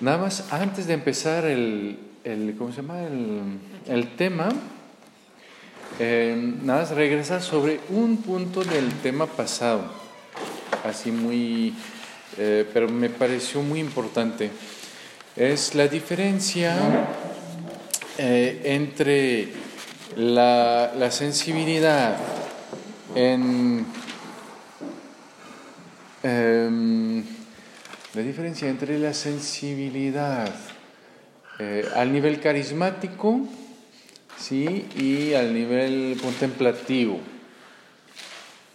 [0.00, 1.98] Nada más, antes de empezar el,
[2.56, 3.00] ¿cómo se llama?
[3.86, 4.48] El, tema,
[5.98, 9.84] eh, nada más regresar sobre un punto del tema pasado,
[10.86, 11.74] así muy,
[12.38, 14.50] eh, pero me pareció muy importante.
[15.36, 16.78] Es la diferencia
[18.16, 19.48] eh, entre
[20.16, 22.16] la, la sensibilidad
[23.14, 23.84] en
[26.22, 27.39] em,
[28.14, 30.52] la diferencia entre la sensibilidad
[31.60, 33.46] eh, al nivel carismático
[34.36, 34.86] ¿sí?
[34.96, 37.20] y al nivel contemplativo.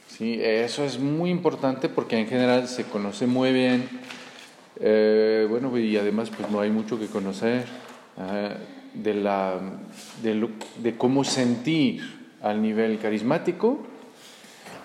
[0.08, 0.40] ¿sí?
[0.42, 3.90] Eso es muy importante porque en general se conoce muy bien,
[4.80, 7.66] eh, bueno, y además pues no hay mucho que conocer
[8.94, 9.60] de, la,
[10.22, 12.02] de, cómo sentir
[12.42, 13.86] al nivel carismático,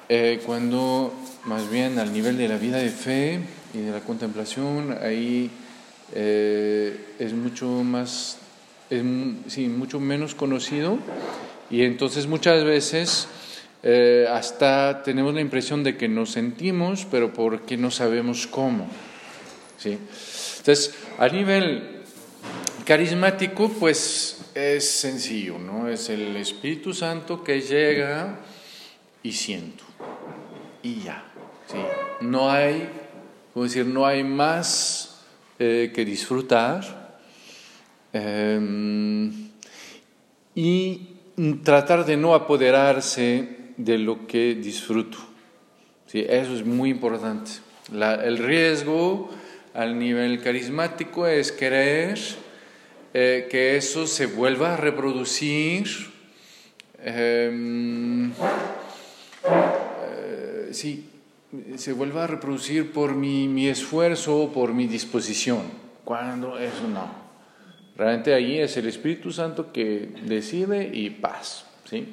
[0.09, 1.13] eh, cuando
[1.45, 3.41] más bien al nivel de la vida de fe,
[3.75, 5.51] y de la contemplación, ahí
[6.15, 8.39] eh, es mucho más,
[9.49, 10.99] sí, mucho menos conocido
[11.71, 13.29] y entonces muchas veces
[13.83, 18.89] eh, hasta tenemos la impresión de que nos sentimos, pero porque no sabemos cómo.
[19.79, 19.99] ¿sí?
[20.59, 22.03] Entonces, a nivel
[22.85, 25.89] carismático, pues es sencillo, ¿no?
[25.89, 28.41] Es el Espíritu Santo que llega
[29.23, 29.85] y siento.
[30.83, 31.25] Y ya.
[31.71, 31.79] ¿sí?
[32.21, 32.89] No hay
[33.53, 35.23] como decir, no hay más
[35.59, 37.19] eh, que disfrutar
[38.13, 39.51] em,
[40.55, 41.09] y
[41.65, 45.19] tratar de no apoderarse de lo que disfruto.
[46.07, 46.25] ¿Sí?
[46.29, 47.51] Eso es muy importante.
[47.93, 49.31] el riesgo
[49.75, 52.19] al nivel carismático es querer
[53.13, 55.89] eh, que eso se vuelva a reproducir.
[57.03, 58.31] Em,
[59.43, 61.10] eh, sí,
[61.77, 65.63] se vuelva a reproducir por mi, mi esfuerzo, por mi disposición,
[66.05, 67.09] cuando eso no.
[67.97, 71.67] Realmente allí es el Espíritu Santo que decide y paz.
[71.85, 72.13] ¿sí?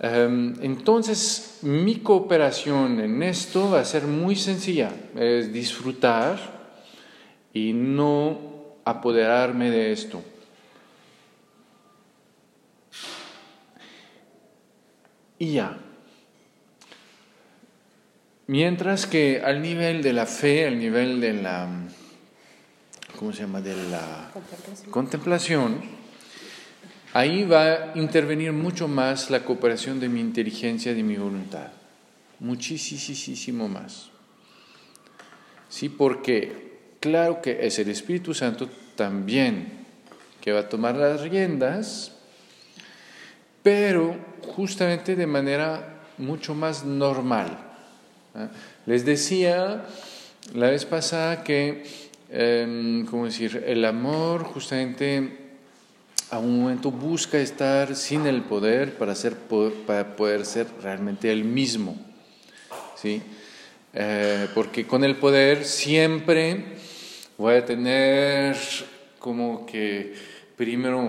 [0.00, 6.38] Em, entonces, mi cooperación en esto va a ser muy sencilla, es disfrutar
[7.52, 8.38] y no
[8.84, 10.22] apoderarme de esto.
[15.38, 15.76] Y ya,
[18.52, 21.66] Mientras que al nivel de la fe, al nivel de la,
[23.18, 23.62] ¿cómo se llama?
[23.62, 24.30] De la
[24.90, 25.80] contemplación,
[27.14, 31.68] ahí va a intervenir mucho más la cooperación de mi inteligencia, de mi voluntad.
[32.40, 34.10] Muchísimo más.
[35.70, 39.86] Sí, porque claro que es el Espíritu Santo también
[40.42, 42.18] que va a tomar las riendas,
[43.62, 47.71] pero justamente de manera mucho más normal.
[48.34, 48.48] ¿Ah?
[48.86, 49.84] Les decía
[50.54, 51.84] la vez pasada que,
[52.30, 55.38] em, ¿cómo decir?, el amor justamente
[56.30, 59.36] a un momento busca estar sin el poder para, ser,
[59.86, 61.96] para poder ser realmente el mismo.
[62.96, 63.22] ¿sí?
[63.92, 66.64] Eh, porque con el poder siempre
[67.36, 68.56] voy a tener
[69.18, 70.14] como que
[70.56, 71.06] primero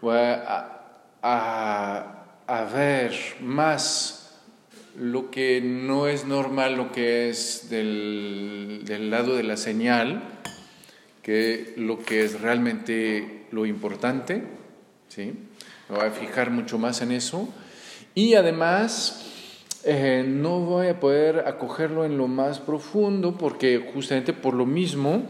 [0.00, 0.70] voy a,
[1.20, 4.23] a, a ver más
[4.96, 10.22] lo que no es normal, lo que es del, del, lado de la señal,
[11.22, 14.42] que lo que es realmente lo importante,
[15.08, 15.32] ¿sí?
[15.88, 17.52] Me voy a fijar mucho más en eso.
[18.14, 19.24] Y además,
[19.84, 25.24] eh, no voy a poder acogerlo en lo más profundo, porque justamente por lo mismo,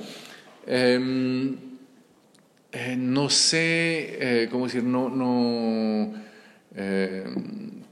[0.67, 1.57] em,
[2.73, 4.85] eh, no sé, eh, ¿cómo decir?
[4.85, 6.13] No, no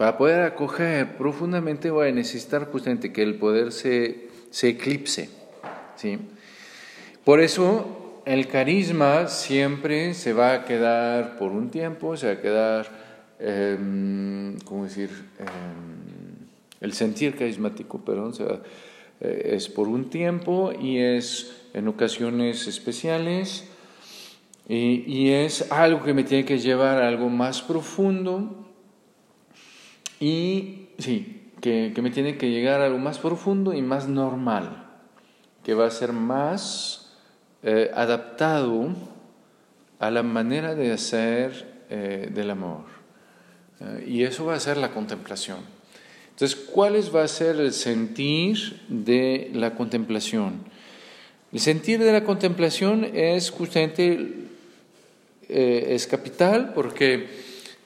[0.02, 5.28] para poder acoger profundamente voy a necesitar justamente que el poder se, se eclipse.
[5.94, 6.18] ¿sí?
[7.24, 12.40] Por eso el carisma siempre se va a quedar por un tiempo, se va a
[12.40, 12.88] quedar,
[13.38, 15.10] eh, ¿cómo decir?
[15.38, 16.48] Em,
[16.80, 18.32] el sentir carismático, perdón,
[19.20, 23.68] eh, es por un tiempo y es en ocasiones especiales
[24.68, 28.62] y, y es algo que me tiene que llevar a algo más profundo
[30.22, 34.86] y sí, que, me tiene que llegar a algo más profundo y más normal,
[35.64, 37.12] que va a ser más
[37.64, 38.90] eh, adaptado
[39.98, 42.84] a la manera de hacer del amor.
[44.06, 45.58] y eso va a ser la contemplación.
[46.30, 50.64] Entonces, ¿cuál va a ser el sentir de la contemplación?
[51.52, 54.34] El sentir de la contemplación es justamente,
[55.48, 57.26] es capital porque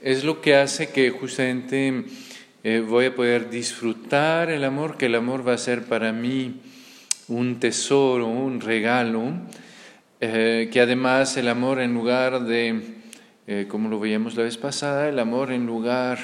[0.00, 2.04] es lo que hace que justamente
[2.68, 6.62] eh, voy a poder disfrutar el amor, que el amor va a ser para mí
[7.28, 9.34] un tesoro, un regalo,
[10.20, 12.82] eh, que además el amor en lugar de,
[13.46, 16.18] eh, como lo veíamos la vez pasada, el amor en lugar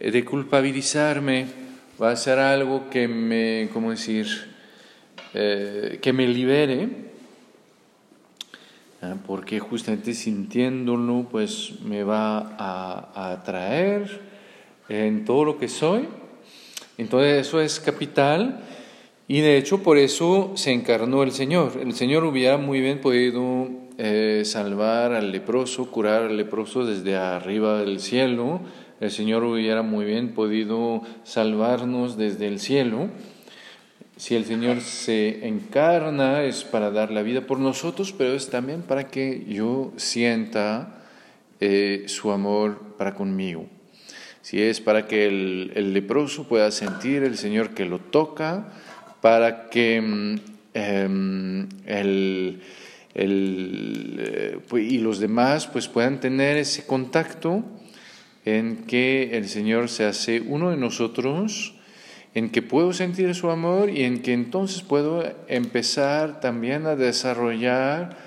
[0.00, 1.48] de culpabilizarme,
[2.02, 4.26] va a ser algo que me, ¿cómo decir?,
[5.34, 6.88] que me libere,
[9.02, 9.16] ¿ah?
[9.26, 14.23] porque justamente sintiéndolo, pues me va a atraer
[14.88, 16.08] en todo lo que soy.
[16.98, 18.60] Entonces eso es capital
[19.26, 21.72] y de hecho por eso se encarnó el Señor.
[21.80, 27.80] El Señor hubiera muy bien podido eh, salvar al leproso, curar al leproso desde arriba
[27.80, 28.60] del cielo.
[29.00, 33.08] El Señor hubiera muy bien podido salvarnos desde el cielo.
[34.16, 38.82] Si el Señor se encarna es para dar la vida por nosotros, pero es también
[38.82, 41.02] para que yo sienta
[41.58, 43.66] eh, su amor para conmigo
[44.44, 48.68] si es para que el, leproso pueda sentir el Señor que lo toca,
[49.22, 50.34] para que mm,
[50.74, 52.60] em, el,
[53.14, 57.64] eh, pues, y los demás pues puedan tener ese contacto
[58.44, 61.76] en que el Señor se hace uno de nosotros,
[62.34, 68.18] en que puedo sentir su amor y en que entonces puedo empezar también a desarrollar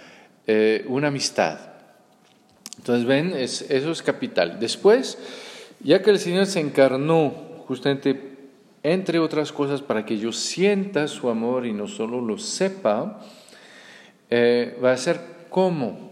[0.48, 1.60] eh, una amistad.
[2.80, 4.60] Entonces, ven, eso es capital.
[4.60, 5.20] Después,
[5.80, 7.30] ya que el Señor se encarnó
[7.68, 8.38] justamente,
[8.84, 13.22] entre otras cosas, para que yo sienta su amor y no solo lo sepa,
[14.30, 15.20] eh, va a ser
[15.50, 16.08] cómo.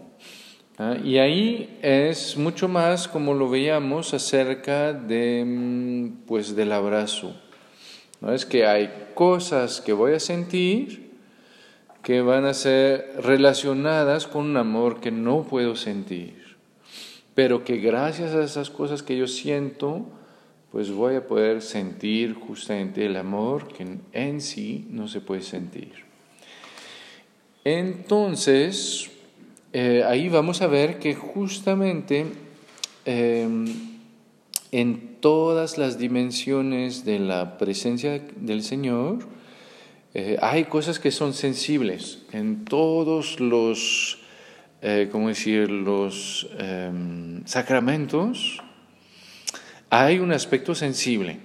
[0.78, 0.96] ¿Ah?
[1.02, 7.34] Y ahí es mucho más como lo veíamos acerca de, mm, pues, del abrazo.
[8.20, 8.32] ¿No?
[8.32, 11.06] Es que hay cosas que voy a sentir
[12.02, 16.35] que van a ser relacionadas con un amor que no puedo sentir
[17.36, 20.06] pero que gracias a esas cosas que yo siento,
[20.72, 25.92] pues voy a poder sentir justamente el amor que en sí no se puede sentir.
[27.62, 29.10] Entonces,
[29.74, 32.24] eh, ahí vamos a ver que justamente
[33.04, 33.66] em,
[34.72, 39.18] en todas las dimensiones de la presencia del Señor,
[40.14, 44.22] eh, hay cosas que son sensibles en todos los
[44.88, 48.62] eh, ¿cómo decir?, los em, sacramentos,
[49.90, 51.38] hay un aspecto sensible.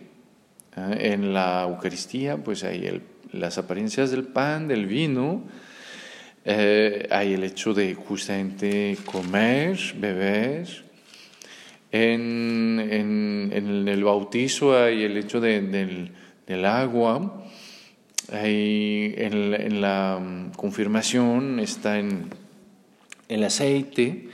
[0.78, 1.14] ¿eh?
[1.14, 3.02] En la Eucaristía, pues hay
[3.32, 5.42] las apariencias del pan, del vino,
[6.46, 10.68] eh, hay el hecho de justamente comer, beber.
[11.92, 12.80] En,
[13.88, 16.12] el bautizo hay el hecho del,
[16.64, 17.44] agua.
[18.32, 22.30] en, la mm, confirmación está en
[23.32, 24.30] el aceite,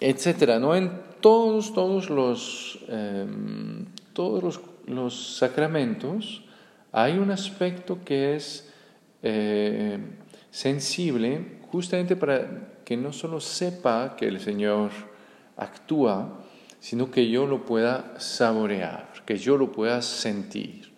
[0.00, 0.76] etcétera, ¿no?
[0.76, 0.90] En
[1.20, 6.42] todos, todos los, em, todos los, sacramentos
[6.92, 8.68] hay un aspecto que es
[9.22, 9.98] eh,
[10.50, 14.90] sensible justamente para que no solo sepa que el Señor
[15.56, 16.40] actúa,
[16.80, 20.90] sino que yo lo pueda saborear, que yo lo pueda sentir.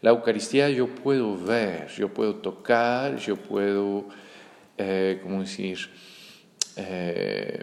[0.00, 4.04] La Eucaristía yo puedo ver, yo puedo tocar, yo puedo,
[4.78, 5.78] eh, ¿cómo decir?,
[6.76, 7.62] eh,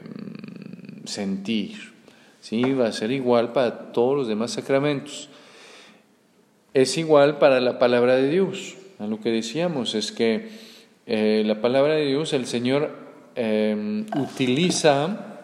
[1.05, 1.93] sentir.
[2.39, 2.61] ¿sí?
[2.73, 5.29] Va a ser igual para todos los demás sacramentos.
[6.73, 8.75] Es igual para la palabra de Dios.
[8.99, 10.49] A lo que decíamos es que
[11.05, 12.95] eh, la palabra de Dios, el Señor
[13.35, 15.39] eh, utiliza,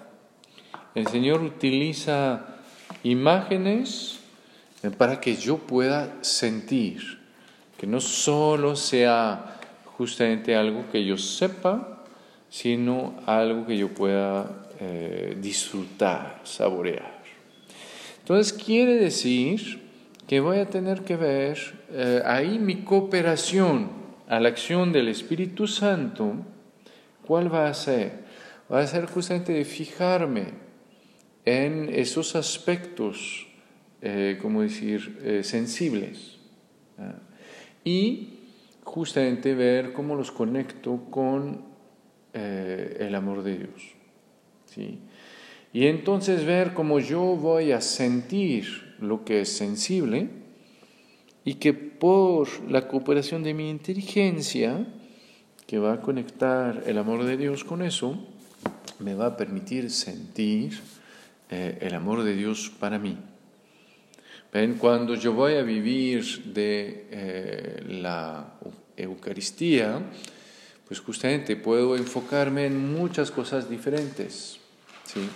[0.95, 2.45] el Señor utiliza
[3.03, 4.19] imágenes
[4.97, 7.19] para que yo pueda sentir,
[7.77, 11.97] que no solo sea justamente algo que yo sepa,
[12.50, 17.24] sino algo que yo pueda eh, disfrutar, saborear.
[18.20, 19.82] Entonces quiere decir
[20.27, 21.58] que voy a tener que ver
[21.92, 23.89] eh, ahí mi cooperación
[24.27, 26.34] a la acción del Espíritu Santo,
[27.25, 28.25] ¿cuál va a ser?
[28.72, 30.54] Va a ser justamente de fijarme
[31.46, 33.48] en esos aspectos,
[34.01, 36.38] eh, como decir, sensibles.
[37.86, 38.34] Y
[38.84, 41.76] justamente ver cómo los conecto con
[42.39, 43.96] eh, el amor de Dios.
[44.67, 45.00] ¿sí?
[45.74, 50.29] Y entonces ver cómo yo voy a sentir lo que es sensible
[51.44, 54.86] y que por la cooperación de mi inteligencia,
[55.65, 58.17] que va a conectar el amor de Dios con eso,
[59.00, 60.79] me va a permitir sentir
[61.50, 63.17] eh, el amor de Dios para mí.
[64.53, 64.75] ¿Ven?
[64.75, 68.53] Cuando yo voy a vivir de eh, la
[68.96, 70.01] Eucaristía,
[70.88, 74.60] pues justamente puedo enfocarme en muchas cosas diferentes.
[75.03, 75.27] ¿sí?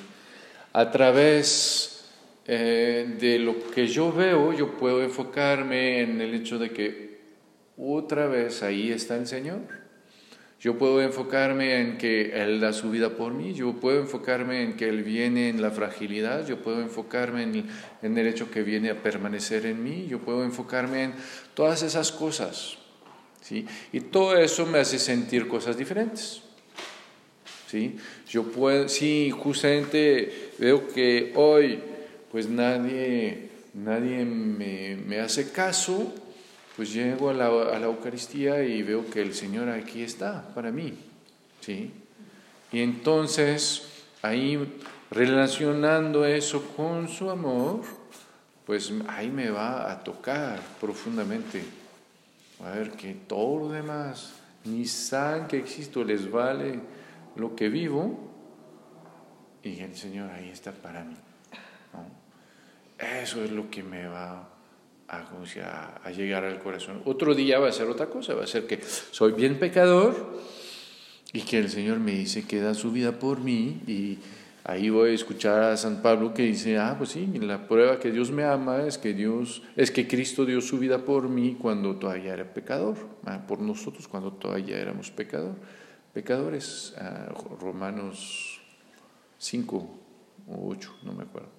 [0.74, 2.06] A través
[2.48, 7.22] eh, de lo que yo veo, yo puedo enfocarme en el hecho de que
[7.78, 9.60] otra vez ahí está el Señor.
[10.60, 14.78] Yo puedo enfocarme en que Él da su vida por mí, yo puedo enfocarme en
[14.78, 17.66] que Él viene en la fragilidad, yo puedo enfocarme en,
[18.04, 21.14] en el hecho que viene a permanecer en mí, yo puedo enfocarme en
[21.56, 22.78] todas esas cosas.
[23.42, 23.66] ¿Sí?
[23.92, 26.42] Y todo eso me hace sentir cosas diferentes.
[27.68, 27.98] ¿sí?
[28.30, 31.80] Yo puedo, sí, justamente veo que hoy
[32.32, 36.14] pues nadie, nadie me, me hace caso,
[36.76, 40.72] pues llego a la, a la, Eucaristía y veo que el Señor aquí está para
[40.72, 40.94] mí.
[41.60, 41.92] ¿sí?
[42.72, 43.84] Y entonces,
[44.22, 44.58] ahí
[45.12, 47.82] relacionando eso con su amor,
[48.66, 51.81] pues ahí me va a tocar profundamente.
[52.66, 54.34] A ver que todo lo demás,
[54.66, 56.80] ni saben que existo, les vale
[57.36, 58.32] lo que vivo
[59.64, 61.16] y el Señor ahí está para mí.
[63.00, 64.48] Eso es lo que me va
[65.08, 65.26] a,
[66.04, 67.02] a, llegar al corazón.
[67.06, 70.40] Otro día va a ser otra cosa, va a ser que soy bien pecador
[71.34, 74.20] y que el Señor me dice que da su vida por mí y
[74.64, 78.12] ahí voy a escuchar a San Pablo que dice, ah, pues sí, la prueba que
[78.12, 81.96] Dios me ama es que Dios, es que Cristo dio su vida por mí cuando
[81.96, 85.56] todavía era pecador, ah, por nosotros cuando todavía éramos pecador,
[86.14, 88.62] pecadores, ah, Romanos
[89.38, 90.00] 5
[90.48, 91.50] o 8, no me acuerdo.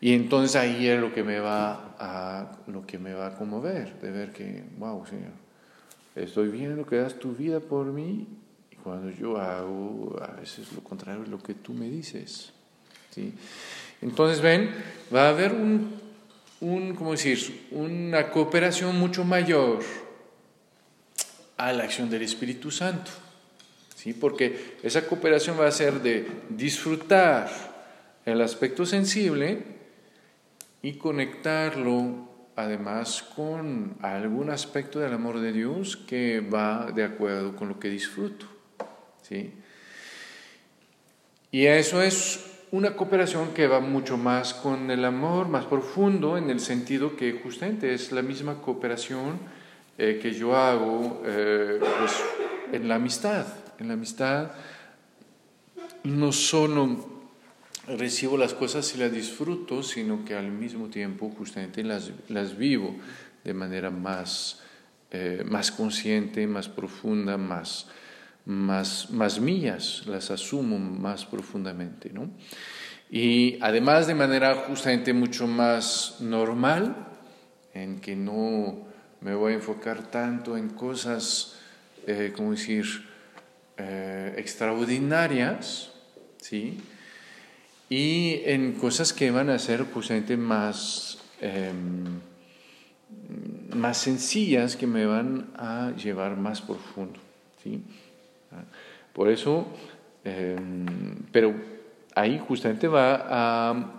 [0.00, 4.00] Y entonces ahí es lo que me va a, lo que me va a conmover,
[4.00, 5.32] de ver que, wow, Señor,
[6.14, 8.26] estoy viendo que das tu vida por mí
[8.82, 12.52] cuando yo hago a veces lo contrario de lo que tú me dices.
[13.10, 13.32] ¿sí?
[14.02, 14.70] Entonces, ven,
[15.14, 15.94] va a haber un,
[16.60, 17.68] un, ¿cómo decir?
[17.70, 19.80] una cooperación mucho mayor
[21.56, 23.10] a la acción del Espíritu Santo.
[23.94, 24.14] ¿sí?
[24.14, 27.50] Porque esa cooperación va a ser de disfrutar
[28.24, 29.62] el aspecto sensible
[30.82, 37.68] y conectarlo además con algún aspecto del amor de Dios que va de acuerdo con
[37.68, 38.59] lo que disfruto.
[39.30, 39.50] ¿Sí?
[41.52, 46.50] Y eso es una cooperación que va mucho más con el amor, más profundo, en
[46.50, 49.38] el sentido que justamente es la misma cooperación
[49.98, 52.12] eh, que yo hago eh, pues,
[52.72, 53.46] en la amistad.
[53.78, 54.52] En la amistad
[56.04, 57.08] no solo
[57.88, 62.94] recibo las cosas y las disfruto, sino que al mismo tiempo justamente las, las vivo
[63.42, 64.60] de manera más,
[65.10, 67.88] eh, más consciente, más profunda, más,
[68.50, 72.10] más, más mías, las asumo más profundamente.
[72.10, 72.30] ¿no?
[73.10, 77.08] Y además de manera justamente mucho más normal,
[77.72, 78.86] en que no
[79.20, 81.56] me voy a enfocar tanto en cosas,
[82.06, 83.08] eh, como decir,
[83.76, 85.92] eh, extraordinarias,
[86.38, 86.78] ¿sí?
[87.88, 92.20] y en cosas que van a ser justamente más, em,
[93.74, 97.20] más sencillas, que me van a llevar más profundo.
[97.62, 97.82] ¿sí?
[99.12, 99.66] Por eso,
[100.24, 101.54] em, pero
[102.14, 103.92] ahí justamente va a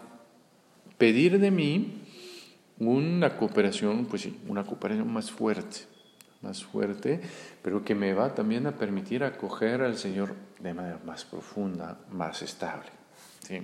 [0.98, 2.01] pedir de mí
[2.79, 5.81] una cooperación, pues sí, una cooperación más fuerte,
[6.41, 7.22] más fuerte,
[7.62, 12.41] pero que me va también a permitir acoger al Señor de manera más profunda, más
[12.41, 12.89] estable.
[13.48, 13.62] ¿sí?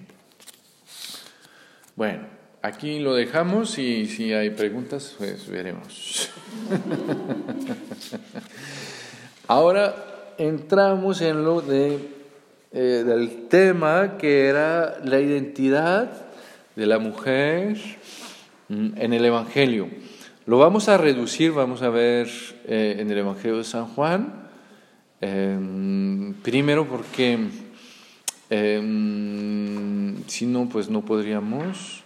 [1.95, 2.27] Bueno,
[2.61, 6.29] aquí lo dejamos y si hay preguntas, pues veremos.
[9.47, 10.06] Ahora
[10.37, 11.99] entramos en lo de,
[12.71, 16.11] eh, del tema que era la identidad
[16.75, 17.77] de la mujer
[18.69, 19.89] mm, en el Evangelio.
[20.45, 22.29] Lo vamos a reducir, vamos a ver
[22.65, 24.47] eh, en el Evangelio de San Juan,
[25.19, 27.37] em, primero porque
[28.49, 32.03] em, si no, pues no podríamos.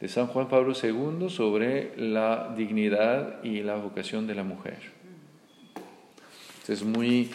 [0.00, 4.78] de San Juan Pablo II sobre la dignidad y la vocación de la mujer.
[6.68, 7.30] Es muy,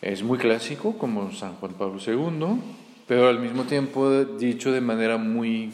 [0.00, 2.60] es muy clásico como San Juan Pablo II,
[3.08, 5.72] pero al mismo tiempo dicho de manera muy,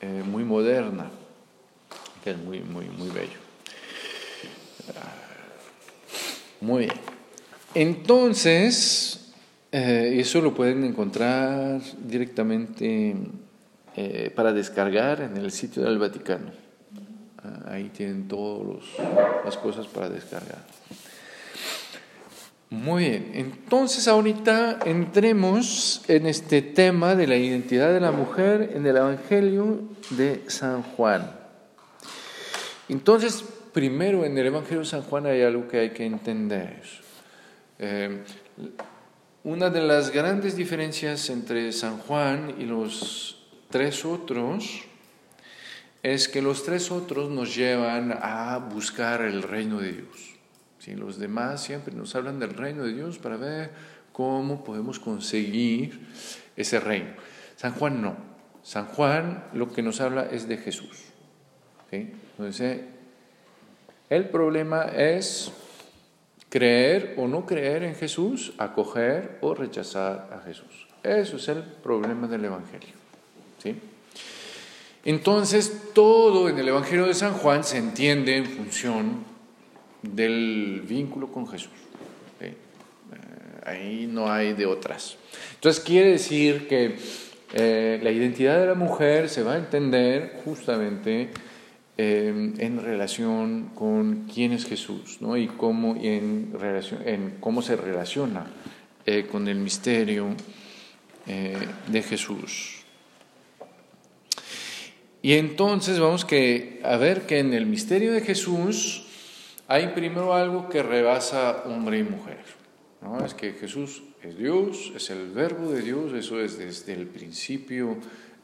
[0.00, 1.10] eh, muy moderna,
[2.24, 3.49] que es muy, muy, muy bello.
[6.60, 6.94] Muy bien.
[7.74, 9.32] Entonces,
[9.72, 13.16] eh, eso lo pueden encontrar directamente
[13.96, 16.50] eh, para descargar en el sitio del Vaticano.
[17.42, 18.84] Ah, ahí tienen todas
[19.44, 20.64] las cosas para descargar.
[22.68, 28.86] Muy bien, entonces ahorita entremos en este tema de la identidad de la mujer en
[28.86, 31.32] el Evangelio de San Juan.
[32.88, 36.82] Entonces, primero en el Evangelio de San Juan hay algo que hay que entender.
[37.78, 38.22] Eh,
[39.44, 44.82] una de las grandes diferencias entre San Juan y los tres otros
[46.02, 50.30] es que los tres otros nos llevan a buscar el reino de Dios.
[50.96, 53.70] Los demás siempre nos hablan del reino de Dios para ver
[54.12, 56.06] cómo podemos conseguir
[56.56, 57.10] ese reino.
[57.56, 58.16] San Juan no.
[58.62, 61.04] San Juan lo que nos habla es de Jesús.
[61.90, 62.80] Entonces,
[64.10, 65.50] el problema es
[66.48, 70.88] creer o no creer en Jesús, acoger o rechazar a Jesús.
[71.02, 72.94] Eso es el problema del Evangelio.
[73.62, 73.76] ¿sí?
[75.04, 79.24] Entonces, todo en el Evangelio de San Juan se entiende en función
[80.02, 81.70] del vínculo con Jesús.
[82.40, 82.54] Eh,
[83.64, 85.16] ahí no hay de otras.
[85.54, 86.96] Entonces quiere decir que
[87.52, 91.30] eh, la identidad de la mujer se va a entender justamente
[92.02, 95.36] eh, en relación con quién es Jesús ¿no?
[95.36, 98.46] y, cómo, en, relación, en cómo se relaciona
[99.32, 100.36] con el misterio
[101.26, 102.84] de Jesús.
[105.20, 109.04] Y entonces vamos a ver que en el misterio de Jesús
[109.68, 112.44] hay primero algo que rebasa hombre y mujer.
[113.02, 113.24] ¿no?
[113.24, 117.96] Es que Jesús es Dios, es el verbo de Dios, eso es desde el principio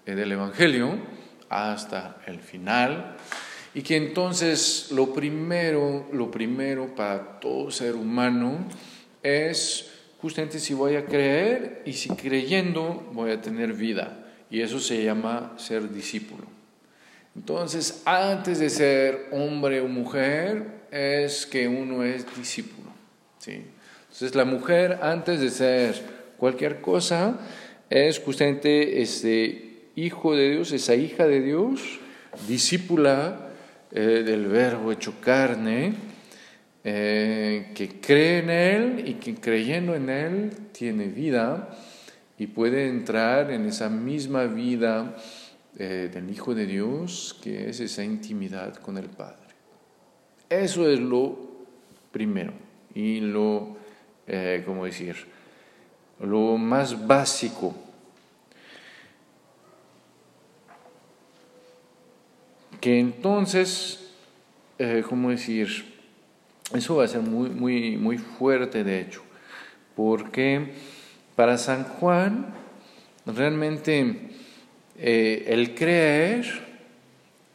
[0.07, 0.99] eh, del Evangelio
[1.49, 3.17] hasta el final.
[3.77, 8.67] Y que entonces lo primero, lo primero para todo ser humano
[9.23, 14.33] es justamente si voy a creer y si creyendo voy a tener vida.
[14.51, 16.45] Y eso se llama ser discípulo.
[17.35, 22.89] Entonces, antes de ser hombre o mujer, es que uno es discípulo.
[23.41, 23.63] ¿sí?
[24.05, 26.03] Entonces la mujer, antes de ser
[26.39, 27.41] cualquier cosa,
[27.91, 32.01] es justamente ese hijo de Dios, esa hija de Dios,
[32.49, 33.46] discípula
[33.93, 35.95] eh, del verbo hecho carne,
[36.85, 41.77] eh, que cree en Él y que creyendo en Él tiene vida
[42.39, 45.17] y puede entrar en esa misma vida
[45.79, 49.47] eh, del Hijo de Dios, que es esa intimidad con el Padre.
[50.49, 51.37] Eso es lo
[52.13, 52.53] primero
[52.95, 53.77] y lo,
[54.27, 55.17] eh, ¿cómo decir?
[56.21, 57.75] Lo más básico.
[62.81, 64.11] Que entonces,
[64.79, 65.95] eh, ¿cómo decir?
[66.75, 69.23] Eso va a ser muy, muy, muy fuerte, de hecho,
[69.95, 70.73] porque
[71.37, 72.55] para San Juan,
[73.25, 74.31] realmente
[74.99, 76.45] eh, el creer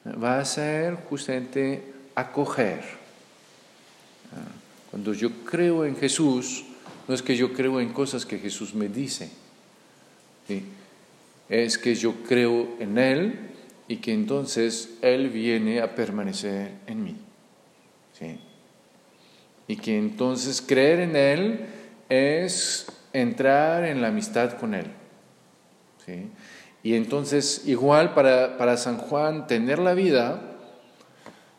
[0.05, 1.83] va a ser justamente
[2.15, 3.01] acoger.
[4.89, 6.65] Cuando yo creo en Jesús,
[7.07, 9.29] no es que yo creo en cosas que Jesús me dice,
[11.49, 13.50] es que yo creo en Él
[13.91, 17.17] y que entonces Él viene a permanecer en mí.
[19.67, 21.65] Y que entonces creer en Él
[22.07, 24.85] es entrar en la amistad con Él.
[26.81, 30.41] Y entonces, igual para, para San Juan, tener la vida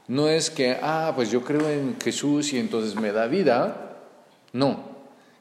[0.09, 3.99] no es que, ah, pues yo creo en Jesús y entonces me da vida.
[4.55, 4.85] No,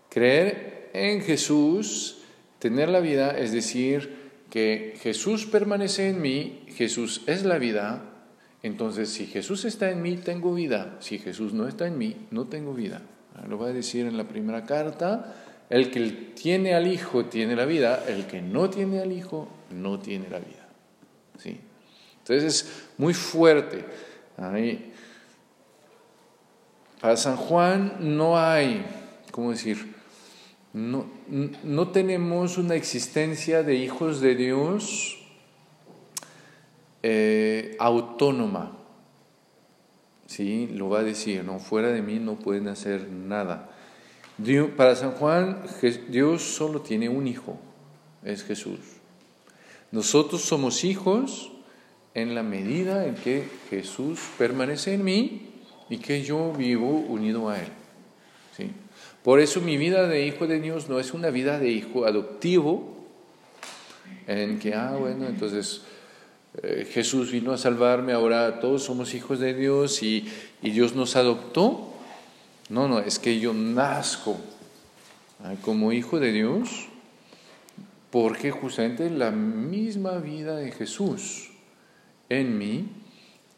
[0.09, 2.17] creer en Jesús,
[2.59, 4.20] tener la vida, es decir,
[4.51, 8.03] que Jesús permanece en mí, Jesús es la vida,
[8.61, 12.45] entonces si Jesús está en mí, tengo vida, si Jesús no está en mí, no
[12.45, 13.01] tengo vida.
[13.47, 15.33] Lo va a decir en la primera carta,
[15.69, 16.01] el que
[16.35, 20.39] tiene al Hijo tiene la vida, el que no tiene al Hijo no tiene la
[20.39, 20.67] vida.
[21.39, 21.57] ¿Sí?
[22.19, 23.85] Entonces es muy fuerte.
[26.99, 28.85] Para San Juan no hay,
[29.31, 29.95] ¿cómo decir?
[30.73, 31.05] No,
[31.63, 35.17] no tenemos una existencia de hijos de Dios
[37.03, 38.77] eh, autónoma.
[40.27, 40.67] ¿Sí?
[40.67, 43.69] Lo va a decir, no, fuera de mí no pueden hacer nada.
[44.37, 45.61] Dios, para San Juan,
[46.07, 47.59] Dios solo tiene un hijo,
[48.23, 48.79] es Jesús.
[49.91, 51.51] Nosotros somos hijos
[52.13, 55.49] en la medida en que Jesús permanece en mí
[55.89, 57.67] y que yo vivo unido a Él.
[59.23, 62.95] Por eso mi vida de hijo de Dios no es una vida de hijo adoptivo,
[64.27, 65.81] en que, ah, bueno, entonces
[66.63, 70.27] eh, Jesús vino a salvarme, ahora todos somos hijos de Dios y,
[70.61, 71.93] y Dios nos adoptó.
[72.69, 74.37] No, no, es que yo nazco
[75.43, 76.87] ah, como hijo de Dios
[78.11, 81.49] porque justamente la misma vida de Jesús
[82.29, 82.85] en mí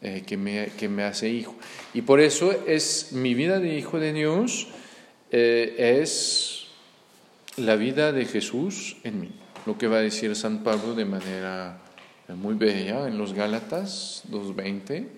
[0.00, 1.54] eh, que, me, que, me, hace hijo.
[1.92, 4.68] Y por eso es mi vida de hijo de Dios,
[5.36, 6.66] eh, es
[7.56, 9.30] la vida de Jesús en mí.
[9.66, 11.80] Lo que va a decir San Pablo de manera
[12.28, 15.08] muy bella en los Gálatas 2.20.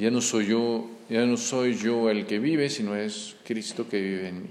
[0.00, 4.00] Ya no soy yo, ya no soy yo el que vive, sino es Cristo que
[4.00, 4.50] vive en mí.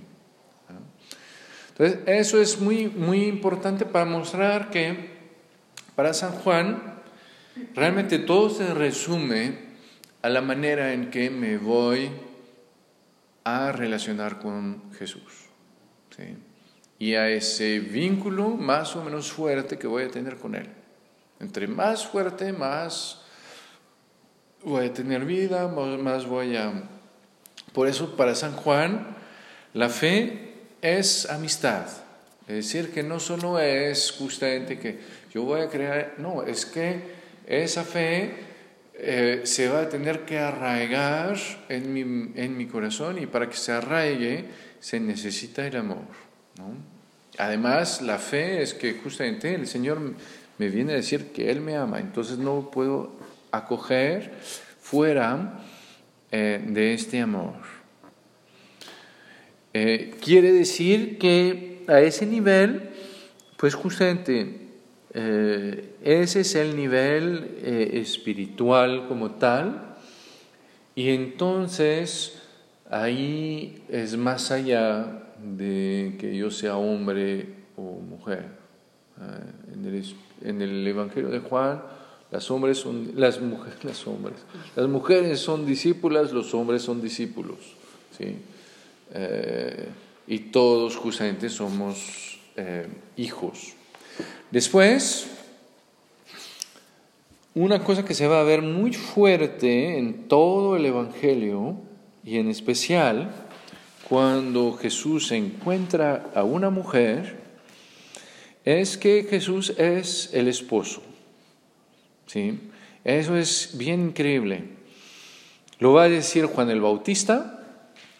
[1.71, 5.09] Entonces, eso es muy, muy importante para mostrar que
[5.93, 7.01] para San Juan
[7.75, 9.71] realmente todo se resume
[10.21, 12.11] a la manera en que me voy
[13.43, 15.49] a relacionar con Jesús.
[16.99, 20.69] Y a ese vínculo más o menos fuerte que voy a tener con Él.
[21.39, 23.21] Entre más fuerte, más
[24.63, 26.71] voy a tener vida, más voy a...
[27.73, 29.17] Por eso para San Juan
[29.73, 31.87] la fe es amistad.
[32.47, 34.99] Es decir, que no solo es justamente que
[35.33, 37.01] yo voy a crear, no, es que
[37.47, 38.50] esa fe
[39.03, 41.35] eh, se va a tener que arraigar
[41.69, 44.45] en mi, en mi, corazón y para que se arraigue
[44.79, 46.05] se necesita el amor.
[47.39, 49.99] Además, la fe es que justamente el Señor
[50.59, 53.17] me viene a decir que Él me ama, entonces no puedo
[53.49, 54.33] acoger
[54.79, 55.59] fuera
[56.31, 57.55] eh, de este amor.
[59.73, 62.91] Eh, quiere decir que a ese nivel,
[63.57, 64.60] pues justamente
[65.13, 69.95] eh, ese es el nivel espiritual como tal,
[70.95, 72.41] y entonces
[72.89, 78.45] ahí es más allá de que yo sea hombre o mujer.
[79.73, 80.03] en el
[80.43, 81.81] en el Evangelio de Juan,
[82.31, 82.61] las, son,
[83.15, 84.39] las, mujeres, hombres,
[84.75, 87.57] las mujeres son discípulas, los hombres son discípulos.
[88.17, 88.37] ¿sí?
[89.13, 89.87] Eh,
[90.27, 93.73] y todos justamente somos eh, hijos.
[94.51, 95.27] Después,
[97.55, 101.77] una cosa que se va a ver muy fuerte en todo el Evangelio,
[102.23, 103.31] y en especial
[104.07, 107.39] cuando Jesús encuentra a una mujer,
[108.65, 111.01] es que Jesús es el esposo.
[112.27, 112.59] ¿sí?
[113.03, 114.65] Eso es bien increíble.
[115.79, 117.63] Lo va a decir Juan el Bautista,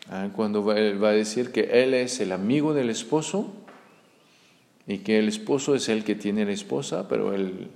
[0.09, 0.29] ¿ah?
[0.35, 3.53] cuando va, a decir que él es el amigo del esposo
[4.87, 7.69] y que el esposo es el que tiene la esposa, pero el,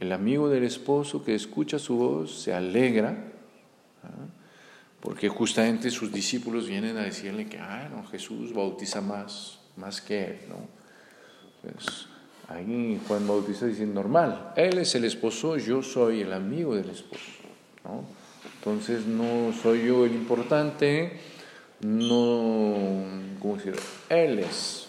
[0.00, 3.32] el amigo del esposo que escucha su voz se alegra,
[4.02, 4.26] ¿ah?
[5.00, 10.24] porque justamente sus discípulos vienen a decirle que ah, no, Jesús bautiza más, más que
[10.24, 10.38] él.
[10.48, 10.56] ¿no?
[11.62, 12.06] Pues
[12.48, 17.30] ahí Juan Bautista dice, normal, él es el esposo, yo soy el amigo del esposo.
[17.84, 18.04] ¿no?
[18.58, 21.18] Entonces no soy yo el importante,
[21.80, 23.04] no,
[23.40, 23.74] ¿cómo decir?
[24.08, 24.88] Él es.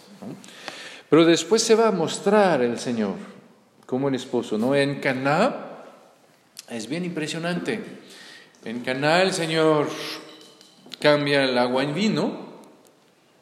[1.10, 3.14] Pero después se va a mostrar el Señor
[3.86, 4.74] como el esposo, ¿no?
[4.74, 5.66] En Caná
[6.68, 7.80] es bien impresionante.
[8.64, 9.88] En Caná el Señor
[10.98, 12.38] cambia el agua en vino,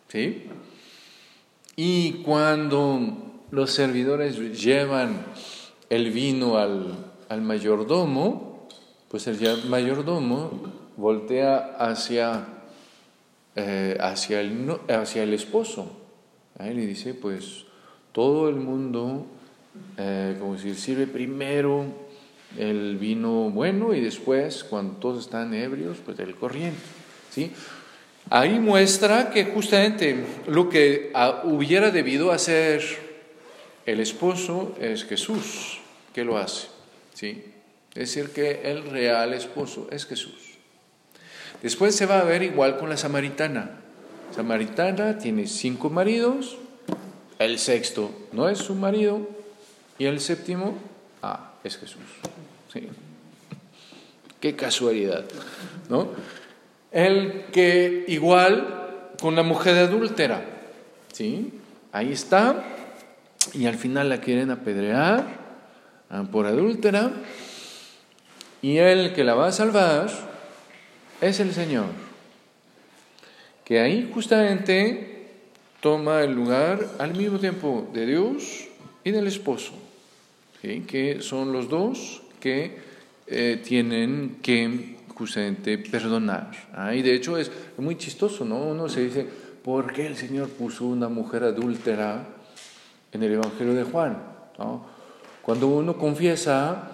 [0.09, 0.49] ¿sí?
[1.77, 5.25] Y cuando los servidores llevan
[5.89, 8.69] el vino al, mayordomo,
[9.09, 10.51] pues el mayordomo
[10.97, 12.47] voltea hacia,
[13.57, 16.02] eh, hacia, el, hacia el esposo.
[16.59, 17.65] Ahí le dice, pues
[18.13, 19.27] todo el mundo
[19.97, 21.87] eh, como decir, sirve primero
[22.59, 26.81] el vino bueno y después, cuando todos están ebrios, pues el corriente.
[27.31, 27.53] ¿sí?
[28.29, 32.83] Ahí muestra que justamente lo que ah, hubiera debido hacer
[33.87, 35.81] el esposo es Jesús,
[36.15, 36.69] que lo hace.
[37.15, 37.45] ¿sí?
[37.95, 40.53] Es decir, que el real esposo es Jesús.
[41.63, 43.82] Después se va a ver igual con la samaritana.
[44.35, 46.57] Samaritana tiene cinco maridos,
[47.39, 49.29] el sexto no es su marido
[49.99, 50.79] y el séptimo,
[51.23, 52.03] ah, es Jesús.
[52.73, 52.89] ¿sí?
[54.41, 55.25] Qué casualidad,
[55.89, 56.09] ¿no?
[56.91, 60.45] El que igual con la mujer adúltera,
[61.13, 61.53] ¿sí?
[61.93, 62.65] Ahí está,
[63.55, 65.27] y al final la quieren apedrear
[66.11, 67.13] ah, por adúltera,
[68.63, 70.11] y el que la va a salvar
[71.21, 71.87] es el Señor,
[73.73, 75.31] que ahí justamente
[75.81, 78.69] toma el lugar al mismo tiempo de Dios
[79.03, 79.73] y del esposo,
[80.61, 82.77] que son los dos que
[83.27, 86.51] eh, tienen que justamente perdonar.
[86.75, 88.59] Ah, y de hecho es muy chistoso, ¿no?
[88.59, 89.27] Uno se dice,
[89.65, 92.27] ¿por qué el Señor puso una mujer adúltera
[93.11, 94.19] en el Evangelio de Juan?
[95.41, 96.91] Cuando uno confiesa,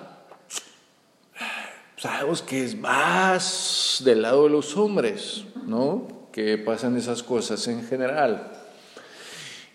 [1.97, 6.18] sabemos que es más del lado de los hombres, ¿no?
[6.65, 8.53] Pasan esas cosas en general.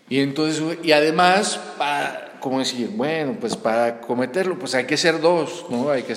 [0.08, 5.20] Y entonces, y además, para, como decir, bueno, pues para cometerlo, pues hay que ser
[5.20, 5.90] dos, ¿no?
[5.90, 6.14] Hay que,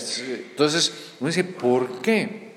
[0.49, 2.53] entonces, uno dice, ¿por qué?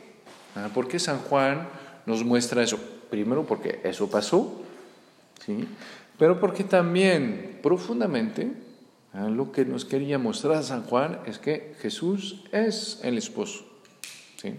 [0.56, 1.68] Ah, ¿Por qué San Juan
[2.06, 2.78] nos muestra eso?
[3.10, 4.60] Primero porque eso pasó,
[5.44, 5.66] ¿sí?
[6.18, 8.52] Pero porque también profundamente
[9.12, 13.64] ah, lo que nos quería mostrar San Juan es que Jesús es el esposo,
[14.36, 14.54] ¿sí?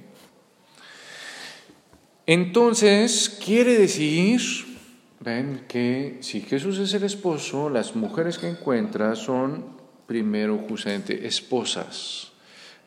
[2.34, 4.40] Entonces, quiere decir
[5.20, 9.66] ven que si Jesús es el esposo, las mujeres que encuentra son
[10.08, 12.32] primero justamente esposas.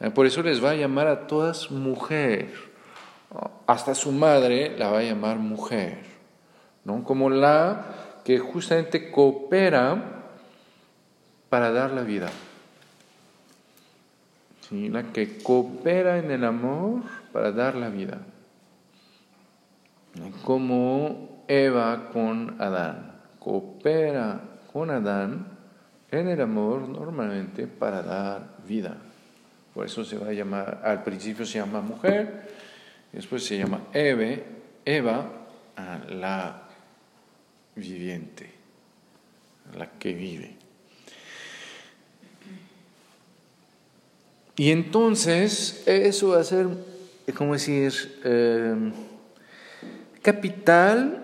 [0.01, 2.55] Eh, por eso les va a llamar a todas mujer.
[3.67, 5.99] Hasta su madre la va a llamar mujer.
[6.87, 7.05] ¿no?
[7.05, 10.31] Como la que justamente coopera
[11.51, 12.31] para dar la vida.
[14.71, 18.23] La que coopera en el amor para dar la vida.
[20.45, 24.41] Como Eva con Adán, coopera
[24.73, 25.47] con Adán
[26.11, 28.97] en el amor normalmente para dar vida.
[29.75, 32.49] Por eso se va a llamar, al principio se llama mujer,
[33.13, 34.45] después se llama Eve,
[34.85, 35.27] Eva,
[35.77, 36.63] a la
[37.75, 38.49] viviente,
[39.77, 40.57] la que vive.
[44.57, 46.69] Y entonces eso va a ser,
[47.37, 48.93] como decir, eh,
[50.25, 51.21] capital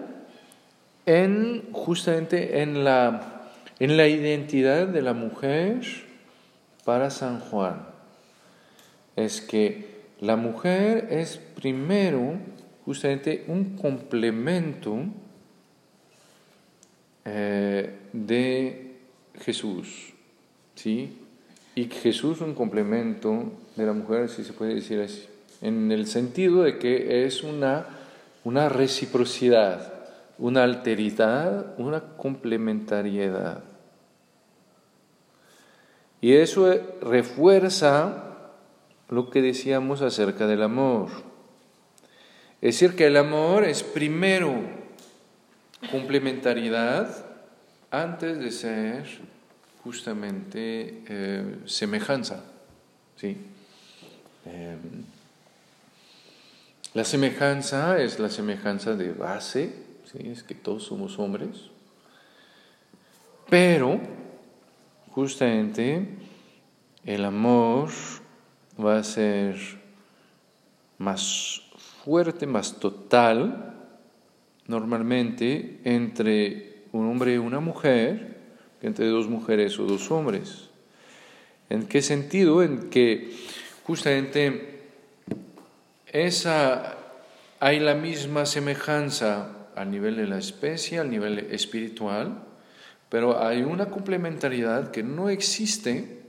[1.07, 5.81] en justamente en la, en la identidad de la mujer
[6.85, 7.87] para San Juan.
[9.17, 9.89] Es que
[10.21, 12.35] la mujer es primero
[12.85, 14.99] justamente un complemento
[17.25, 18.97] eh, de
[19.41, 20.13] Jesús,
[20.75, 21.17] ¿sí?
[21.75, 25.25] Y Jesús un complemento de la mujer, si se puede decir así,
[25.63, 27.87] en el sentido de que es una,
[28.45, 30.01] una reciprocidad
[30.41, 33.63] una alteridad, una complementariedad.
[36.23, 38.25] Y eso refuerza
[39.11, 41.11] lo que decíamos acerca del amor.
[42.63, 44.55] Es decir, que el amor es primero
[45.91, 47.27] complementariedad
[47.91, 49.05] antes de ser
[49.85, 52.45] justamente eh, semejanza.
[53.17, 53.37] ¿sí?
[54.47, 55.05] Em,
[56.95, 59.73] la semejanza es la semejanza de base,
[60.19, 61.71] es que todos somos hombres,
[63.49, 64.01] pero
[65.11, 66.07] justamente
[67.05, 67.91] el amor
[68.83, 69.57] va a ser
[70.99, 71.63] más
[72.05, 73.75] fuerte, más total,
[74.67, 78.39] normalmente entre un hombre y una mujer,
[78.81, 80.71] que entre dos mujeres o dos hombres.
[81.69, 82.63] ¿En qué sentido?
[82.63, 83.33] En que
[83.85, 84.70] justamente
[86.13, 86.97] esa,
[87.59, 92.45] hay la misma semejanza al nivel de la especie, al nivel espiritual,
[93.09, 96.23] pero hay una complementariedad que no existe,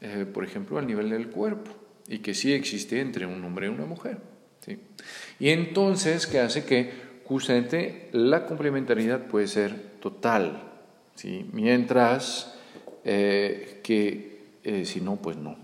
[0.00, 1.70] eh, por ejemplo, al nivel del cuerpo,
[2.08, 4.18] y que sí existe entre un hombre y una mujer.
[5.40, 6.92] Y entonces, ¿qué hace que
[7.24, 10.62] justamente la complementariedad puede ser total?
[11.16, 11.48] ¿sí?
[11.52, 12.54] Mientras
[13.04, 14.32] eh, que
[14.64, 15.56] eh, si no, pues no.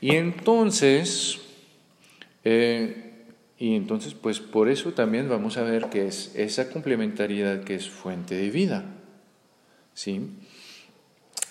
[0.00, 1.38] Y entonces,
[3.58, 7.88] y entonces, pues por eso también vamos a ver que es esa complementariedad que es
[7.88, 8.84] fuente de vida.
[9.94, 10.30] ¿Sí?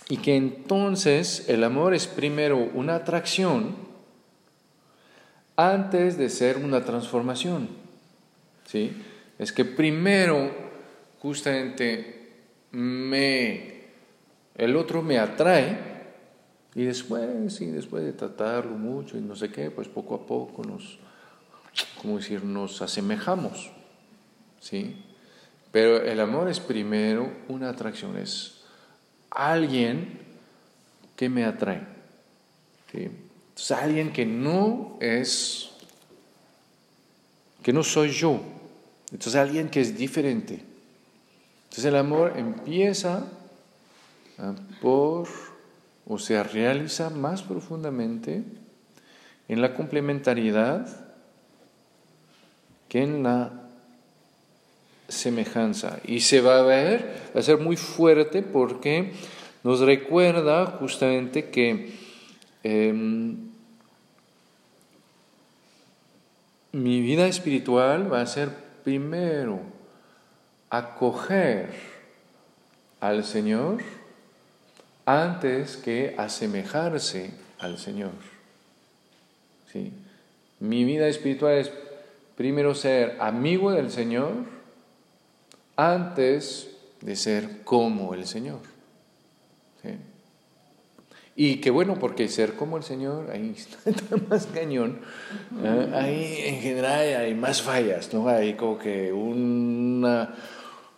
[0.07, 3.75] y que entonces el amor es primero una atracción
[5.55, 7.69] antes de ser una transformación.
[8.67, 8.91] ¿sí?
[9.39, 10.51] Es que primero
[11.19, 12.33] justamente
[12.71, 13.85] me,
[14.55, 15.94] el otro me atrae
[16.75, 20.61] y después, sí, después de tratarlo mucho y no sé qué, pues poco a poco
[20.65, 20.99] nos,
[22.01, 23.71] como decir, nos asemejamos.
[24.59, 25.01] ¿sí?
[25.71, 28.61] Pero el amor es primero una atracción, es
[29.29, 30.19] alguien
[31.15, 31.81] que me atrae.
[32.91, 33.03] ¿sí?
[33.03, 35.69] Entonces, alguien que no es,
[37.63, 38.41] que no soy yo.
[39.11, 40.61] Entonces, alguien que es diferente.
[41.63, 43.27] Entonces, el amor empieza
[44.39, 45.29] ah, por,
[46.07, 48.43] o se realiza más profundamente
[49.47, 50.87] en la complementariedad
[52.89, 53.51] que en la
[55.07, 55.99] semejanza.
[56.05, 59.13] Y se va a ver, va a ser muy fuerte porque
[59.63, 62.05] nos recuerda justamente que
[62.67, 63.51] Em,
[66.71, 68.49] mi vida espiritual va a ser
[68.83, 69.59] primero
[70.71, 71.69] acoger
[72.99, 73.83] al Señor
[75.05, 78.11] antes que asemejarse al Señor.
[79.71, 79.93] ¿Sí?
[80.59, 81.71] Mi vida espiritual es
[82.35, 84.33] primero ser amigo del Señor
[85.75, 86.69] antes
[87.01, 88.59] de ser como el Señor.
[91.37, 93.53] Y qué bueno, porque ser como el Señor, ahí
[93.85, 95.01] está más cañón.
[95.61, 95.91] ¿eh?
[95.93, 98.29] Ahí en general hay más fallas, ¿no?
[98.29, 100.33] Hay como que una,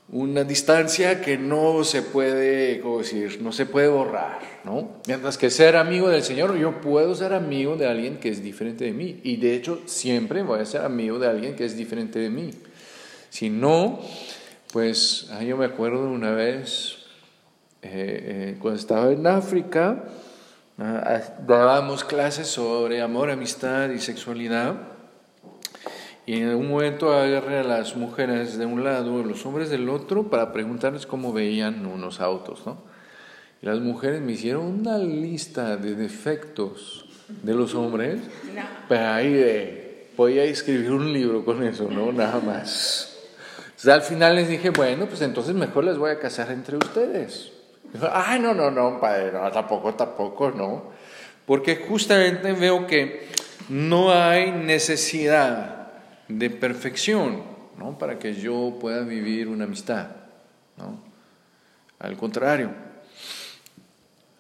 [0.09, 3.41] una distancia que no se puede, ¿cómo decir?
[3.41, 4.99] No se puede borrar, ¿no?
[5.07, 8.85] Mientras que ser amigo del Señor, yo puedo ser amigo de alguien que es diferente
[8.85, 9.19] de mí.
[9.23, 12.51] Y de hecho, siempre voy a ser amigo de alguien que es diferente de mí.
[13.29, 13.99] Si no,
[14.71, 16.97] pues yo me acuerdo una vez,
[17.81, 20.05] eh, eh, cuando estaba en África,
[20.79, 24.75] Ah, dábamos clases sobre amor, amistad y sexualidad.
[26.27, 29.87] Y en un momento agarré a las mujeres de un lado, a los hombres del
[29.87, 32.63] otro, para preguntarles cómo veían unos autos.
[32.65, 32.79] ¿no?
[33.61, 38.19] Y las mujeres me hicieron una lista de defectos de los hombres,
[38.89, 42.11] pero ahí de, voy a escribir un libro con eso, ¿no?
[42.11, 43.17] Nada más.
[43.67, 47.53] Entonces, al final les dije, bueno, pues entonces mejor les voy a casar entre ustedes.
[48.11, 50.91] Ay, no, no, no, padre, no, tampoco, tampoco, no.
[51.45, 53.29] Porque justamente veo que
[53.69, 55.76] no hay necesidad
[56.27, 57.43] de perfección,
[57.77, 57.97] ¿no?
[57.97, 60.07] Para que yo pueda vivir una amistad,
[60.77, 60.99] ¿no?
[61.99, 62.71] Al contrario,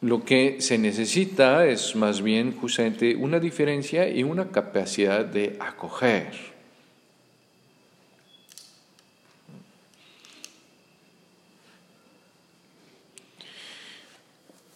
[0.01, 6.57] lo que se necesita es más bien justamente una diferencia y una capacidad de acoger.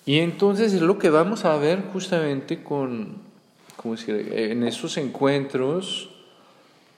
[0.05, 3.17] Y entonces es lo que vamos a ver justamente con,
[3.75, 4.33] ¿cómo decir?
[4.33, 6.10] en esos encuentros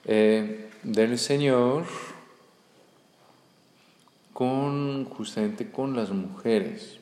[0.06, 1.84] eh, del Señor
[4.32, 6.98] con justamente con las mujeres.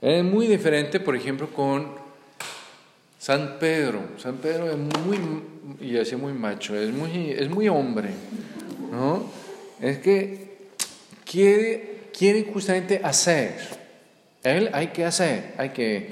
[0.00, 1.92] Es muy diferente, por ejemplo, con
[3.18, 4.02] San Pedro.
[4.18, 5.18] San Pedro es muy,
[5.80, 8.10] y así muy macho, es muy, es muy hombre,
[8.90, 9.24] ¿no?
[9.80, 10.56] Es que
[11.24, 13.56] quiere, quiere justamente hacer.
[14.42, 16.10] Él hay que hacer, hay que...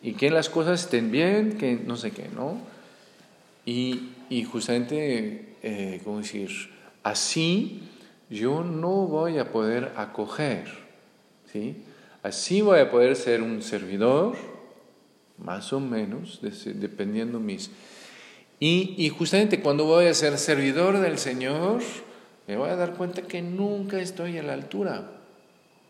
[0.00, 2.58] Y que las cosas estén bien, que no sé qué, ¿no?
[3.66, 6.50] Y, y justamente, eh, ¿cómo decir?
[7.02, 7.82] Así
[8.30, 10.66] yo no voy a poder acoger,
[11.52, 11.76] ¿sí?
[12.22, 14.36] Así voy a poder ser un servidor,
[15.38, 17.70] más o menos, dependiendo mis...
[18.60, 21.80] Y, y justamente cuando voy a ser servidor del Señor,
[22.48, 25.18] me voy a dar cuenta que nunca estoy a la altura.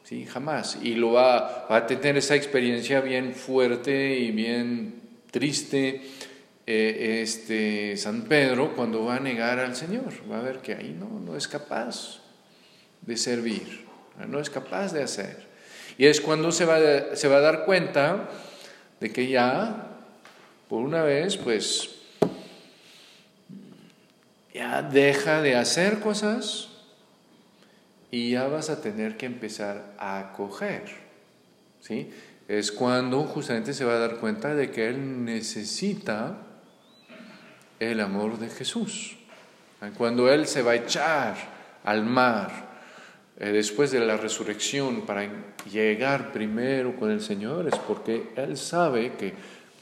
[0.08, 0.24] ¿sí?
[0.24, 0.78] Jamás.
[0.82, 6.02] Y lo va, a tener esa experiencia bien fuerte y bien triste
[6.70, 10.12] eh, este, San Pedro cuando va a negar al Señor.
[10.30, 12.20] Va a ver que ahí no, no es capaz
[13.00, 13.86] de servir,
[14.26, 15.46] no es capaz de hacer.
[15.96, 18.28] Y es cuando se va, se va a dar cuenta
[19.00, 19.96] de que ya,
[20.68, 21.88] por una vez, pues,
[24.52, 26.68] ya deja de hacer cosas
[28.10, 30.84] y ya vas a tener que empezar a acoger.
[31.80, 32.10] ¿sí?
[32.46, 36.44] Es cuando justamente se va a dar cuenta de que él necesita
[37.80, 39.16] el amor de Jesús.
[39.96, 41.36] Cuando él se va a echar
[41.84, 42.68] al mar
[43.38, 45.28] eh, después de la resurrección para
[45.70, 49.34] llegar primero con el Señor, es porque él sabe que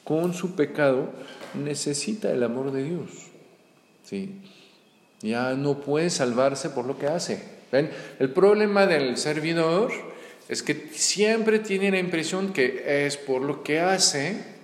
[0.04, 1.10] con su pecado
[1.54, 3.10] necesita el amor de Dios.
[4.04, 4.40] ¿sí?
[5.22, 7.56] Ya no puede salvarse por lo que hace.
[8.18, 9.90] El problema del servidor
[10.48, 14.56] es que siempre tiene la impresión que es por lo que hace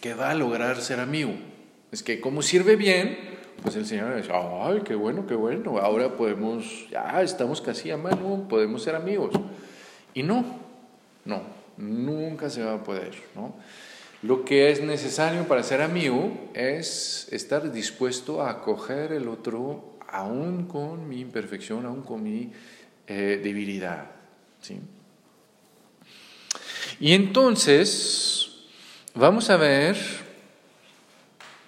[0.00, 1.32] que va a lograr ser amigo.
[1.92, 3.18] Es que como sirve bien,
[3.62, 7.96] pues el Señor dice, ay, qué bueno, qué bueno, ahora podemos, ya estamos casi a
[7.96, 9.34] mano, podemos ser amigos.
[10.14, 10.44] Y no,
[11.24, 11.42] no,
[11.76, 13.54] nunca se va a poder, ¿no?
[14.22, 20.66] Lo que es necesario para ser amigo es estar dispuesto a acoger el otro aún
[20.66, 22.52] con mi imperfección, aún con mi
[23.08, 24.12] eh, debilidad.
[24.60, 24.78] ¿sí?
[27.00, 28.60] Y entonces
[29.14, 29.96] vamos a ver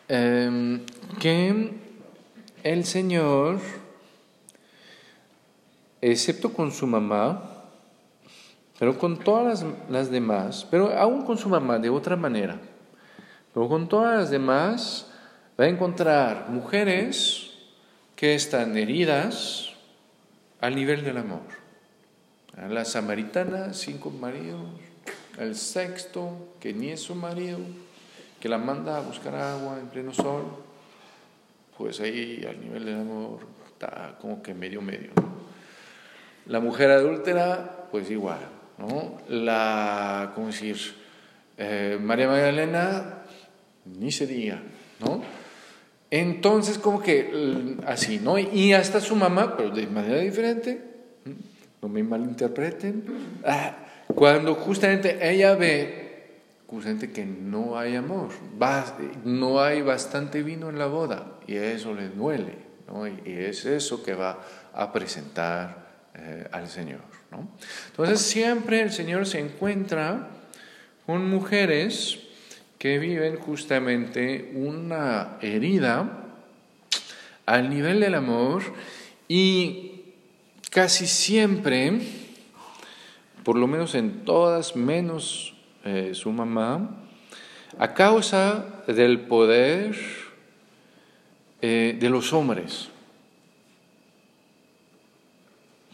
[0.09, 0.81] em,
[1.21, 1.73] que
[2.63, 3.59] el Señor,
[6.01, 7.51] excepto con su mamá,
[8.79, 12.59] pero con todas las, demás, pero aún con su mamá de otra manera,
[13.53, 15.11] pero con todas las demás
[15.59, 17.53] va a encontrar mujeres
[18.17, 19.71] que están heridas
[20.61, 21.43] al nivel del amor.
[22.57, 24.63] A la samaritana, cinco maridos,
[25.39, 27.59] el sexto, que ni es su marido,
[28.45, 30.45] que la manda a buscar agua en pleno sol,
[31.79, 33.39] pues ahí al nivel del amor
[33.69, 35.13] está como que medio medio.
[36.49, 38.41] La mujer adúltera, pues igual.
[38.77, 39.17] ¿no?
[39.29, 40.77] La, ¿cómo decir?
[41.57, 43.23] Eh, María Magdalena,
[43.87, 44.61] ni se diga,
[45.01, 45.23] ¿no?
[46.11, 48.39] Entonces, como que así, ¿no?
[48.39, 50.83] Y hasta su mamá, pero de manera diferente,
[51.81, 53.05] no me malinterpreten,
[53.47, 53.75] ah,
[54.15, 56.04] cuando justamente ella ve
[56.67, 58.31] justamente que no hay amor,
[59.25, 62.65] no hay bastante vino en la boda, y eso le duele.
[63.25, 64.39] Y es eso que va
[64.73, 65.85] a presentar
[66.15, 67.01] eh, al Señor.
[67.89, 70.29] Entonces siempre el Señor se encuentra
[71.07, 72.21] con mujeres
[72.79, 76.25] que viven justamente una herida
[77.47, 78.63] al nivel del amor
[79.27, 80.03] y
[80.71, 82.01] casi siempre,
[83.43, 85.54] por lo menos en todas menos
[85.85, 86.91] eh, su mamá,
[87.79, 89.95] a causa del poder
[91.61, 92.89] eh, de los hombres.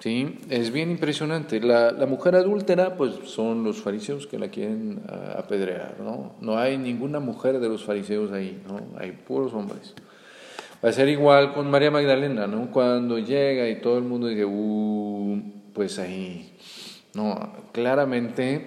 [0.00, 0.38] ¿Sí?
[0.48, 1.60] Es bien impresionante.
[1.60, 6.32] La, mujer adúltera, pues son los fariseos que la quieren ah, apedrear, ¿no?
[6.40, 8.80] No hay ninguna mujer de los fariseos ahí, ¿no?
[8.98, 9.94] Hay puros hombres.
[10.82, 12.70] Va a ser igual con María Magdalena, ¿no?
[12.70, 15.42] Cuando llega y todo el mundo dice, uh,
[15.74, 16.50] pues ahí,
[17.12, 17.52] ¿no?
[17.72, 18.66] Claramente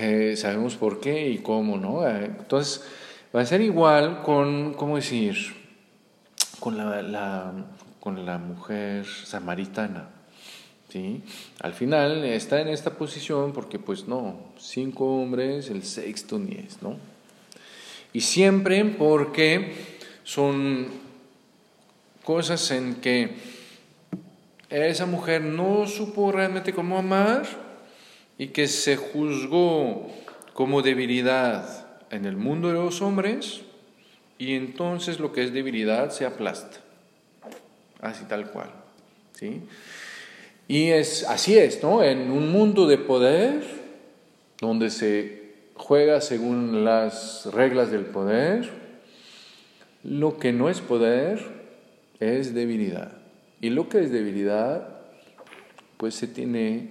[0.00, 2.06] eh, sabemos por qué y cómo, ¿no?
[2.06, 2.84] Eh, entonces,
[3.34, 5.36] va a ser igual con, ¿cómo decir?
[6.60, 10.08] Con la, mujer samaritana.
[10.88, 11.22] ¿sí?
[11.60, 16.82] Al final está en esta posición porque pues no, cinco hombres, el sexto ni es,
[16.82, 16.96] ¿no?
[18.12, 19.72] Y siempre porque
[20.24, 20.88] son
[22.22, 23.30] cosas en que
[24.68, 27.61] esa mujer no supo realmente cómo amar
[28.42, 30.10] y que se juzgó
[30.52, 33.60] como debilidad en el mundo de los hombres
[34.36, 36.78] y entonces lo que es debilidad se aplasta,
[38.00, 38.68] así tal cual,
[39.34, 39.62] ¿sí?
[40.66, 42.02] Y es, así es, ¿no?
[42.02, 43.62] En un mundo de poder,
[44.60, 48.68] donde se juega según las reglas del poder,
[50.02, 51.38] lo que no es poder
[52.18, 53.12] es debilidad.
[53.60, 54.98] Y lo que es debilidad,
[55.96, 56.90] pues se tiene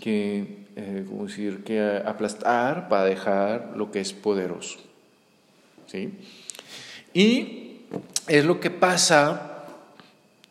[0.00, 1.64] que, eh, decir?
[1.64, 4.78] que aplastar para dejar lo que es poderoso.
[5.86, 6.12] ¿Sí?
[7.14, 7.80] Y
[8.28, 9.64] es lo que pasa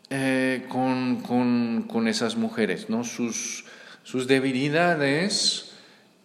[0.09, 3.03] eh, con, esas mujeres, ¿no?
[3.03, 3.65] sus,
[4.03, 5.73] sus debilidades,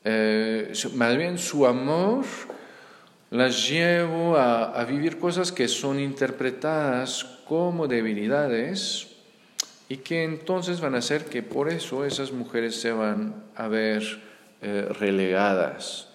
[0.05, 2.25] eh, más bien su amor,
[3.31, 9.10] las llevo a, vivir cosas que son interpretadas como debilidades
[9.91, 14.03] y que entonces van a hacer que por eso esas mujeres se van a ver
[14.63, 16.09] eh, relegadas.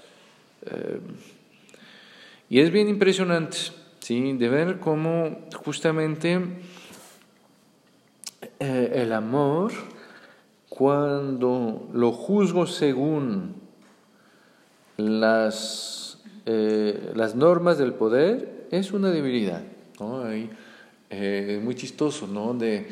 [2.49, 3.57] y es bien impresionante
[3.99, 4.33] ¿sí?
[4.33, 6.39] de ver cómo justamente
[8.59, 9.73] eh, el amor
[10.69, 13.55] cuando lo juzgo según
[14.97, 19.61] las, eh, las normas del poder es una debilidad.
[19.99, 20.29] ¿no?
[20.31, 20.49] Eh,
[21.09, 22.53] es muy chistoso, ¿no?
[22.53, 22.87] De,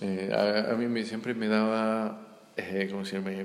[0.00, 2.20] a, mí siempre me daba,
[2.90, 3.20] ¿cómo se?
[3.20, 3.44] Me,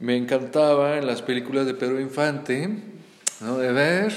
[0.00, 2.68] me, encantaba en las películas de Pedro Infante,
[3.40, 3.58] ¿no?
[3.58, 4.12] De ver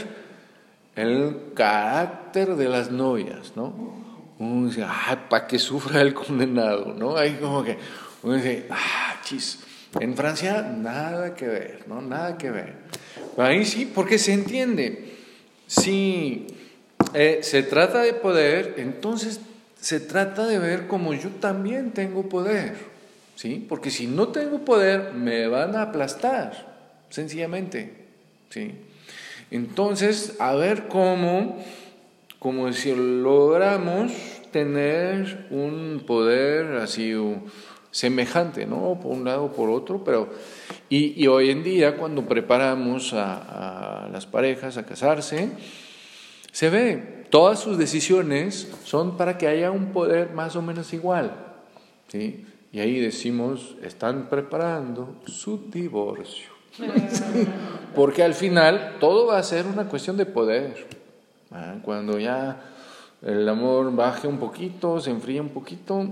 [0.96, 4.06] el carácter de las novias, ¿no?
[4.40, 7.18] uno dice, ah, para que sufra el condenado, ¿no?
[7.18, 7.78] Ahí como que
[8.24, 9.60] uno dice, ah, chis,
[10.00, 12.02] en Francia nada que ver, ¿no?
[12.02, 12.76] Nada que ver.
[13.38, 15.16] ahí sí, porque se entiende,
[15.66, 16.48] si
[17.14, 19.40] eh, se trata de poder, entonces
[19.88, 22.76] se trata de ver como yo también tengo poder,
[23.36, 23.66] ¿sí?
[23.70, 26.76] Porque si no tengo poder, me van a aplastar,
[27.10, 27.94] sencillamente,
[28.50, 28.74] ¿sí?
[29.50, 31.64] Entonces, a ver cómo,
[32.38, 34.12] como si logramos
[34.52, 37.14] tener un poder así
[37.90, 39.00] semejante, ¿no?
[39.02, 40.28] Por un lado por otro, pero...
[40.90, 45.50] Y, y, hoy en día, cuando preparamos a las parejas a casarse,
[46.52, 51.32] se ve, todas sus decisiones son para que haya un poder más o menos igual,
[52.08, 52.46] ¿sí?
[52.72, 56.50] Y ahí decimos, están preparando su divorcio.
[57.96, 60.88] Porque al final todo va a ser una cuestión de poder.
[61.84, 62.62] Cuando ya
[63.22, 66.06] el amor baje un poquito, se enfríe un poquito,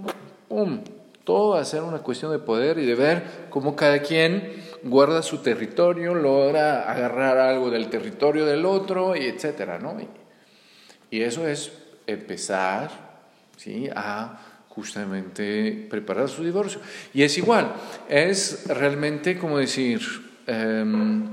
[0.47, 0.79] ¡pum!
[1.23, 4.53] Todo va a ser una cuestión de poder y de ver cómo cada quien
[4.83, 9.97] guarda su territorio, logra agarrar algo del territorio del otro, y etcétera, ¿no?
[11.11, 11.71] Y, eso es
[12.07, 12.91] empezar
[13.57, 13.89] ¿sí?
[13.95, 14.39] a
[14.69, 16.79] justamente preparar su divorcio.
[17.13, 17.73] Y es igual,
[18.09, 20.01] es realmente como decir,
[20.47, 21.23] Em,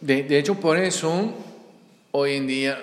[0.00, 1.34] de, hecho, por eso,
[2.12, 2.78] hoy en día,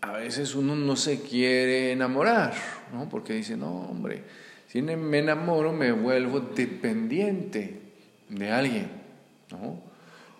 [0.00, 2.54] a veces uno no se quiere enamorar,
[2.92, 3.08] ¿no?
[3.08, 4.22] Porque dice, no, hombre,
[4.68, 7.80] si me enamoro me vuelvo dependiente
[8.28, 8.88] de alguien,
[9.50, 9.80] ¿no?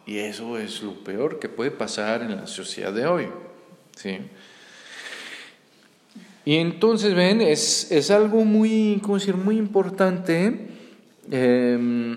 [0.07, 3.29] Y eso es lo peor que puede pasar en la sociedad de hoy,
[3.97, 4.19] ¿sí?
[6.45, 9.01] Y entonces, ven, es, es algo muy,
[9.43, 10.69] muy importante.
[11.31, 12.17] Eh,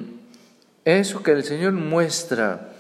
[0.84, 2.74] eso que el Señor muestra.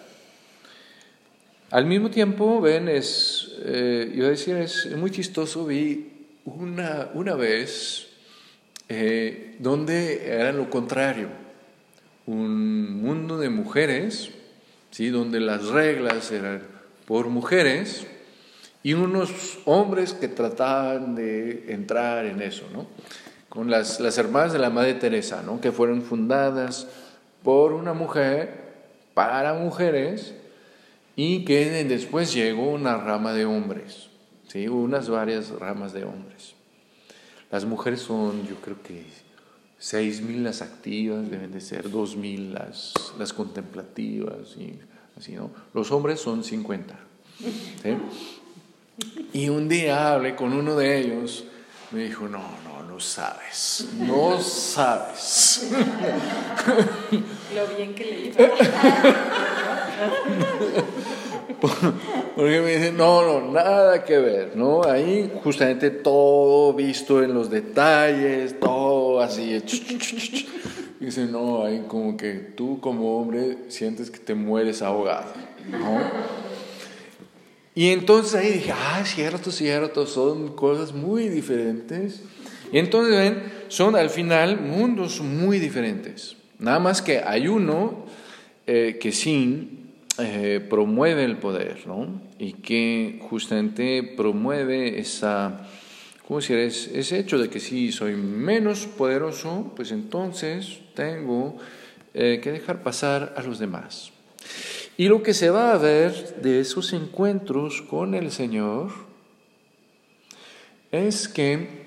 [1.72, 6.12] Al mismo tiempo, ven, es, eh, iba a decir, es muy chistoso, vi
[6.46, 8.08] una, una vez
[8.90, 11.28] eh, donde era lo contrario,
[12.26, 14.32] un mundo de mujeres,
[14.98, 15.12] ¿sí?
[15.12, 16.64] donde las reglas eran
[17.06, 18.08] por mujeres
[18.82, 22.88] y unos hombres que trataban de entrar en eso, ¿no?
[23.48, 25.62] con las, las hermanas de la Madre Teresa, ¿no?
[25.62, 26.88] que fueron fundadas
[27.44, 28.74] por una mujer
[29.14, 30.34] para mujeres
[31.16, 34.10] y que después llegó una rama de hombres,
[34.48, 34.68] ¿sí?
[34.68, 36.56] unas varias ramas de hombres.
[37.52, 39.06] Las mujeres son, yo creo que
[39.80, 44.80] 6.000 las activas, deben de ser 2.000 las, las contemplativas, y
[45.18, 45.50] así, ¿no?
[45.74, 46.96] Los hombres son 50.
[49.34, 51.46] Y un día hablé con uno de ellos,
[51.92, 55.70] me dijo, no, no, no sabes, no sabes.
[57.56, 58.38] Lo bien que le iba.
[62.36, 64.84] Porque me dicen, no, no, nada que ver, ¿no?
[64.84, 69.64] Ahí justamente todo visto en los detalles, todo así.
[71.00, 75.34] Dice, no, ahí como que tú como hombre sientes que te mueres ahogado.
[77.76, 82.24] Y entonces ahí dije, ah, cierto, cierto, son cosas muy diferentes.
[82.72, 86.36] Y entonces ven, son al final mundos muy diferentes.
[86.58, 88.06] Nada más que hay uno
[88.66, 92.20] eh, que sí eh, promueve el poder, ¿no?
[92.40, 95.68] Y que justamente promueve esa,
[96.28, 96.58] ¿cómo decir?
[96.58, 101.58] ese hecho de que si soy menos poderoso, pues entonces tengo
[102.14, 104.12] eh, que dejar pasar a los demás.
[104.98, 108.92] Y lo que se va a ver de esos encuentros con el Señor
[110.92, 111.86] es que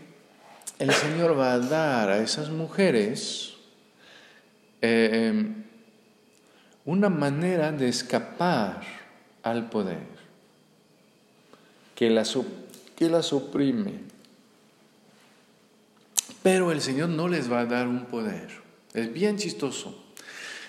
[0.79, 3.55] el Señor va a dar a esas mujeres
[4.81, 5.53] eh,
[6.87, 8.81] una manera de escapar
[9.43, 10.07] al poder
[11.95, 12.39] que las,
[12.97, 14.10] que las oprime.
[16.43, 18.49] Pero el Señor no les va a dar un poder.
[18.95, 20.03] Es bien chistoso.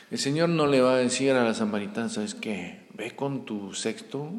[0.10, 2.88] El Señor no le va a decir a la samaritana, ¿sabes qué?
[2.94, 4.30] Ve con tu sexto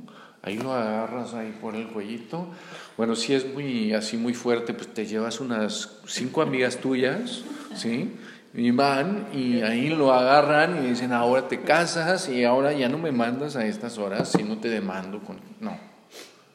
[0.43, 2.49] ahí lo agarras ahí por el cuellito.
[2.97, 7.43] Bueno, si es muy así muy fuerte, pues te llevas unas cinco amigas tuyas,
[7.75, 8.13] ¿sí?
[8.55, 12.99] Y van y ahí lo agarran y dicen, ahora te casas y ahora ya no
[12.99, 15.21] me mandas a estas horas si no te demando.
[15.21, 15.39] Con...
[15.61, 15.79] No.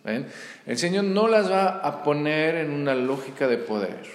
[0.03, 0.27] ¿Ven?
[0.65, 4.05] El Señor no las va a poner en una lógica de poder,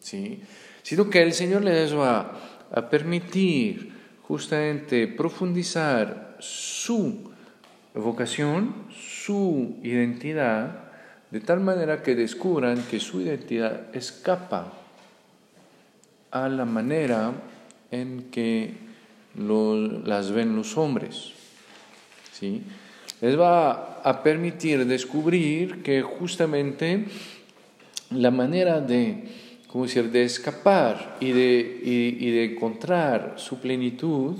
[0.00, 0.40] ¿sí?
[0.82, 2.32] Sino que el Señor les va
[2.70, 3.92] a permitir
[4.22, 7.32] justamente profundizar su
[7.94, 10.88] vocación, su identidad,
[11.30, 14.72] de tal manera que descubran que su identidad escapa
[16.30, 17.32] a la manera
[17.90, 18.74] en que
[19.34, 21.32] las ven los hombres.
[22.32, 22.62] ¿sí?
[23.20, 27.06] Les va a permitir descubrir que justamente
[28.10, 29.24] la manera de,
[29.68, 34.36] ¿cómo decir?, de escapar y de, y de encontrar su plenitud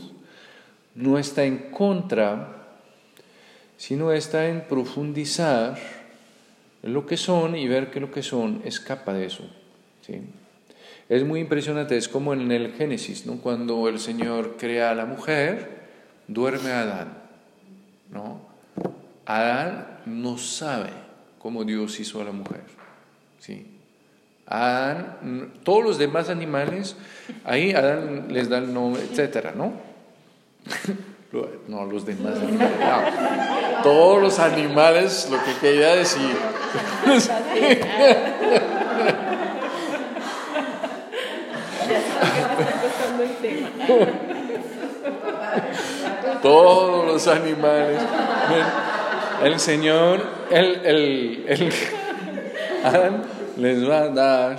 [0.94, 2.58] no está en contra
[3.78, 5.78] sino está en profundizar
[6.82, 9.44] lo que son y ver que lo que son escapa de eso.
[10.04, 10.20] ¿sí?
[11.08, 13.36] Es muy impresionante, es como en el Génesis, ¿no?
[13.36, 15.80] cuando el Señor crea a la mujer,
[16.26, 17.18] duerme Adán.
[18.10, 18.40] ¿no?
[19.24, 20.90] Adán no sabe
[21.38, 22.64] cómo Dios hizo a la mujer.
[23.38, 23.77] ¿sí?
[24.48, 26.96] Adán, todos los demás animales,
[27.44, 29.72] ahí Adán les da el nombre, etcétera, ¿no?
[31.68, 32.72] No, los demás animales.
[33.82, 36.34] Todos los animales, lo que quería decir.
[46.40, 48.00] Todos los animales.
[49.44, 51.70] El Señor, el, el, el
[52.84, 54.58] Adán les va a dar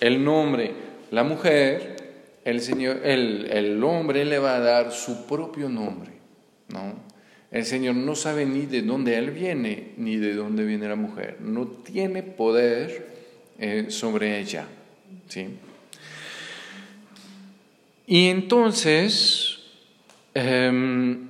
[0.00, 0.72] el nombre.
[1.10, 1.96] La mujer,
[2.44, 6.10] el, Señor, el, el hombre le va a dar su propio nombre.
[6.68, 6.94] ¿no?
[7.50, 11.36] El Señor no sabe ni de dónde Él viene, ni de dónde viene la mujer.
[11.40, 13.06] No tiene poder
[13.58, 14.66] eh, sobre ella.
[15.28, 15.48] ¿sí?
[18.06, 19.58] Y entonces,
[20.34, 21.28] em,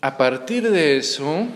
[0.00, 1.46] a partir de eso,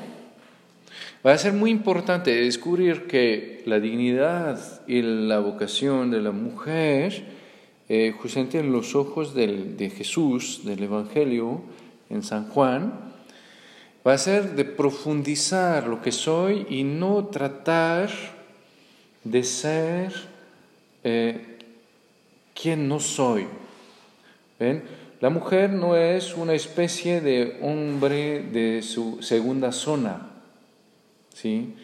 [1.24, 4.58] va a ser muy importante descubrir que la dignidad
[4.88, 7.24] y la vocación de la mujer,
[7.88, 11.62] eh, justamente en los ojos de Jesús, del Evangelio,
[12.10, 13.12] en San Juan,
[14.06, 18.10] va a ser de profundizar lo que soy y no tratar
[19.22, 20.12] de ser
[21.04, 21.58] eh,
[22.54, 23.46] quién no soy.
[25.20, 30.31] La mujer no es una especie de hombre de su segunda zona.
[31.34, 31.74] ¿Sí?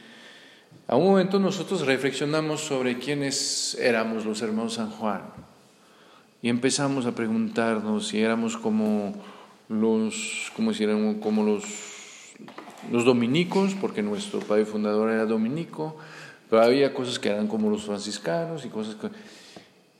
[0.86, 5.22] A un momento nosotros reflexionamos sobre quiénes éramos los hermanos San Juan
[6.40, 9.12] y empezamos a preguntarnos si éramos como
[9.68, 10.86] los, como si
[11.20, 11.64] como los,
[12.90, 15.96] los dominicos, porque nuestro padre fundador era dominico,
[16.48, 19.08] pero había cosas que eran como los franciscanos y cosas que...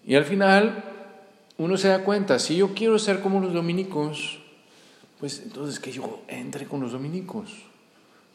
[0.06, 0.84] Y al final
[1.58, 4.38] uno se da cuenta, si yo quiero ser como los dominicos,
[5.20, 7.67] pues entonces que yo entre con los dominicos.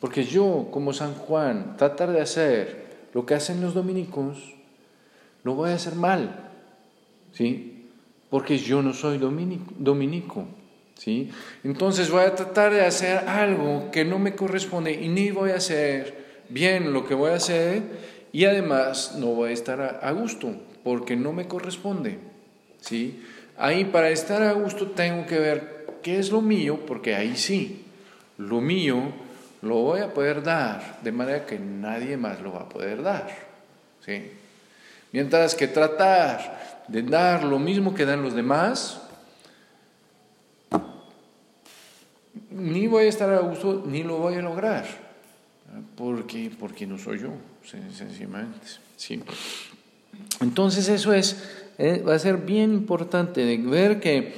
[0.03, 4.53] Porque yo, como San Juan, tratar de hacer lo que hacen los dominicos,
[5.43, 6.51] lo voy a hacer mal.
[7.31, 7.87] ¿Sí?
[8.29, 10.45] Porque yo no soy dominico.
[10.95, 11.31] ¿Sí?
[11.63, 15.55] Entonces voy a tratar de hacer algo que no me corresponde y ni voy a
[15.55, 17.83] hacer bien lo que voy a hacer
[18.33, 22.19] y además no voy a estar a gusto porque no me corresponde.
[22.81, 23.23] ¿sí?
[23.57, 27.85] Ahí para estar a gusto tengo que ver qué es lo mío, porque ahí sí,
[28.37, 29.22] lo mío
[29.63, 33.27] lo voy a poder dar de manera que nadie más lo va a poder dar.
[34.05, 34.29] ¿sí?
[35.13, 39.01] Mientras que tratar de dar lo mismo que dan los demás,
[42.51, 44.85] ni voy a estar a gusto ni lo voy a lograr.
[45.95, 47.29] Porque, porque no soy yo,
[47.63, 48.67] sencillamente.
[48.97, 49.23] Sí.
[50.41, 51.41] Entonces eso es,
[51.77, 54.33] eh, va a ser bien importante de ver que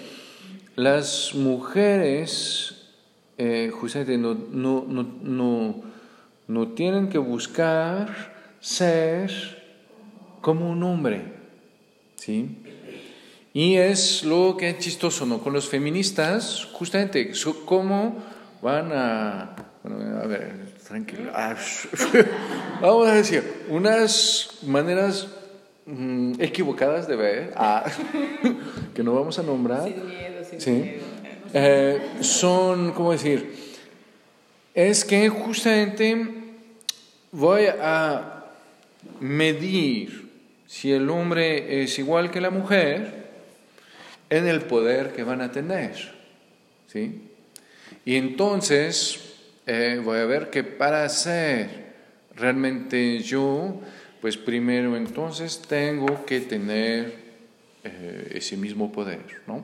[0.75, 2.74] las mujeres
[3.37, 5.83] eh, justamente no, no, no,
[6.47, 9.31] no, tienen que buscar ser
[10.41, 11.21] como un hombre,
[12.15, 12.57] ¿sí?
[13.53, 15.39] Y es lo que es chistoso, ¿no?
[15.39, 17.31] Con los feministas, justamente,
[17.65, 18.17] ¿cómo
[18.61, 19.55] van a...
[19.83, 21.31] Bueno, a ver, tranquilo.
[21.33, 21.55] Ah,
[22.81, 25.27] vamos a decir, unas maneras
[25.87, 27.85] Mm, equivocadas de ver, ah,
[28.95, 29.87] que no vamos a nombrar,
[31.57, 33.55] eh, son, ¿cómo decir?
[34.73, 36.27] Es que justamente
[37.31, 38.43] voy a
[39.21, 40.31] medir
[40.67, 43.29] si el hombre es igual que la mujer
[44.29, 45.95] en el poder que van a tener.
[46.87, 47.21] ¿sí?
[48.03, 51.69] Y entonces eh, voy a ver que para ser
[52.35, 53.79] realmente yo,
[54.19, 57.15] pues primero entonces tengo que tener
[57.85, 59.63] eh, ese mismo poder, ¿no?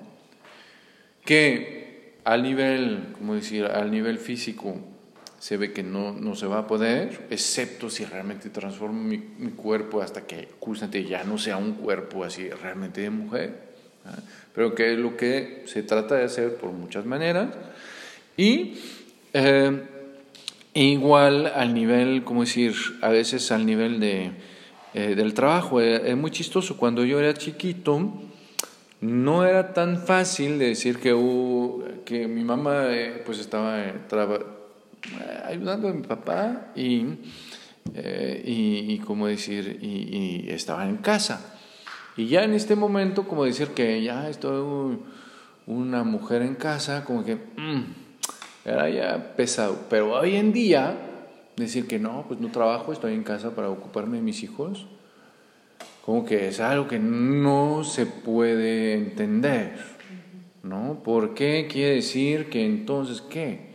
[1.25, 1.80] Que
[2.23, 4.77] al nivel, como decir, al nivel físico
[5.39, 9.19] se ve que no, no se va a poder, excepto si realmente transformo mi,
[9.51, 13.71] cuerpo hasta que justamente ya no sea un cuerpo así realmente de mujer,
[14.53, 17.49] pero que es lo que se trata de hacer por muchas maneras.
[18.37, 18.75] Y
[19.33, 19.81] eh,
[20.73, 24.31] igual al nivel, como decir, a veces al nivel de
[24.93, 25.79] eh, del trabajo.
[25.79, 26.75] Eh, es muy chistoso.
[26.75, 28.11] Cuando yo era chiquito,
[29.01, 31.09] no era tan fácil de decir que,
[32.05, 33.83] que mi mamá eh, pues estaba
[35.45, 37.17] ayudando a mi papá y,
[37.93, 41.57] y, como decir, y, estaba en casa.
[42.15, 44.99] Y ya en este momento, como decir que ya estoy
[45.65, 47.83] una mujer en casa, como que mm,
[48.65, 49.79] era ya pesado.
[49.89, 50.95] Pero hoy en día
[51.55, 54.85] decir que no, pues no trabajo, estoy en casa para ocuparme de mis hijos,
[56.11, 59.77] como que es algo que no se puede entender,
[60.61, 61.01] ¿no?
[61.05, 63.71] ¿Por qué quiere decir que entonces qué?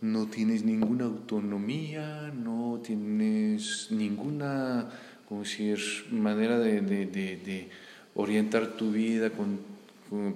[0.00, 4.88] No tienes ninguna autonomía, no tienes ninguna,
[5.28, 5.78] como decir,
[6.10, 7.68] manera de,
[8.14, 9.58] orientar tu vida con,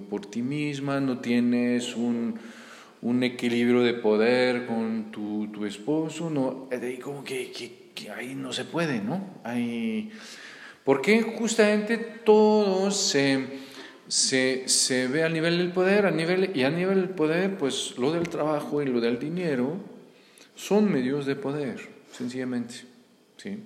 [0.07, 2.35] por ti misma, no tienes un,
[3.01, 8.35] un equilibrio de poder con tu, tu esposo, no, ahí como que, que, que, ahí
[8.35, 9.41] no se puede, ¿no?
[9.43, 10.11] Hay,
[10.83, 13.45] porque justamente todo se,
[14.07, 17.97] se, se, ve a nivel del poder, a nivel, y a nivel del poder, pues
[17.97, 19.77] lo del trabajo y lo del dinero
[20.55, 21.79] son medios de poder,
[22.11, 22.75] sencillamente.
[23.37, 23.59] ¿sí?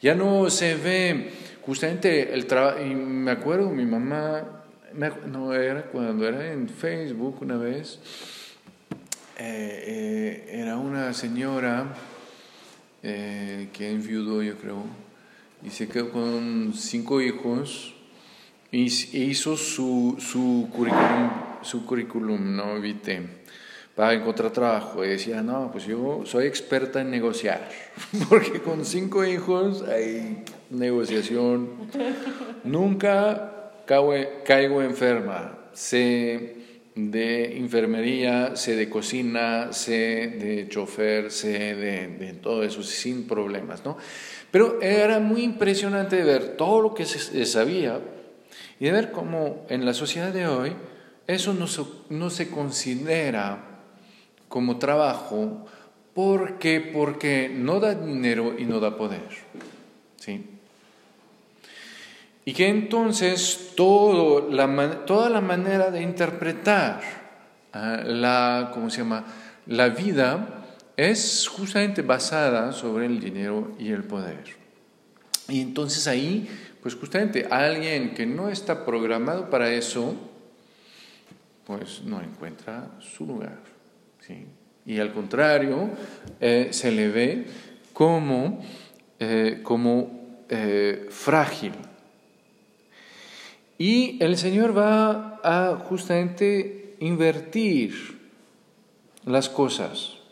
[0.00, 1.30] Ya no se ve
[1.62, 4.64] justamente el trabajo, y me acuerdo, mi mamá,
[5.26, 7.98] no era cuando era en Facebook una vez,
[9.36, 11.94] eh, eh, era una señora
[13.02, 14.84] eh, que enviudó, yo creo,
[15.64, 17.94] y se quedó con cinco hijos
[18.70, 18.86] y
[19.30, 21.30] hizo su, su currículum,
[21.62, 23.22] su currículum, no evité,
[23.94, 25.04] para encontrar trabajo.
[25.04, 27.68] Y decía, no, pues yo soy experta en negociar,
[28.28, 31.70] porque con cinco hijos hay negociación.
[32.64, 34.12] Nunca caigo,
[34.44, 35.58] caigo enferma.
[35.72, 36.56] Sé
[36.96, 43.84] de enfermería, sé de cocina, sé de chofer, sé de, de todo eso sin problemas,
[43.84, 43.96] ¿no?
[44.54, 47.98] Pero era muy impresionante ver todo lo que se sabía
[48.78, 50.72] y ver cómo en la sociedad de hoy
[51.26, 53.58] eso no se, no se considera
[54.48, 55.66] como trabajo
[56.14, 59.26] porque, porque no da dinero y no da poder.
[60.20, 60.46] ¿sí?
[62.44, 67.00] Y que entonces todo la, toda la manera de interpretar
[67.72, 69.24] ah, la, ¿cómo se llama?
[69.66, 70.63] la vida
[70.96, 74.44] es justamente basada sobre el dinero y el poder.
[75.48, 76.48] Y entonces ahí,
[76.82, 80.14] pues justamente alguien que no está programado para eso,
[81.66, 83.58] pues no encuentra su lugar.
[84.86, 85.90] Y al contrario,
[86.40, 87.46] eh, se le ve
[87.92, 88.64] como,
[89.18, 91.72] eh, como eh, frágil.
[93.76, 98.20] Y el Señor va a justamente invertir
[99.24, 100.23] las cosas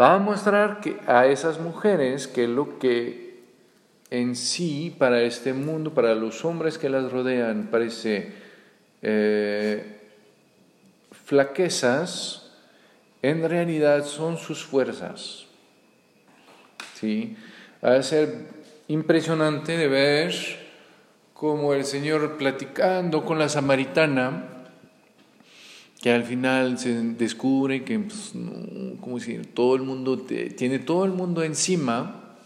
[0.00, 3.30] va a mostrar que a esas mujeres que lo que
[4.10, 8.32] en sí para este mundo, para los hombres que las rodean, parece
[9.02, 10.00] eh,
[11.12, 12.50] flaquezas,
[13.22, 15.46] en realidad son sus fuerzas.
[16.94, 17.36] ¿Sí?
[17.84, 18.48] Va a ser
[18.88, 20.34] impresionante de ver
[21.34, 24.59] cómo el Señor platicando con la samaritana,
[26.00, 28.32] que al final se descubre que, pues,
[29.00, 29.52] ¿cómo decir?
[29.52, 32.36] Todo el mundo tiene todo el mundo encima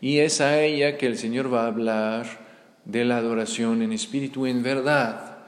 [0.00, 2.26] y es a ella que el Señor va a hablar
[2.84, 5.38] de la adoración en espíritu, en verdad,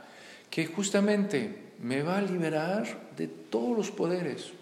[0.50, 4.52] que justamente me va a liberar de todos los poderes.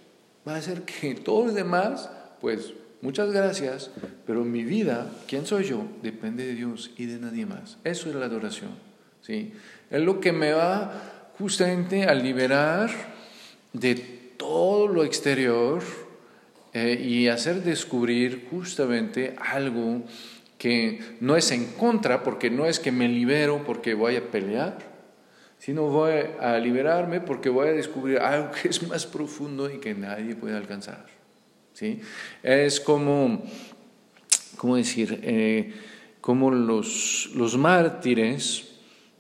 [0.47, 3.91] Va a hacer que todos los demás, pues muchas gracias,
[4.27, 5.85] pero mi vida, ¿quién soy yo?
[6.03, 7.79] Depende de Dios y de nadie más.
[7.85, 8.71] Eso es la adoración.
[9.21, 9.53] ¿sí?
[9.91, 12.91] Es lo que me va justamente al liberar
[13.73, 13.95] de
[14.37, 15.83] todo lo exterior
[16.73, 20.03] eh, y hacer descubrir justamente algo
[20.59, 24.79] que no es en contra, porque no es que me libero porque voy a pelear,
[25.59, 29.95] sino voy a liberarme porque voy a descubrir algo que es más profundo y que
[29.95, 31.07] nadie puede alcanzar.
[31.73, 32.01] ¿sí?
[32.43, 33.43] Es como,
[34.57, 35.21] ¿cómo decir?
[35.23, 35.75] Eh,
[36.21, 38.66] como los, los mártires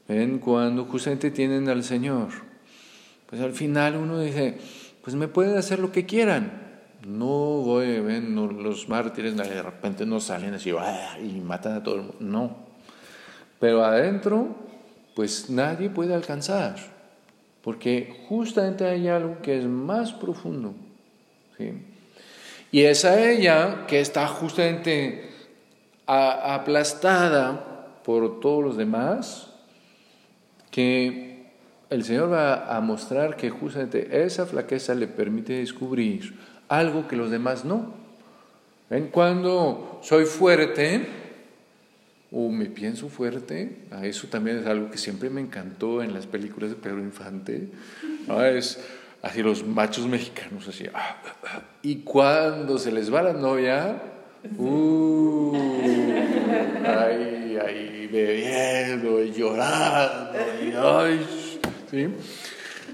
[0.08, 0.38] ¿Ven?
[0.38, 2.28] Cuando justamente tienen al Señor.
[3.28, 4.58] Pues al final uno dice,
[5.02, 6.62] pues me pueden hacer lo que quieran.
[7.06, 10.72] No voy, ven, los mártires de repente no salen así
[11.22, 12.16] y matan a todo el mundo.
[12.20, 12.56] No.
[13.60, 14.48] Pero adentro,
[15.14, 16.76] pues nadie puede alcanzar.
[17.62, 20.74] Porque justamente hay algo que es más profundo.
[21.56, 21.72] ¿sí?
[22.70, 25.30] Y es ella que está justamente
[26.06, 29.45] aplastada por todos los demás,
[30.76, 31.46] que
[31.88, 37.30] el Señor va a mostrar que justamente esa flaqueza le permite descubrir algo que los
[37.30, 37.94] demás no.
[38.90, 39.08] ¿Ven?
[39.08, 41.06] Cuando soy fuerte
[42.30, 46.26] o me pienso fuerte, a eso también es algo que siempre me encantó en las
[46.26, 47.70] películas de Pedro Infante,
[48.52, 48.78] es
[49.22, 51.62] así los machos mexicanos así, ah, ah, ah.
[51.80, 53.96] y cuando se les va la novia,
[54.58, 55.56] uh,
[56.84, 61.58] ahí, ahí bebiendo y llorando, y ay,
[61.90, 62.08] ¿sí?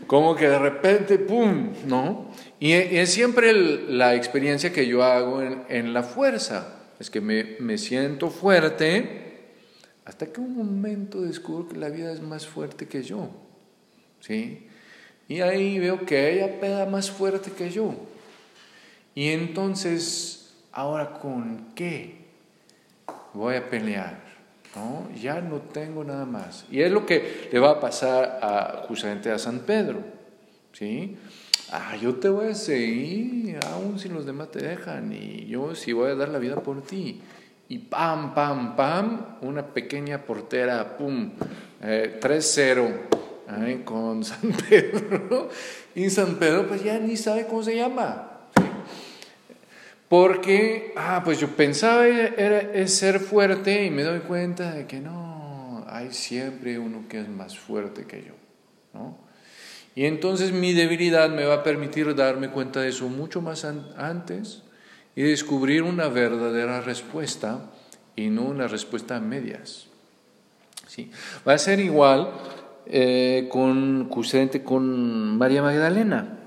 [0.06, 1.72] Como que de repente, ¡pum!
[1.86, 2.30] ¿No?
[2.60, 6.80] Y, es siempre la experiencia que yo hago en, en, la fuerza.
[7.00, 9.48] Es que me, me siento fuerte
[10.04, 13.30] Hasta que un momento descubro que la vida es más fuerte que yo.
[14.20, 14.66] ¿Sí?
[15.28, 17.94] Y ahí veo que ella pega más fuerte que yo.
[19.14, 20.41] Y entonces,
[20.72, 22.16] ahora con qué
[23.34, 24.20] voy a pelear?
[24.74, 25.08] ¿No?
[25.20, 26.64] Ya no tengo nada más.
[26.70, 30.00] Y es lo que le va a pasar a, justamente a San Pedro.
[30.72, 31.16] ¿Sí?
[31.70, 35.92] Ah, yo te voy a seguir, aun si los demás te dejan, y yo sí
[35.92, 37.20] voy a dar la vida por ti.
[37.68, 41.30] Y pam, pam, pam, una pequeña portera, pum,
[41.82, 43.22] eh, 3-0
[43.84, 45.48] con San Pedro.
[45.94, 48.31] Y San Pedro pues ya ni sabe cómo se llama.
[50.12, 55.86] Porque, ah, pues yo pensaba era, ser fuerte y me doy cuenta de que no,
[55.88, 58.34] hay siempre uno que es más fuerte que yo.
[58.92, 59.16] ¿no?
[59.94, 64.60] Y entonces mi debilidad me va a permitir darme cuenta de eso mucho más antes
[65.16, 67.70] y descubrir una verdadera respuesta
[68.14, 69.86] y no una respuesta a medias.
[70.88, 71.10] ¿Sí?
[71.48, 72.32] Va a ser igual
[72.84, 74.10] eh, con,
[74.62, 76.38] con María Magdalena.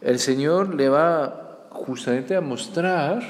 [0.00, 1.42] El Señor le va
[1.76, 3.22] justamente a mostrar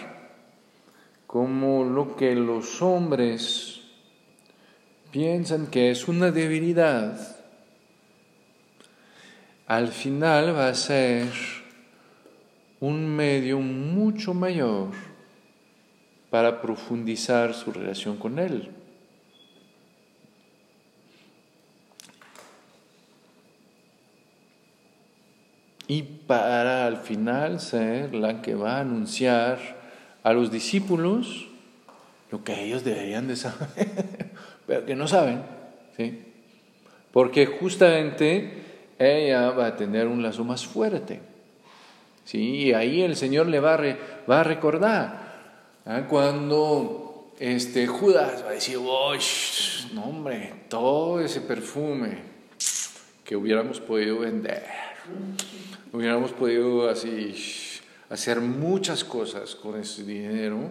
[1.26, 3.80] cómo lo que los hombres
[5.10, 7.18] piensan que es una debilidad,
[9.66, 11.26] al final va a ser
[12.80, 14.90] un medio mucho mayor
[16.30, 18.70] para profundizar su relación con Él.
[25.88, 29.58] Y para al final ser la que va a anunciar
[30.22, 31.46] a los discípulos
[32.30, 33.68] lo que ellos deberían de saber,
[34.66, 35.42] pero que no saben,
[35.96, 36.24] ¿sí?
[37.12, 38.64] Porque justamente
[38.98, 41.20] ella va a tener un lazo más fuerte.
[42.24, 42.38] ¿sí?
[42.38, 43.96] Y ahí el Señor le va a,
[44.28, 45.80] va a recordar.
[45.86, 46.02] ¿ah?
[46.08, 48.78] Cuando este, Judas va a decir,
[49.94, 52.18] no hombre, todo ese perfume
[53.24, 54.64] que hubiéramos podido vender,
[55.92, 57.34] hubiéramos podido así
[58.08, 60.70] hacer muchas cosas con ese dinero,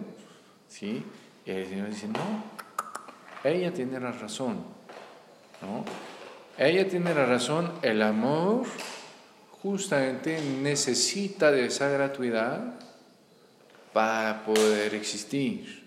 [0.68, 1.02] ¿sí?
[1.44, 2.44] Y el Señor dice, no,
[3.44, 4.58] ella tiene la razón,
[5.62, 5.84] ¿no?
[6.58, 8.64] Ella tiene la razón, el amor
[9.62, 12.74] justamente necesita de esa gratuidad
[13.92, 15.84] para poder existir.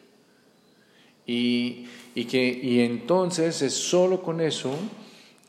[1.26, 1.88] Y,
[2.30, 4.76] que, y entonces es solo con eso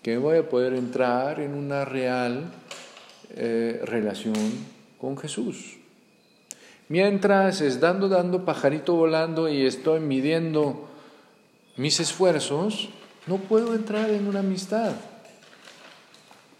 [0.02, 2.52] que voy a poder entrar en una real
[3.36, 4.34] eh, relación
[5.00, 5.76] con Jesús.
[6.88, 10.88] Mientras es dando, dando, pajarito volando y estoy midiendo
[11.76, 12.90] mis esfuerzos,
[13.26, 14.92] no puedo entrar en una amistad.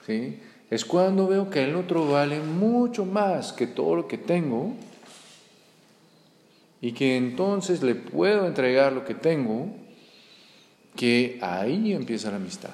[0.06, 0.38] ¿Sí?
[0.70, 4.72] es cuando veo que el otro vale mucho más que todo lo que tengo
[6.80, 9.66] y que entonces le puedo entregar lo que tengo,
[10.96, 12.70] que ahí empieza la amistad.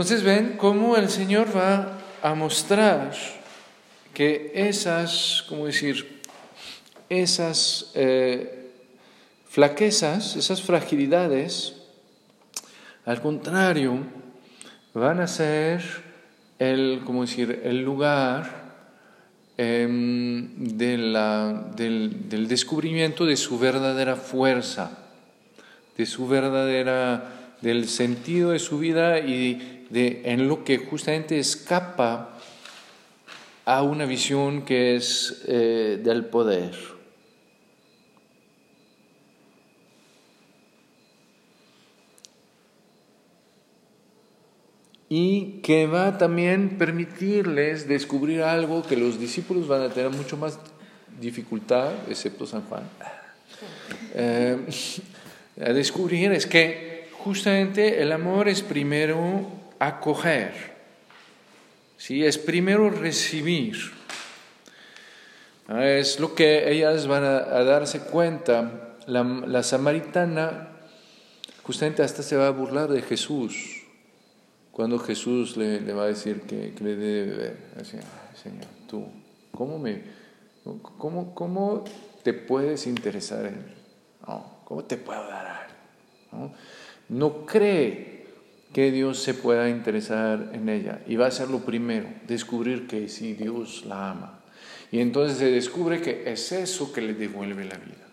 [0.00, 3.12] Entonces ven cómo el Señor va a mostrar
[4.14, 6.22] que esas, ¿cómo decir?
[7.10, 8.70] Esas eh,
[9.46, 11.74] flaquezas, esas fragilidades,
[13.04, 13.98] al contrario,
[14.94, 15.82] van a ser
[16.58, 18.72] el, decir, el lugar
[19.58, 24.96] em, del, descubrimiento de su verdadera fuerza,
[25.98, 32.38] de su verdadera, del sentido de su vida y de, en lo que justamente escapa
[33.64, 36.74] a una visión que es eh, del poder.
[45.12, 50.36] y que va a también permitirles descubrir algo que los discípulos van a tener mucho
[50.36, 50.56] más
[51.20, 52.84] dificultad, excepto San Juan,
[54.14, 54.56] eh,
[55.60, 60.52] a descubrir es que justamente el amor es primero acoger,
[61.96, 62.24] ¿sí?
[62.24, 63.76] es primero recibir.
[65.66, 68.96] Ah, es lo que ellas van a, darse cuenta.
[69.06, 70.68] La, la samaritana
[71.64, 73.80] justamente hasta se va a burlar de Jesús
[74.80, 77.98] cuando Jesús le, le va a decir que, le debe beber, así,
[78.42, 79.04] Señor, tú,
[79.52, 80.02] ¿cómo, me,
[80.96, 81.84] cómo, ¿cómo
[82.22, 83.74] te puedes interesar en mí?
[84.64, 85.68] ¿Cómo te puedo dar?
[86.32, 86.54] ¿No?
[87.10, 88.09] no cree
[88.72, 93.08] que Dios se pueda interesar en ella y va a ser lo primero, descubrir que
[93.08, 94.40] sí, Dios la ama.
[94.92, 98.06] Y entonces se descubre que es eso que le devuelve la vida.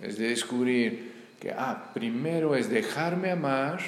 [0.00, 3.80] Es de descubrir que, ah, primero es dejarme amar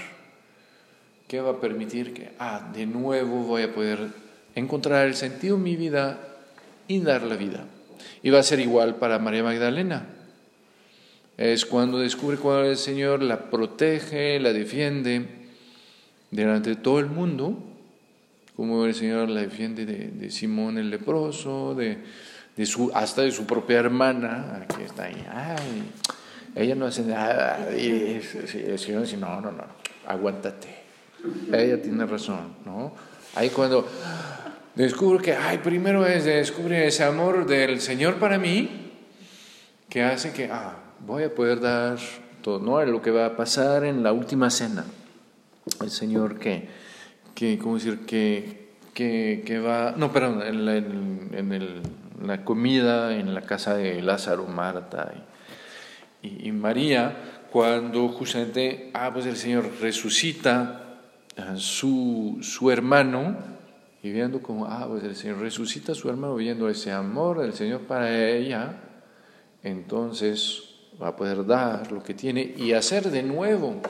[1.29, 4.09] que va a permitir que, ah, de nuevo voy a poder
[4.55, 6.21] encontrar el sentido en mi vida
[6.89, 7.65] y dar la vida.
[8.23, 10.07] Y va a ser igual para María Magdalena.
[11.39, 15.42] Es cuando descubre cuando el Señor la protege, la defiende
[16.33, 17.57] delante de todo el mundo,
[18.57, 23.79] como el Señor la defiende de, Simón el leproso, de, su, hasta de su propia
[23.79, 25.25] hermana, que está ahí.
[25.31, 25.85] Ay,
[26.57, 27.69] ella no hace nada.
[27.77, 28.21] Y
[28.67, 29.65] el Señor dice, no, no, no,
[30.07, 30.69] aguántate.
[31.53, 32.93] Ella tiene razón, ¿no?
[33.35, 33.87] Ahí cuando
[34.75, 38.91] descubro que, ay, primero es descubrir ese amor del Señor para mí,
[39.89, 40.77] que hace que, ah,
[41.07, 41.99] voy a poder dar
[42.43, 42.85] todo, ¿no?
[42.85, 44.85] Lo que va a pasar en la última cena.
[45.81, 46.69] El Señor que,
[47.35, 48.01] que ¿cómo decir?
[48.07, 51.83] Que, que, que va, no, perdón, en la, en, el,
[52.25, 55.13] la, comida en la casa de Lázaro, Marta
[56.23, 61.01] y, y, María, cuando justamente, ah, pues el Señor resucita
[61.37, 63.37] a su, su hermano,
[64.03, 67.55] y viendo como, ah, pues el Señor resucita a su hermano, viendo ese amor del
[67.55, 68.81] Señor para ella,
[69.63, 70.65] entonces
[71.01, 73.81] va a poder dar lo que tiene y hacer de nuevo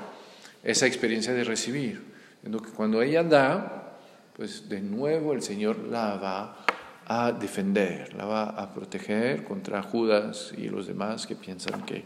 [0.62, 2.02] esa experiencia de recibir.
[2.42, 3.98] Viendo que cuando ella da,
[4.34, 6.64] pues de nuevo el Señor la va
[7.06, 12.04] a defender, la va a proteger contra Judas y los demás que piensan que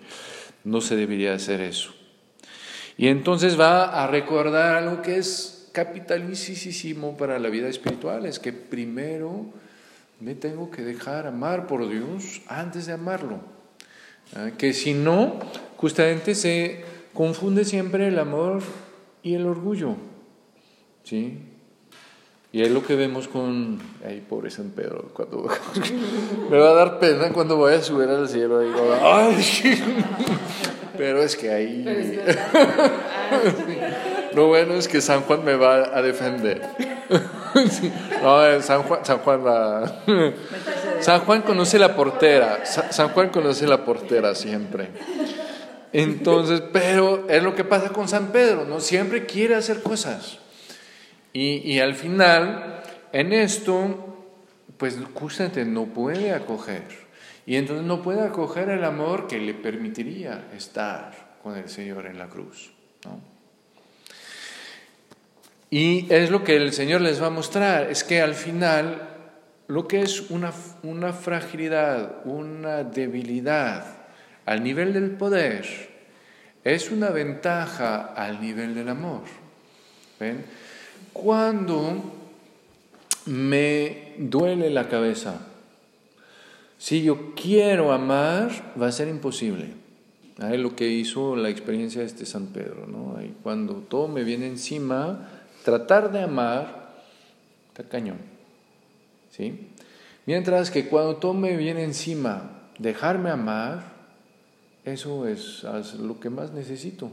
[0.64, 1.94] no se debería hacer eso.
[2.98, 8.52] Y entonces va a recordar algo que es capitalísimo para la vida espiritual, es que
[8.52, 9.46] primero
[10.20, 13.40] me tengo que dejar amar por Dios antes de amarlo.
[14.34, 14.52] ¿Ah?
[14.56, 15.38] Que si no,
[15.76, 16.84] justamente se
[17.16, 18.60] confunde siempre el amor
[19.22, 19.96] y el orgullo.
[21.02, 21.38] ¿Sí?
[22.52, 25.48] Y es lo que vemos con, ay, pobre San Pedro, cuando
[26.50, 29.36] me va a dar pena cuando voy a subir al cielo, digo, ay,
[30.96, 31.84] pero es que ahí...
[34.34, 36.60] Lo bueno es que San Juan me va a defender.
[38.22, 40.02] No, San Juan, San Juan va...
[41.00, 44.90] San Juan conoce la portera, San Juan conoce la portera siempre.
[45.92, 48.80] Entonces, pero es lo que pasa con San Pedro, ¿no?
[48.80, 50.38] Siempre quiere hacer cosas.
[51.32, 52.82] Y, y al final,
[53.12, 54.24] en esto,
[54.76, 57.06] pues justamente no puede acoger.
[57.46, 62.18] Y entonces no puede acoger el amor que le permitiría estar con el Señor en
[62.18, 62.72] la cruz.
[65.70, 69.08] Y es lo que el Señor les va a mostrar, es que al final
[69.68, 73.95] lo que es una, una fragilidad, una debilidad
[74.46, 75.66] al nivel del poder,
[76.64, 79.22] es una ventaja al nivel del amor.
[80.18, 80.44] ¿Ven?
[81.12, 82.14] Cuando
[83.26, 85.46] me duele la cabeza,
[86.78, 89.74] si yo quiero amar, va a ser imposible.
[90.38, 92.86] Es lo que hizo la experiencia de este San Pedro.
[92.86, 93.16] ¿no?
[93.42, 95.28] cuando todo me viene encima,
[95.64, 96.86] tratar de amar
[97.68, 98.18] está cañón.
[99.30, 99.68] ¿sí?
[100.24, 103.95] Mientras que cuando todo me viene encima, dejarme amar,
[104.86, 107.10] eso es lo que más necesito.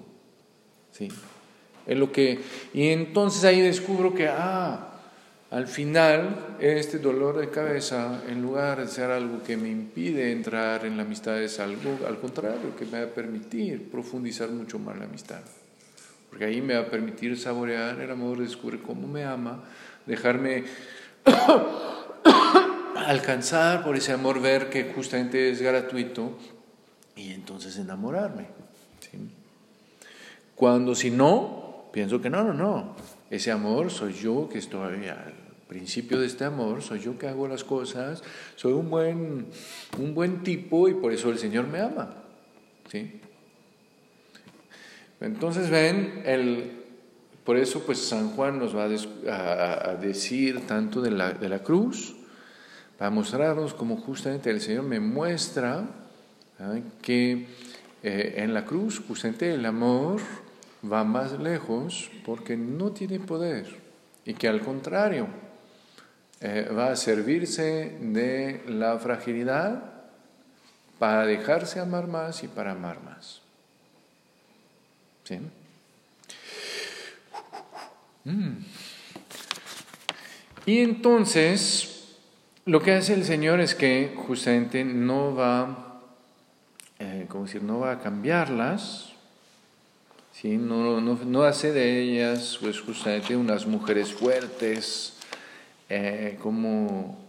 [0.92, 1.10] ¿sí?
[1.86, 2.40] Es lo que,
[2.74, 4.90] y entonces ahí descubro que, ah,
[5.52, 10.86] al final, este dolor de cabeza, en lugar de ser algo que me impide entrar
[10.86, 14.98] en la amistad, es algo al contrario, que me va a permitir profundizar mucho más
[14.98, 15.42] la amistad.
[16.30, 19.64] Porque ahí me va a permitir saborear el amor, descubrir cómo me ama,
[20.08, 20.64] dejarme
[22.96, 26.36] alcanzar por ese amor, ver que justamente es gratuito
[27.16, 28.48] y entonces enamorarme.
[30.56, 32.96] Cuando si no, pienso que no, no, no,
[33.30, 35.34] ese amor soy yo que estoy al
[35.68, 38.24] principio de este amor, soy yo que hago las cosas,
[38.56, 39.48] soy un buen,
[40.00, 42.16] un buen tipo y por eso el Señor me ama.
[42.90, 43.20] ¿sí?
[45.20, 46.84] Entonces ven, el,
[47.44, 52.16] por eso pues San Juan nos va a, decir tanto de la, de la, cruz,
[52.98, 56.03] para mostrarnos como justamente el Señor me muestra
[57.02, 57.48] que
[58.04, 60.22] eh, en la cruz justamente el amor
[60.92, 63.84] va más lejos porque no tiene poder
[64.26, 65.28] y que al contrario,
[66.42, 69.92] eh, va a servirse de la fragilidad
[71.00, 73.42] para dejarse amar más y para amar más.
[75.24, 75.40] ¿Sí?
[78.26, 78.58] Mm.
[80.66, 82.16] Y entonces,
[82.66, 85.93] lo que hace el Señor es que justamente no va,
[87.04, 87.62] eh, decir?
[87.64, 89.12] No va a cambiarlas,
[90.32, 90.58] ¿sí?
[90.58, 95.18] no, no, no hace de ellas pues justamente unas mujeres fuertes,
[95.90, 97.20] eh, como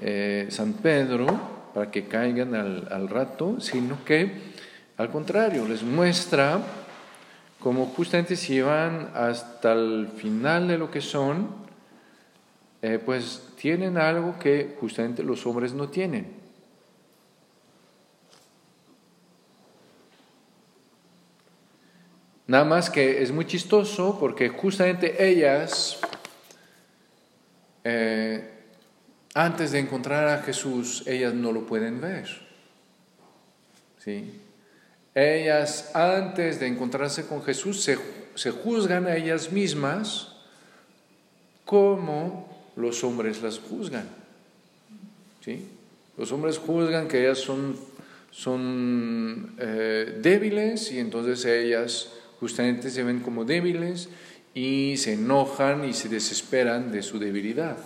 [0.00, 1.26] eh, San Pedro
[1.72, 4.58] para que caigan al, rato, sino que
[4.98, 6.60] al contrario, les muestra
[7.60, 11.48] como justamente si van hasta el final de lo que son,
[13.04, 16.37] pues tienen algo que justamente los hombres no tienen.
[22.48, 25.98] Nada más que es muy chistoso porque justamente ellas,
[27.84, 28.42] eh,
[29.34, 32.26] antes de encontrar a Jesús, ellas no lo pueden ver.
[33.98, 34.40] ¿Sí?
[35.14, 37.98] Ellas, antes de encontrarse con Jesús, se,
[38.34, 40.34] se juzgan a ellas mismas
[41.66, 44.08] como los hombres las juzgan.
[45.44, 45.68] ¿Sí?
[46.16, 47.76] Los hombres juzgan que ellas son,
[48.30, 54.08] son eh, débiles y entonces ellas justamente se ven como débiles
[54.54, 57.76] y se enojan y se desesperan de su debilidad.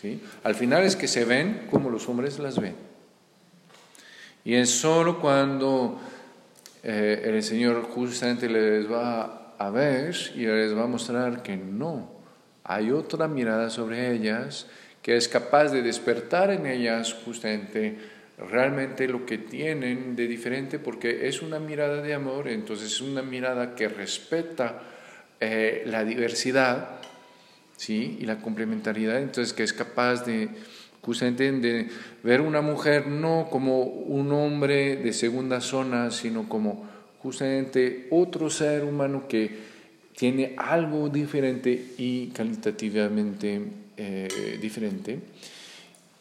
[0.00, 0.20] ¿Sí?
[0.42, 2.74] Al final es que se ven como los hombres las ven.
[4.44, 6.00] Y es solo cuando
[6.82, 12.10] eh, el Señor justamente les va a ver y les va a mostrar que no,
[12.64, 14.66] hay otra mirada sobre ellas
[15.00, 17.98] que es capaz de despertar en ellas justamente
[18.48, 23.22] realmente lo que tienen de diferente, porque es una mirada de amor, entonces es una
[23.22, 24.82] mirada que respeta
[25.40, 27.00] eh, la diversidad
[27.76, 28.18] ¿sí?
[28.20, 30.48] y la complementariedad, entonces que es capaz de
[31.00, 31.88] justamente de
[32.22, 36.88] ver una mujer no como un hombre de segunda zona, sino como
[37.18, 39.72] justamente otro ser humano que
[40.16, 43.60] tiene algo diferente y calitativamente
[43.96, 45.18] eh, diferente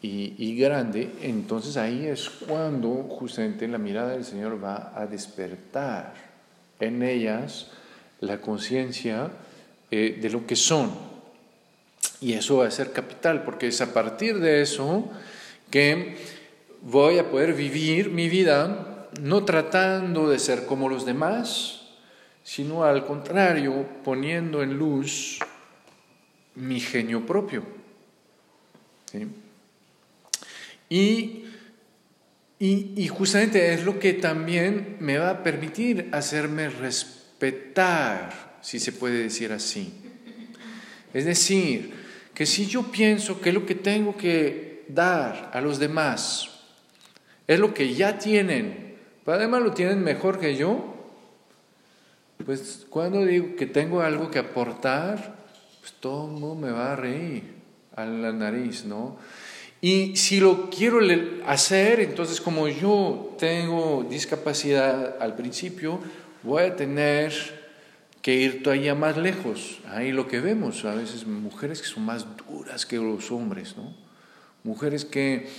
[0.04, 6.16] y, grande, entonces ahí es cuando justamente la mirada del Señor va a despertar
[6.80, 7.70] en ellas
[8.20, 9.30] la conciencia
[9.92, 10.92] eh, de lo que son.
[12.20, 15.08] Y eso va a ser capital, porque es a partir de eso
[15.70, 16.18] que
[16.82, 21.90] voy a poder vivir mi vida no tratando de ser como los demás,
[22.44, 25.38] sino al contrario, poniendo en luz
[26.56, 27.64] mi genio propio.
[29.12, 29.28] ¿Sí?
[30.92, 31.46] Y,
[32.60, 39.24] y, justamente es lo que también me va a permitir hacerme respetar, si se puede
[39.24, 39.94] decir así.
[41.14, 41.94] Es decir,
[42.34, 46.50] que si yo pienso que lo que tengo que dar a los demás
[47.48, 50.94] es lo que ya tienen, pero además lo tienen mejor que yo,
[52.46, 55.38] pues cuando digo que tengo algo que aportar,
[55.80, 57.44] pues todo el mundo me va a reír
[57.96, 59.18] a la nariz, ¿no?
[59.82, 61.00] Y si lo quiero
[61.48, 66.00] hacer, entonces como yo tengo discapacidad al principio,
[66.44, 67.34] voy a tener
[68.22, 69.80] que ir todavía más lejos.
[69.88, 73.96] Ahí lo que vemos, a veces mujeres que son más duras que los hombres, ¿no?
[74.64, 75.50] Mujeres que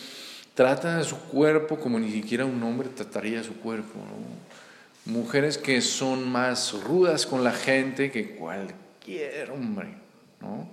[0.55, 3.99] tratan a su cuerpo como ni siquiera un hombre trataría a su cuerpo.
[5.05, 9.89] Mujeres que son más rudas con la gente que cualquier hombre,
[10.41, 10.69] ¿no?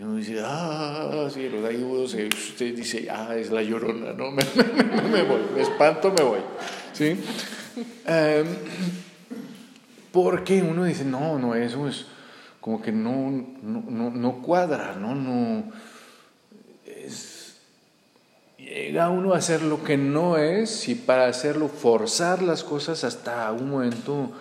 [0.00, 4.30] Y uno dice, ah, sí, los ayudos, usted dice, ah, es la llorona, ¿no?
[4.32, 4.42] Me,
[5.12, 6.40] me, voy, me espanto, me voy.
[6.94, 7.18] ¿Sí?
[8.06, 8.46] Em,
[10.10, 12.06] porque uno dice, no, no, eso es
[12.62, 15.14] como que no, no, no, cuadra, ¿no?
[15.14, 15.70] no
[16.86, 17.58] es,
[18.56, 23.52] llega uno a hacer lo que no es y para hacerlo forzar las cosas hasta
[23.52, 24.32] un momento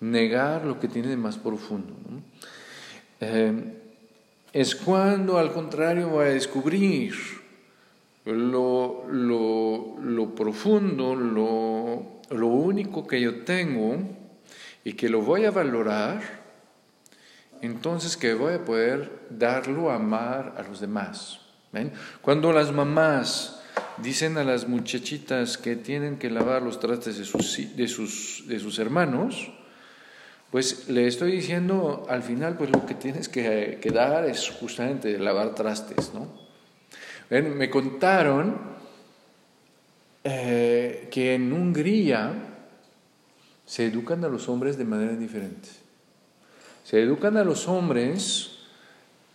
[0.00, 1.92] negar lo que tiene de más profundo.
[2.08, 2.22] ¿no?
[3.20, 3.81] Em,
[4.52, 7.14] es cuando al contrario voy a descubrir
[8.24, 13.98] lo, lo, profundo, lo, lo, único que yo tengo
[14.84, 16.42] y que lo voy a valorar,
[17.62, 21.40] entonces que voy a poder darlo a amar a los demás.
[22.20, 23.62] Cuando las mamás
[23.96, 28.60] dicen a las muchachitas que tienen que lavar los trastes de sus, de sus, de
[28.60, 29.50] sus hermanos,
[30.52, 35.54] pues le estoy diciendo al final, pues lo que tienes que, dar es justamente lavar
[35.54, 36.28] trastes, ¿no?
[37.30, 38.60] me contaron
[40.22, 42.34] eh, que en Hungría
[43.64, 45.70] se educan a los hombres de manera diferente.
[46.84, 48.58] Se educan a los hombres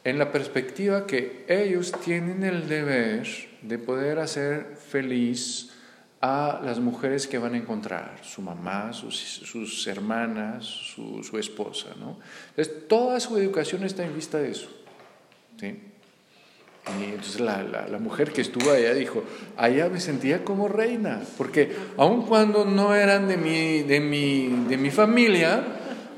[0.04, 3.28] en la perspectiva que ellos tienen el deber
[3.64, 5.72] de poder hacer feliz
[6.22, 11.90] a las mujeres que van a encontrar, su mamá, sus, hermanas, su, esposa.
[12.00, 12.18] ¿no?
[12.50, 14.70] Entonces, toda su educación está en vista de eso.
[15.60, 15.80] ¿sí?
[16.88, 19.24] Entonces la, la, mujer que estuvo allá dijo,
[19.58, 24.78] allá me sentía como reina, porque aun cuando no eran de mi, de mi, de
[24.78, 25.64] mi familia,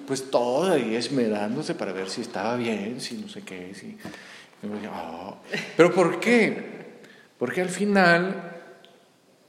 [0.06, 3.74] pues todo ahí esmerándose para ver si estaba bien, si no sé qué.
[3.74, 3.98] Si...
[4.94, 5.38] Oh".
[5.76, 6.80] Pero ¿por qué?
[7.38, 8.59] Porque al final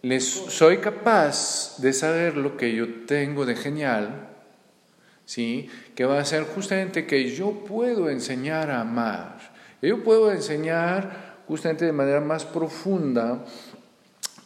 [0.03, 4.29] les soy capaz de saber lo que yo tengo de genial,
[5.27, 5.69] ¿sí?
[5.95, 9.39] que va a ser justamente que yo puedo enseñar a amar.
[9.83, 13.45] Yo puedo enseñar justamente de manera más profunda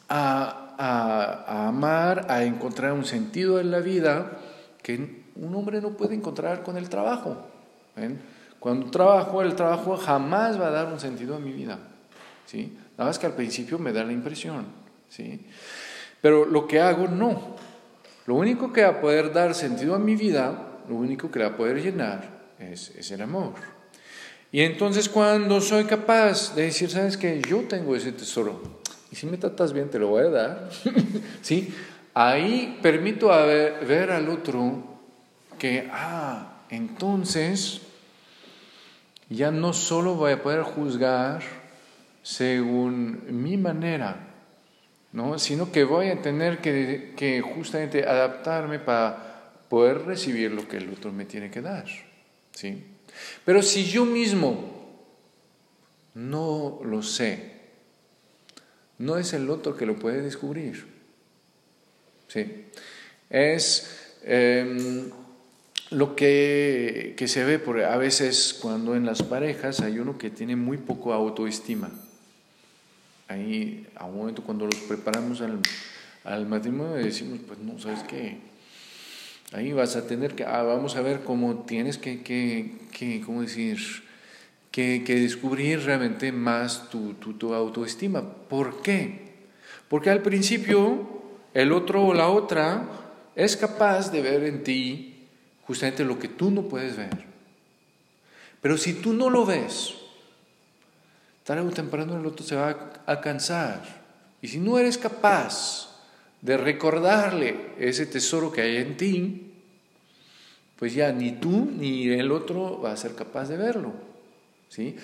[0.08, 4.38] a, a, amar, a encontrar un sentido en la vida
[4.82, 7.36] que un hombre no puede encontrar con el trabajo.
[8.58, 11.78] Cuando trabajo, el trabajo jamás va a dar un sentido a mi vida.
[12.46, 12.76] ¿sí?
[12.96, 14.83] Nada más que al principio me da la impresión.
[15.14, 15.40] ¿Sí?
[16.20, 17.56] Pero lo que hago, no.
[18.26, 21.48] Lo único que va a poder dar sentido a mi vida, lo único que va
[21.48, 23.52] a poder llenar, es, es el amor.
[24.50, 28.80] Y entonces cuando soy capaz de decir, sabes que yo tengo ese tesoro,
[29.10, 30.70] y si me tratas bien te lo voy a dar,
[31.42, 31.74] ¿sí?
[32.14, 34.82] Ahí permito ver, ver al otro
[35.58, 37.80] que, ah, entonces
[39.28, 41.42] ya no solo voy a poder juzgar
[42.22, 44.33] según mi manera,
[45.14, 45.38] ¿no?
[45.38, 51.12] sino que voy a tener que, justamente adaptarme para poder recibir lo que el otro
[51.12, 51.86] me tiene que dar.
[52.50, 52.82] ¿sí?
[53.44, 55.06] Pero si yo mismo
[56.14, 57.52] no lo sé,
[58.98, 60.84] no es el otro que lo puede descubrir.
[62.26, 62.64] ¿sí?
[63.30, 65.12] Es em,
[65.90, 70.30] lo que, que, se ve por, a veces cuando en las parejas hay uno que
[70.30, 71.92] tiene muy poco autoestima.
[73.28, 75.60] Ahí, a un momento cuando los preparamos al,
[76.24, 78.38] al matrimonio, decimos, pues no, ¿sabes qué?
[79.52, 83.42] Ahí vas a tener que, ah, vamos a ver cómo tienes que, que, que ¿cómo
[83.42, 83.78] decir?
[84.70, 88.22] Que, que, descubrir realmente más tu, tu, tu autoestima.
[88.22, 89.34] ¿Por qué?
[89.88, 91.22] Porque al principio
[91.54, 92.88] el otro o la otra
[93.36, 95.26] es capaz de ver en ti
[95.66, 97.24] justamente lo que tú no puedes ver.
[98.60, 99.94] Pero si tú no lo ves,
[101.44, 103.82] tarde o temprano el otro se va a cansar.
[104.40, 105.88] Y si no eres capaz
[106.40, 109.52] de recordarle ese tesoro que hay en ti,
[110.76, 113.92] pues ya ni tú ni el otro va a ser capaz de verlo.
[114.68, 114.96] ¿sí?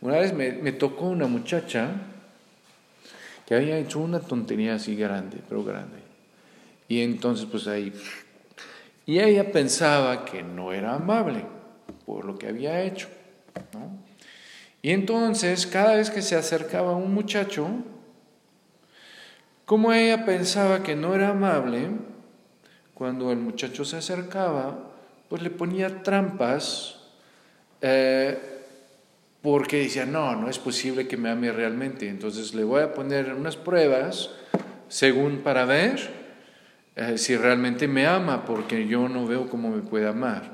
[0.00, 1.90] Una vez me, me tocó una muchacha
[3.46, 5.98] que había hecho una tontería así grande, pero grande.
[6.88, 7.92] Y entonces pues ahí...
[9.06, 11.44] Y ella pensaba que no era amable
[12.06, 13.08] por lo que había hecho.
[13.72, 14.03] ¿no?
[14.84, 17.68] Y entonces cada vez que se acercaba un muchacho,
[19.64, 21.88] como ella pensaba que no era amable,
[22.92, 24.92] cuando el muchacho se acercaba,
[25.30, 27.00] pues le ponía trampas
[27.80, 28.38] eh,
[29.40, 32.06] porque decía, no, no es posible que me ame realmente.
[32.06, 34.32] Entonces le voy a poner unas pruebas
[34.88, 36.10] según para ver
[36.94, 40.53] eh, si realmente me ama, porque yo no veo cómo me puede amar.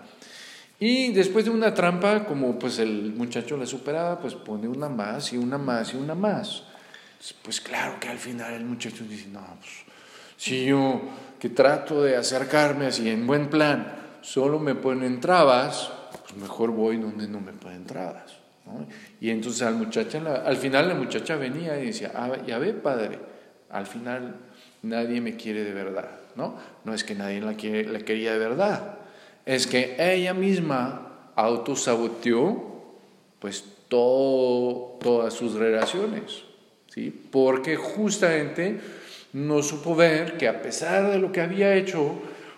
[0.80, 5.32] Y después de una trampa, como pues el muchacho la superaba, pues pone una más
[5.34, 6.64] y una más y una más.
[7.42, 9.70] Pues claro que al final el muchacho dice, no, pues
[10.38, 11.02] si yo
[11.38, 15.92] que trato de acercarme así en buen plan, solo me ponen trabas,
[16.22, 18.38] pues mejor voy donde no me ponen trabas.
[19.20, 23.18] Y entonces al, muchacha, al final la muchacha venía y decía, ah, ya ve padre,
[23.68, 24.36] al final
[24.82, 26.08] nadie me quiere de verdad.
[26.36, 26.56] ¿no?
[26.84, 28.99] No es que nadie la, quiere, la quería de verdad,
[29.50, 32.70] es que ella misma autosaboteó
[33.40, 36.44] pues todo, todas sus relaciones.
[36.86, 37.10] ¿sí?
[37.30, 38.80] porque justamente
[39.32, 42.14] no supo ver que a pesar de lo que había hecho,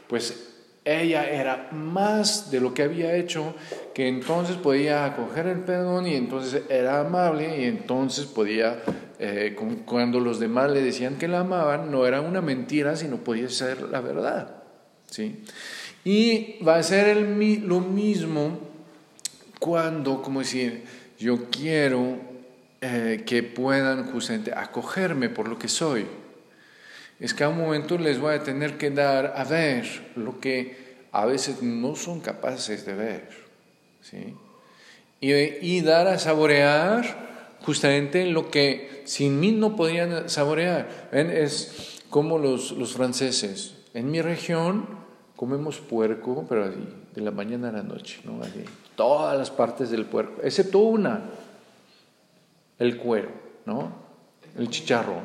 [0.07, 0.51] pues
[0.85, 3.55] ella era más de lo que había hecho,
[3.95, 8.83] que entonces podía acoger el perdón y entonces era amable y entonces podía,
[9.19, 9.57] eh,
[9.87, 13.83] cuando los demás le decían que la amaban, no era una mentira, sino podía ser
[13.83, 14.63] la verdad.
[15.07, 15.45] ¿sí?
[16.05, 18.59] Y va a ser el, lo mismo
[19.59, 20.85] cuando, como decir,
[21.19, 22.19] yo quiero
[22.81, 26.07] eh, que puedan justamente acogerme por lo que soy.
[27.21, 31.05] Es que a un momento les voy a tener que dar a ver lo que
[31.13, 33.29] a veces no son capaces de ver.
[34.01, 34.35] ¿sí?
[35.21, 37.31] Y, y dar a saborear
[37.61, 41.09] justamente lo que sin mí no podían saborear.
[41.13, 41.31] ¿Ven?
[41.31, 43.75] Es como los, los franceses.
[43.95, 45.02] En mi región
[45.43, 48.41] comemos puerco, pero así, de la mañana a la noche, ¿no?
[48.45, 48.65] Así,
[48.95, 51.21] todas las partes del puerco, excepto una,
[52.79, 53.31] el cuero,
[53.67, 53.91] ¿no?
[54.57, 55.25] El chicharrón.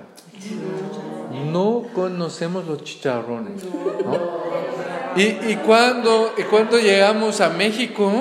[1.51, 3.63] No conocemos los chicharrones.
[3.63, 5.21] ¿no?
[5.21, 8.11] Y, y, cuando, y cuando llegamos a México,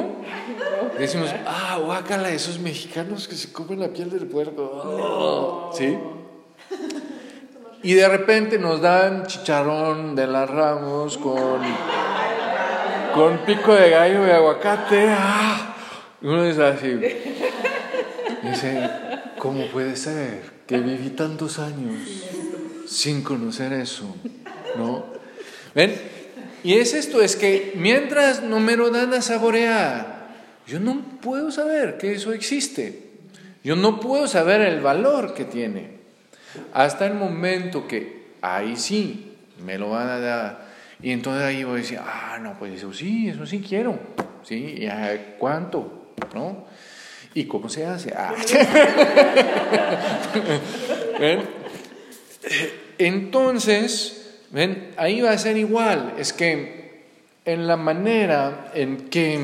[0.99, 5.71] decimos, ah, guácala, esos mexicanos que se comen la piel del puerco.
[5.73, 5.97] ¿Sí?
[7.83, 11.61] Y de repente nos dan chicharrón de las ramos con,
[13.15, 15.07] con pico de gallo y aguacate.
[15.09, 15.77] ¡Ah!
[16.21, 16.99] Y uno dice así.
[18.43, 18.91] Dice,
[19.39, 21.97] ¿cómo puede ser que viví tantos años
[22.89, 24.17] sin conocer eso?
[24.77, 25.05] ¿No?
[25.75, 25.95] ¿Ven?
[26.65, 30.27] Y es esto, es que mientras no me lo dan a saborear,
[30.67, 33.07] yo no puedo saber que eso existe.
[33.63, 35.96] Yo no puedo saber el valor que tiene.
[36.73, 40.67] Hasta el momento que ahí sí me lo van a dar.
[41.03, 43.99] Y entonces ahí voy a decir, ah, no, pues eso sí, eso sí quiero.
[44.43, 44.77] ¿Sí?
[44.79, 44.89] ¿Y
[45.39, 46.13] cuánto?
[46.35, 46.67] ¿No?
[47.35, 48.15] ¿Y cómo se hace?
[48.17, 48.35] Ah.
[52.99, 54.93] Entonces, ¿ven?
[54.97, 56.15] Ahí va a ser igual.
[56.19, 57.05] Es que
[57.45, 59.39] en la manera en que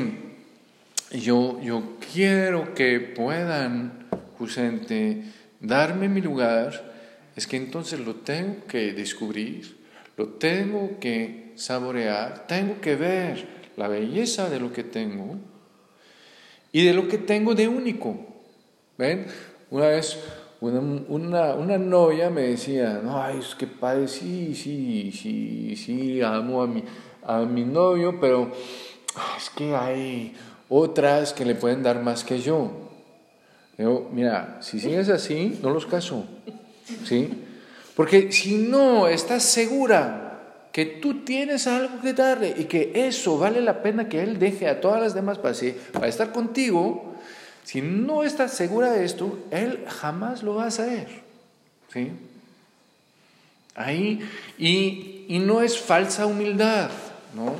[1.12, 4.06] yo, yo quiero que puedan
[4.38, 5.24] justamente
[5.60, 6.91] darme mi lugar,
[7.36, 9.76] es que entonces lo tengo que descubrir,
[10.16, 13.46] lo tengo que saborear, tengo que ver
[13.76, 15.36] la belleza de lo que tengo
[16.70, 18.16] y de lo que tengo de único.
[18.98, 19.26] ¿Ven?
[19.70, 20.18] Una vez
[20.62, 20.78] una,
[21.08, 26.68] una, una novia me decía, no, es que padre, sí, sí, sí, sí, amo a
[26.68, 26.84] mi,
[27.24, 28.52] a mi novio, pero
[29.36, 30.36] es que hay
[30.68, 32.70] otras que le pueden dar más que yo.
[33.76, 36.26] Yo, mira, si sigues así, no los caso.
[37.04, 37.30] ¿Sí?
[37.94, 40.32] Porque si no estás segura
[40.72, 44.68] que tú tienes algo que darle y que eso vale la pena que él deje
[44.68, 45.54] a todas las demás para,
[45.92, 47.14] para estar contigo,
[47.64, 51.08] si no estás segura de esto, él jamás lo va a hacer.
[51.92, 52.10] ¿Sí?
[53.74, 54.20] Ahí,
[54.58, 56.90] y, y no es falsa humildad,
[57.34, 57.54] ¿no?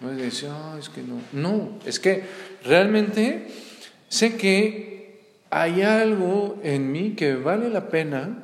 [0.00, 1.20] No es decir, es que no.
[1.32, 2.24] No, es que
[2.64, 3.48] realmente
[4.08, 8.42] sé que hay algo en mí que vale la pena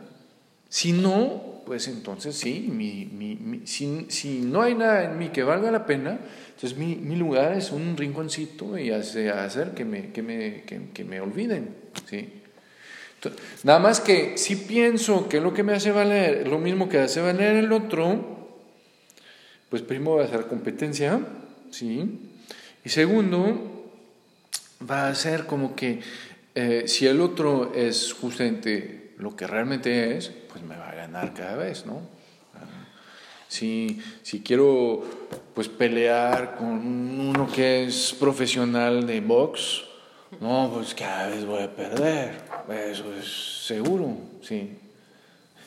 [0.73, 5.43] si no, pues entonces sí, mi, mi, si, si, no hay nada en mí que
[5.43, 6.19] valga la pena,
[6.55, 10.63] entonces mi, lugar es un rinconcito y hace, hacer que me, que me,
[10.95, 11.77] que, me olviden.
[12.09, 12.27] ¿sí?
[13.65, 17.21] nada más que si pienso que lo que me hace valer lo mismo que hace
[17.21, 18.63] valer el otro,
[19.69, 21.21] pues primero va a ser competencia,
[21.71, 22.19] ¿sí?
[22.83, 23.91] Y segundo,
[24.91, 26.01] va a ser como que
[26.55, 31.33] eh, si el otro es justamente lo que realmente es, pues me va a ganar
[31.33, 32.03] cada vez, ¿no?
[33.49, 35.03] Si, si quiero
[35.55, 39.85] pues pelear con uno que es profesional de box,
[40.41, 42.33] no, pues cada vez voy a perder,
[42.91, 44.79] eso es seguro, sí.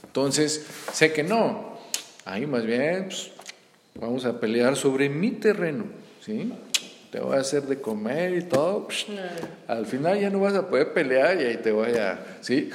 [0.04, 1.78] Entonces, sé que no,
[2.26, 3.32] ahí más bien pues,
[4.00, 5.86] vamos a pelear sobre mi terreno,
[6.22, 6.52] ¿sí?
[7.12, 8.88] Te voy a hacer de comer y todo,
[9.68, 12.72] al final ya no vas a poder pelear y ahí te voy a, ¿sí?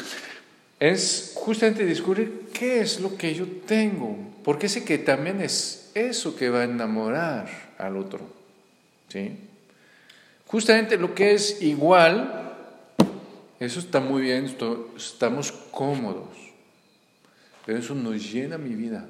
[0.81, 6.35] Es justamente descubrir qué es lo que yo tengo, porque sé que también es eso
[6.35, 8.21] que va a enamorar al otro.
[9.09, 9.37] ¿sí?
[10.47, 12.55] Justamente lo que es igual,
[13.61, 14.57] eso está muy bien,
[14.97, 16.31] estamos cómodos,
[17.67, 19.07] pero eso nos llena mi vida.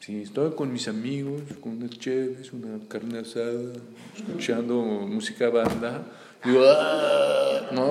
[0.00, 3.72] Si estoy con mis amigos, con unas chéves, una carne asada,
[4.16, 6.02] escuchando música banda,
[6.44, 7.68] digo, ¡ah!
[7.72, 7.90] ¿no?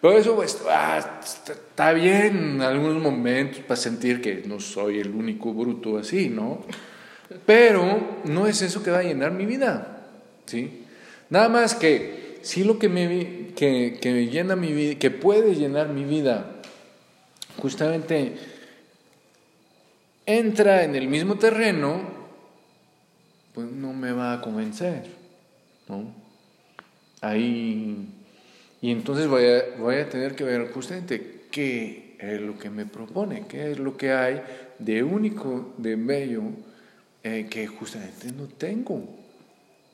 [0.00, 5.10] Pero eso pues, ah, está bien en algunos momentos para sentir que no soy el
[5.10, 6.64] único bruto así, ¿no?
[7.44, 10.08] Pero no es eso que va a llenar mi vida,
[10.46, 10.84] ¿sí?
[11.28, 15.90] Nada más que sí lo que me, que, que llena mi vida, que puede llenar
[15.90, 16.62] mi vida,
[17.58, 18.38] justamente
[20.24, 22.00] entra en el mismo terreno,
[23.54, 25.04] pues no me va a convencer,
[25.88, 26.14] ¿no?
[27.20, 28.08] Ahí
[28.82, 32.86] y entonces voy a, voy a tener que ver justamente qué es lo que me
[32.86, 34.42] propone, qué es lo que hay
[34.78, 36.42] de único, de bello,
[37.22, 39.04] eh, que justamente no tengo.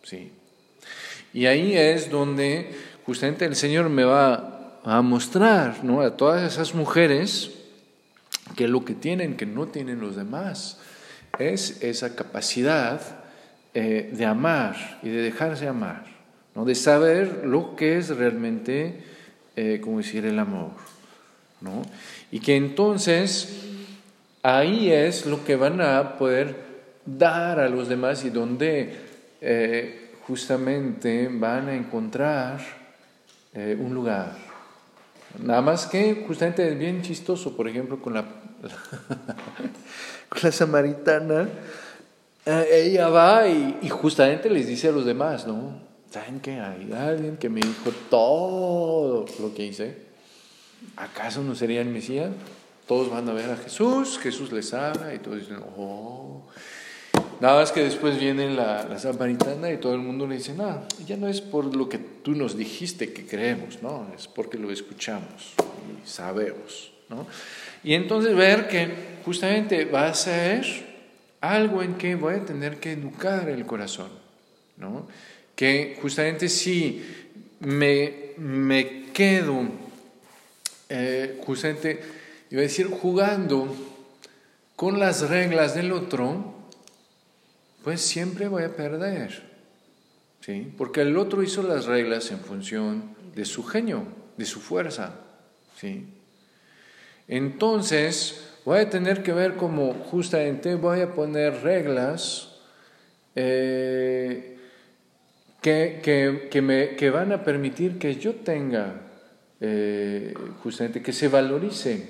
[0.02, 0.30] ¿sí?
[1.32, 2.70] Y ahí es donde
[3.04, 6.00] justamente el Señor me va a mostrar ¿no?
[6.00, 7.50] a todas esas mujeres
[8.54, 10.78] que lo que tienen, que no tienen los demás,
[11.40, 13.00] es esa capacidad
[13.74, 16.15] eh, de amar y de dejarse amar
[16.65, 19.03] de saber lo que es realmente,
[19.57, 20.70] eh, como decir, el amor.
[21.61, 21.83] ¿no?
[22.31, 23.65] Y que entonces
[24.43, 26.57] ahí es lo que van a poder
[27.05, 28.97] dar a los demás y donde
[29.41, 32.61] eh, justamente van a encontrar
[33.53, 34.33] eh, un lugar.
[35.43, 38.23] Nada más que justamente es bien chistoso, por ejemplo, con la,
[40.28, 41.49] con la samaritana,
[42.47, 45.85] ella va y justamente les dice a los demás, ¿no?
[46.11, 49.97] ¿Saben que hay alguien que me dijo todo lo que hice?
[50.97, 52.31] ¿Acaso no sería el Mesías?
[52.87, 56.43] Todos van a ver a Jesús, Jesús les habla y todos dicen, oh.
[57.41, 60.83] Nada más que después viene la, la samaritana y todo el mundo le dice, no,
[61.07, 64.70] ya no es por lo que tú nos dijiste que creemos, no, es porque lo
[64.70, 67.27] escuchamos y sabemos, ¿no?
[67.85, 68.89] Y entonces ver que
[69.24, 70.65] justamente va a ser
[71.41, 74.11] algo en que voy a tener que educar el corazón,
[74.77, 75.07] ¿no?
[75.57, 77.03] Que justamente si
[77.61, 79.62] me, me quedo,
[80.91, 82.01] eh, justamente,
[82.51, 83.74] iba a decir, jugando
[84.77, 86.55] con las reglas del otro,
[87.83, 89.43] pues siempre voy a perder.
[90.43, 90.73] ¿sí?
[90.77, 94.07] Porque el otro hizo las reglas en función de su genio,
[94.37, 95.15] de su fuerza.
[95.81, 96.07] ¿sí?
[97.28, 102.57] Entonces, voy a tener que ver cómo justamente voy a poner reglas
[103.35, 104.56] eh,
[105.66, 109.01] que, que, me, que, van a permitir que yo tenga,
[109.60, 110.32] eh,
[110.62, 112.09] justamente, que se valorice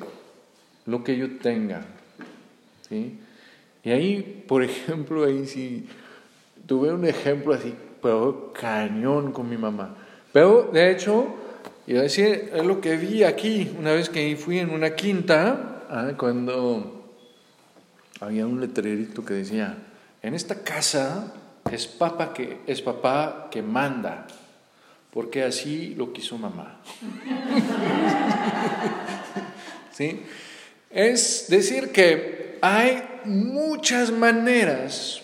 [0.85, 1.87] lo que yo tenga.
[2.87, 3.19] ¿sí?
[3.83, 5.87] Y ahí, por ejemplo, ahí sí,
[6.67, 9.97] tuve un ejemplo así, pero cañón con mi mamá.
[10.35, 11.35] Pero, de hecho,
[11.87, 15.87] iba a decir, es lo que vi aquí, una vez que fui en una quinta,
[15.89, 17.11] ah, cuando
[18.21, 19.79] había un letrerito que decía,
[20.21, 21.33] en esta casa
[21.71, 24.27] es papá que, es papá que manda,
[25.13, 26.81] porque así lo quiso mamá.
[29.93, 30.23] ¿Sí?
[30.91, 35.23] Es decir que hay muchas maneras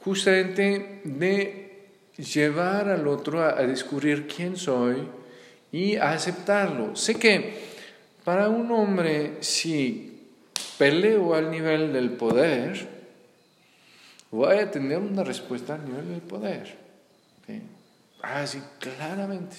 [0.00, 4.96] justamente de llevar al otro a, descubrir quién soy
[5.70, 6.96] y a aceptarlo.
[6.96, 7.68] Sé que
[8.24, 10.22] para un hombre, si
[10.76, 12.97] peleo al nivel del poder,
[14.30, 16.76] voy a tener una respuesta al nivel del poder.
[18.22, 19.56] Ah, sí, claramente.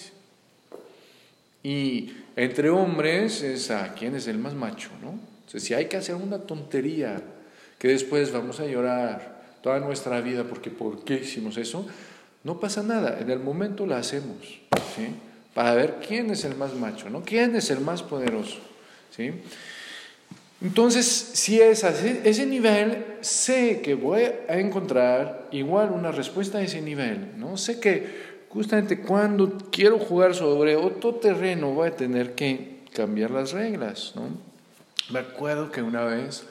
[1.63, 5.19] Y entre hombres es a quién es el más macho, ¿no?
[5.57, 7.23] si hay que hacer una tontería
[7.79, 11.87] que después vamos a llorar toda nuestra vida porque ¿por qué hicimos eso?
[12.43, 14.37] No pasa nada, en el momento la hacemos,
[14.95, 15.07] ¿sí?
[15.55, 17.23] Para ver quién es el más macho, ¿no?
[17.23, 18.59] ¿Quién es el más poderoso?
[19.09, 19.31] ¿Sí?
[20.61, 26.61] Entonces, si es a ese nivel, sé que voy a encontrar igual una respuesta a
[26.61, 27.55] ese nivel, ¿no?
[27.55, 33.53] Sé que justamente cuando quiero jugar sobre otro terreno voy a tener que cambiar las
[33.53, 34.23] reglas, ¿no?
[35.11, 36.43] Me acuerdo que una vez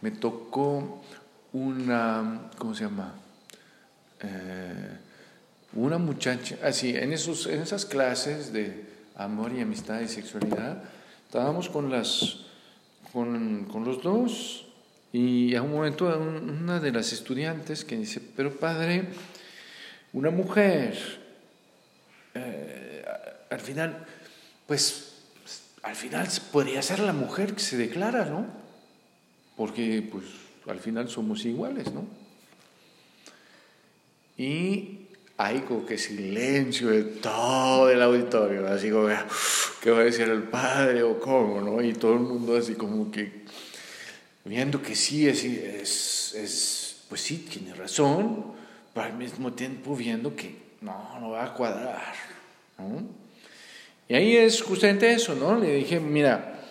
[0.00, 1.00] me tocó
[1.52, 3.14] una, ¿cómo se llama?
[4.20, 4.96] Eh,
[5.74, 8.84] una muchacha, así, en, en esas clases de
[9.16, 10.82] amor y amistad y sexualidad,
[11.26, 12.47] estábamos con, las,
[13.12, 14.66] con, con los dos
[15.12, 19.06] y a un momento una de las estudiantes que dice, pero padre,
[20.12, 20.96] una mujer,
[22.34, 23.04] eh,
[23.50, 24.06] al final,
[24.66, 25.14] pues,
[25.82, 28.46] al final podría ser la mujer que se declara, ¿no?
[29.56, 30.24] Porque, pues,
[30.66, 32.04] al final somos iguales, ¿no?
[34.36, 35.07] Y
[35.40, 39.06] hay como que silencio de todo el auditorio, así como,
[39.80, 41.80] ¿qué va a decir el padre o cómo, no?
[41.80, 43.44] Y todo el mundo así como que
[44.44, 48.46] viendo que sí, es, es, es pues sí, tiene razón,
[48.92, 52.14] pero al mismo tiempo viendo que no, no va a cuadrar,
[52.76, 53.02] ¿no?
[54.08, 55.56] Y ahí es justamente eso, ¿no?
[55.56, 56.64] Le dije, mira,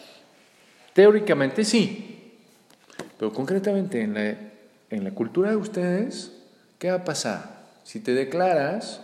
[0.92, 2.34] teóricamente sí,
[3.18, 4.38] pero concretamente en la,
[4.90, 6.34] en la cultura de ustedes,
[6.78, 7.57] ¿qué va a pasar?
[7.88, 9.00] Si te declaras,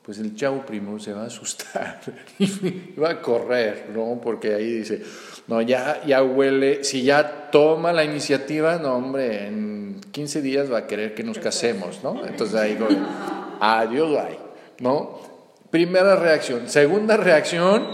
[0.00, 2.00] pues el chavo primo se va a asustar
[2.38, 4.18] y va a correr, ¿no?
[4.24, 5.02] Porque ahí dice,
[5.48, 10.78] no, ya, ya huele, si ya toma la iniciativa, no, hombre, en 15 días va
[10.78, 12.24] a querer que nos casemos, ¿no?
[12.26, 12.88] Entonces ahí digo,
[13.60, 14.38] adiós, bye,
[14.80, 15.20] ¿no?
[15.70, 16.70] Primera reacción.
[16.70, 17.86] Segunda reacción,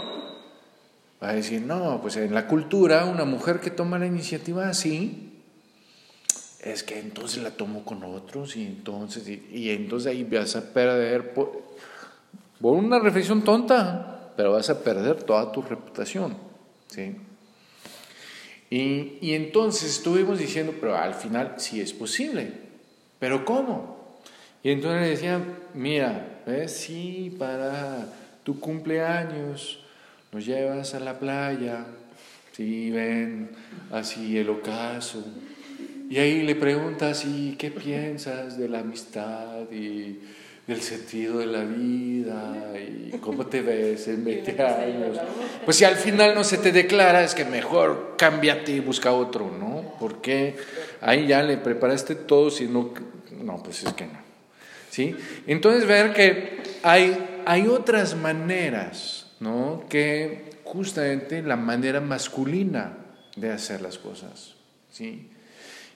[1.20, 5.31] va a decir, no, pues en la cultura, una mujer que toma la iniciativa así,
[6.62, 11.34] es que entonces la tomo con otros y entonces, y, entonces ahí vas a perder,
[11.34, 11.60] por,
[12.60, 16.36] una reflexión tonta, pero vas a perder toda tu reputación.
[16.86, 17.16] ¿sí?
[18.70, 22.52] Y, y, entonces estuvimos diciendo, pero al final sí es posible,
[23.18, 24.16] pero ¿cómo?
[24.62, 25.44] Y entonces le decía,
[25.74, 26.72] mira, ¿ves?
[26.72, 28.06] Sí, para
[28.44, 29.80] tu cumpleaños
[30.30, 31.84] nos llevas a la playa,
[32.52, 33.50] sí, ven,
[33.90, 35.24] así el ocaso
[36.12, 40.20] y ahí le preguntas, ¿y qué piensas de la amistad y
[40.66, 45.18] del sentido de la vida y cómo te ves en 20 años?
[45.64, 49.50] Pues si al final no se te declara, es que mejor cámbiate y busca otro,
[49.58, 49.94] ¿no?
[49.98, 50.54] Porque
[51.00, 52.92] ahí ya le preparaste todo, si no,
[53.42, 54.18] no, pues es que no.
[54.90, 55.16] ¿Sí?
[55.46, 59.84] Entonces ver que hay, hay otras maneras, ¿no?
[59.88, 62.98] Que justamente la manera masculina
[63.34, 64.56] de hacer las cosas,
[64.90, 65.31] ¿sí?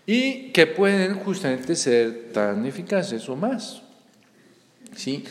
[0.07, 3.83] Y que pueden justamente ser tan eficaces o más.
[4.95, 5.24] ¿Sí?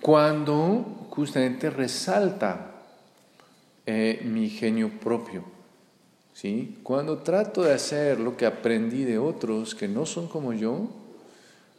[0.00, 2.72] Cuando justamente resalta
[3.86, 5.44] eh, mi genio propio.
[6.34, 6.78] ¿Sí?
[6.82, 10.90] Cuando trato de hacer lo que aprendí de otros que no son como yo,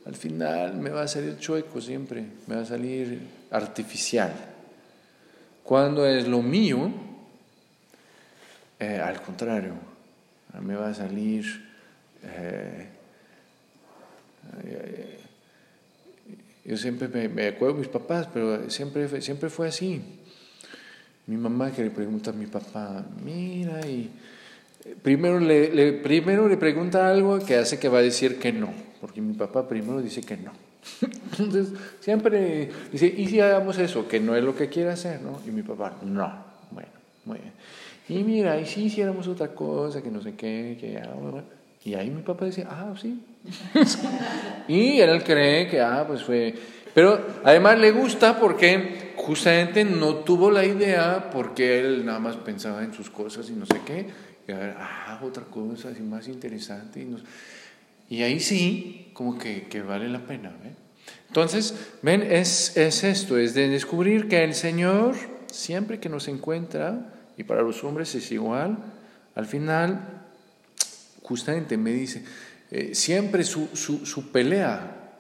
[0.06, 3.20] al final me va a salir chueco siempre, me va a salir
[3.52, 4.34] artificial.
[5.64, 6.92] Cuando es lo mío,
[8.80, 9.74] eh, al contrario,
[10.62, 11.64] me va a salir
[14.64, 15.20] Eh,
[16.66, 20.02] yo siempre me, acuerdo de mis papás, pero siempre, siempre fue así.
[21.28, 24.10] Mi mamá que le pregunta a mi papá, mira, y
[25.02, 29.22] primero le, primero le pregunta algo que hace que va a decir que no, porque
[29.22, 30.52] mi papá primero dice que no.
[31.32, 31.70] Entonces,
[32.00, 34.08] siempre dice, ¿y si hagamos eso?
[34.08, 35.40] Que no es lo que quiere hacer, ¿no?
[35.48, 36.46] Y mi papá, no.
[36.72, 36.90] Bueno,
[37.26, 37.54] muy bien.
[38.08, 40.02] Y mira, ¿y si hiciéramos otra cosa?
[40.02, 41.02] Que no sé qué, que
[41.84, 43.20] Y ahí mi papá decía, ah, sí.
[44.68, 46.54] y él cree que, ah, pues fue...
[46.94, 52.84] Pero además le gusta porque justamente no tuvo la idea, porque él nada más pensaba
[52.84, 54.08] en sus cosas y no sé qué.
[54.48, 57.02] Y a ver, ah, otra cosa así más interesante.
[57.02, 60.54] Y, y ahí sí, como que, que vale la pena.
[61.28, 65.16] Entonces, ven, es, es esto, es de descubrir que el Señor,
[65.48, 68.78] siempre que nos encuentra, y para los hombres es igual,
[69.36, 70.24] al final,
[71.22, 72.24] justamente me dice,
[72.72, 75.20] eh, siempre su, su, su, pelea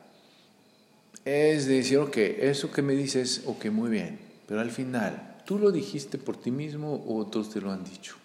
[1.25, 5.59] es de decir, ok, eso que me dices, ok, muy bien, pero al final, ¿tú
[5.59, 8.15] lo dijiste por ti mismo o otros te lo han dicho?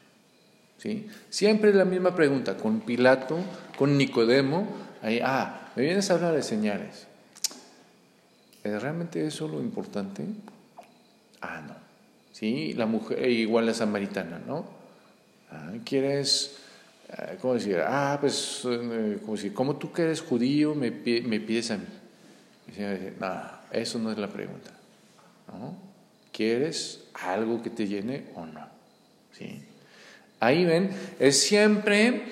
[0.79, 1.09] ¿Sí?
[1.29, 3.39] Siempre la misma pregunta, con Pilato,
[3.77, 4.67] con Nicodemo,
[5.03, 7.07] ahí, ah, me vienes a hablar de señales.
[8.62, 10.25] ¿Es realmente eso lo importante?
[11.41, 11.80] Ah, no.
[12.41, 12.73] ¿Sí?
[12.73, 14.65] La mujer, igual la samaritana, ¿no?
[15.51, 16.57] Ah, ¿Quieres,
[17.12, 17.79] ah, cómo decir?
[17.87, 21.85] Ah, pues, eh, como decir, como tú que eres judío me, me pides a mí.
[23.21, 24.71] no, eso no es la pregunta.
[25.49, 25.77] ¿no?
[26.33, 28.67] ¿Quieres algo que te llene o no?
[29.33, 29.62] ¿Sí?
[30.41, 32.23] Ahí ven, es siempre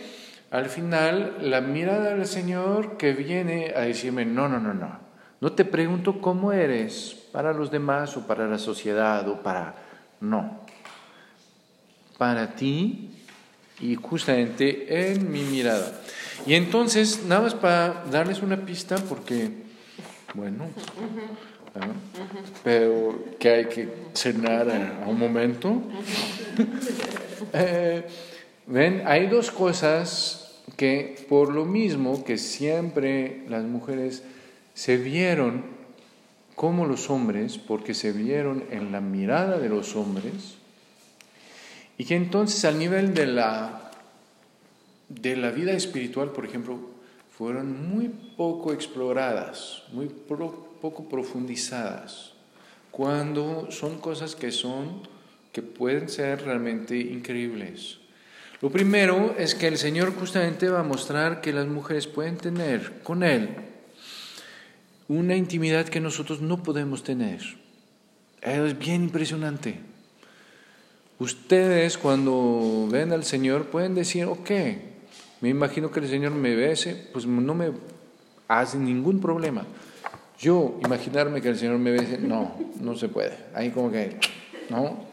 [0.51, 5.07] al final la mirada del Señor que viene a decirme, no, no, no, no.
[5.41, 9.88] No te pregunto cómo eres para los demás o para la sociedad o para...
[10.21, 10.61] No.
[12.17, 13.11] Para ti
[13.81, 16.01] y justamente en mi mirada.
[16.47, 19.51] Y entonces, nada más para darles una pista, porque,
[20.35, 20.67] bueno,
[22.65, 25.83] pero que hay que cenar a un momento.
[27.53, 28.05] Eh,
[28.67, 34.23] ven, hay dos cosas que por lo mismo que siempre las mujeres
[34.75, 35.65] se vieron
[36.59, 40.57] como los hombres, porque se vieron en la mirada de los hombres,
[41.97, 43.93] y que entonces al nivel de la,
[45.09, 46.81] de la vida espiritual, por ejemplo,
[47.31, 52.33] fueron muy poco exploradas, muy poco profundizadas,
[52.91, 55.03] cuando son cosas que son
[55.53, 57.99] que pueden ser realmente increíbles.
[58.61, 63.01] Lo primero es que el Señor justamente va a mostrar que las mujeres pueden tener
[63.05, 63.68] con Él
[65.09, 67.41] una intimidad que nosotros no podemos tener.
[68.43, 69.81] Es bien impresionante.
[71.19, 74.51] Ustedes cuando ven al Señor pueden decir, ok,
[75.41, 77.73] me imagino que el Señor me bese, pues no me
[78.47, 79.67] hace ningún problema.
[80.39, 83.37] Yo imaginarme que el Señor me bese, no, no se puede.
[83.55, 84.19] Ahí como que
[84.71, 85.07] ¿no?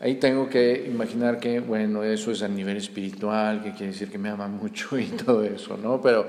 [0.00, 4.18] Ahí tengo que imaginar que, bueno, eso es a nivel espiritual, que quiere decir que
[4.18, 6.00] me ama mucho y todo eso, ¿no?
[6.00, 6.26] Pero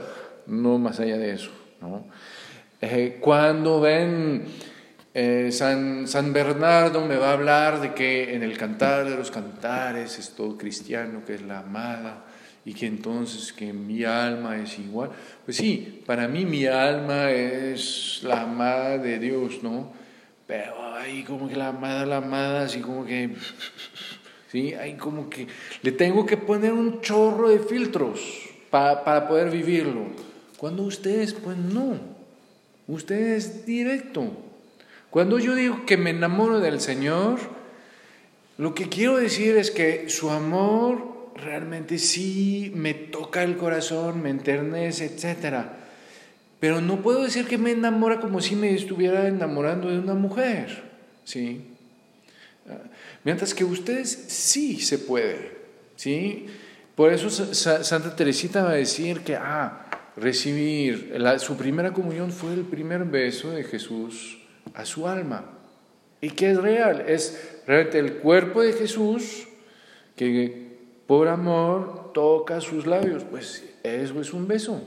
[0.48, 1.52] no más allá de eso,
[1.82, 2.06] ¿no?
[3.19, 4.45] Cuando ven
[5.18, 9.31] eh, San, San Bernardo me va a hablar de que en el cantar de los
[9.31, 12.26] cantares es todo cristiano, que es la amada,
[12.65, 15.11] y que entonces que mi alma es igual.
[15.45, 19.93] Pues sí, para mí mi alma es la amada de Dios, ¿no?
[20.45, 23.35] Pero hay como que la amada, la amada, así como que,
[24.52, 24.73] ¿sí?
[24.73, 25.47] Hay como que
[25.81, 28.19] le tengo que poner un chorro de filtros
[28.69, 30.07] para, para poder vivirlo.
[30.57, 32.14] Cuando ustedes, pues no,
[32.88, 34.32] ustedes directo.
[35.10, 37.40] Cuando yo digo que me enamoro del Señor,
[38.57, 44.30] lo que quiero decir es que su amor realmente sí me toca el corazón, me
[44.30, 45.86] enternece, etcétera
[46.60, 50.84] pero no puedo decir que me enamora como si me estuviera enamorando de una mujer.
[51.24, 51.62] ¿sí?
[53.24, 55.52] Mientras que ustedes sí se puede.
[55.95, 56.48] ¿sí?
[56.95, 59.85] Por eso Santa Teresita va a decir que, ah,
[60.17, 64.39] recibir, su primera comunión fue el primer beso de Jesús
[64.73, 65.51] a su alma.
[66.21, 69.47] Y que es real, es realmente el cuerpo de Jesús
[70.15, 70.65] que
[71.07, 73.23] por amor toca sus labios.
[73.23, 74.81] Pues eso es un beso.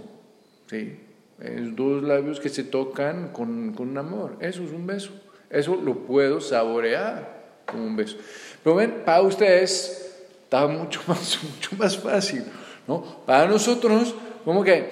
[0.69, 0.99] ¿sí?
[1.41, 4.37] Es dos labios que se tocan con, con amor.
[4.41, 5.13] Eso es un beso.
[5.51, 8.17] Eso lo puedo saborear como un beso.
[8.65, 12.45] Pero ven, para ustedes está mucho más, mucho más fácil.
[12.87, 13.03] ¿no?
[13.25, 14.15] Para nosotros,
[14.49, 14.89] como que,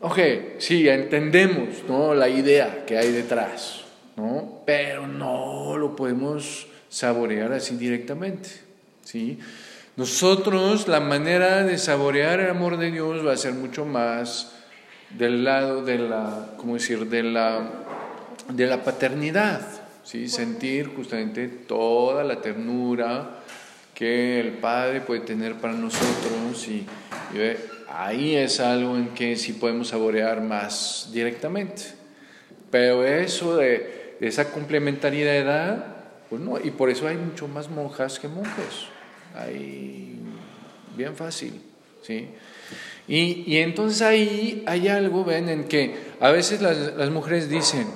[0.00, 0.18] ok,
[0.58, 2.14] sí, entendemos ¿no?
[2.14, 3.80] la idea que hay detrás,
[4.14, 4.62] ¿no?
[4.64, 8.48] pero no lo podemos saborear así directamente.
[9.02, 9.40] ¿sí?
[9.96, 14.52] Nosotros, la manera de saborear el amor de Dios va a ser mucho más
[15.18, 17.68] del lado de la, ¿cómo decir?, de la,
[18.50, 19.62] de la paternidad,
[20.04, 20.28] ¿sí?
[20.28, 23.40] Sentir justamente toda la ternura
[23.92, 26.86] que el Padre puede tener para nosotros y,
[27.90, 31.82] ahí es algo en que sí podemos saborear más directamente.
[32.70, 35.96] Pero eso de, esa complementariedad,
[36.28, 38.86] pues no, y por eso hay mucho más monjas que monjes.
[39.34, 40.18] Ahí,
[40.96, 41.60] bien fácil,
[42.02, 42.28] ¿sí?
[43.08, 47.88] Y, y, entonces ahí hay algo, ven, en que a veces las, las, mujeres dicen,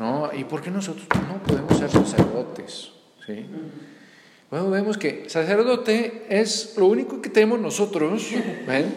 [0.00, 0.30] ¿no?
[0.36, 2.90] ¿Y por qué nosotros no podemos ser sacerdotes?
[3.24, 3.46] ¿Sí?
[4.50, 8.30] Bueno, vemos que sacerdote es lo único que tenemos nosotros,
[8.66, 8.94] ¿ven?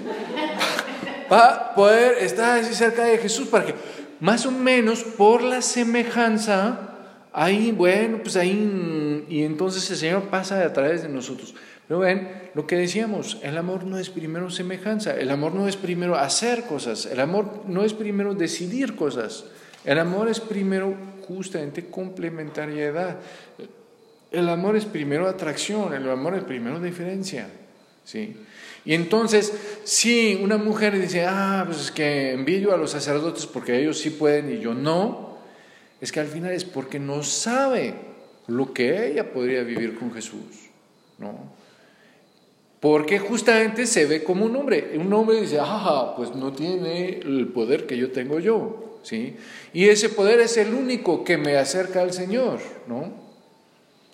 [1.28, 3.76] Para poder estar así cerca de Jesús, para que
[4.22, 6.92] más o menos por la semejanza,
[7.34, 11.54] ahí, bueno, pues ahí, y entonces el Señor pasa a través de nosotros.
[11.86, 15.76] Pero ven, lo que decíamos, el amor no es primero semejanza, el amor no es
[15.76, 19.44] primero hacer cosas, el amor no es primero decidir cosas,
[19.84, 20.96] el amor es primero
[21.28, 23.18] justamente complementariedad,
[24.32, 27.50] el amor es primero atracción, el amor es primero diferencia,
[28.06, 28.36] ¿sí?
[28.84, 29.54] Y entonces,
[29.84, 34.10] si una mujer dice, ah, pues es que envidio a los sacerdotes porque ellos sí
[34.10, 35.38] pueden y yo no,
[36.00, 37.94] es que al final es porque no sabe
[38.48, 40.70] lo que ella podría vivir con Jesús,
[41.20, 41.62] ¿no?
[42.80, 44.94] Porque justamente se ve como un hombre.
[44.98, 49.36] Un hombre dice, ah, pues no tiene el poder que yo tengo yo, ¿sí?
[49.74, 53.21] Y ese poder es el único que me acerca al Señor, ¿no?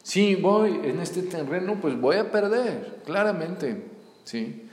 [0.08, 3.76] Si voy en este terreno, pues voy a perder, claramente,
[4.24, 4.64] ¿sí?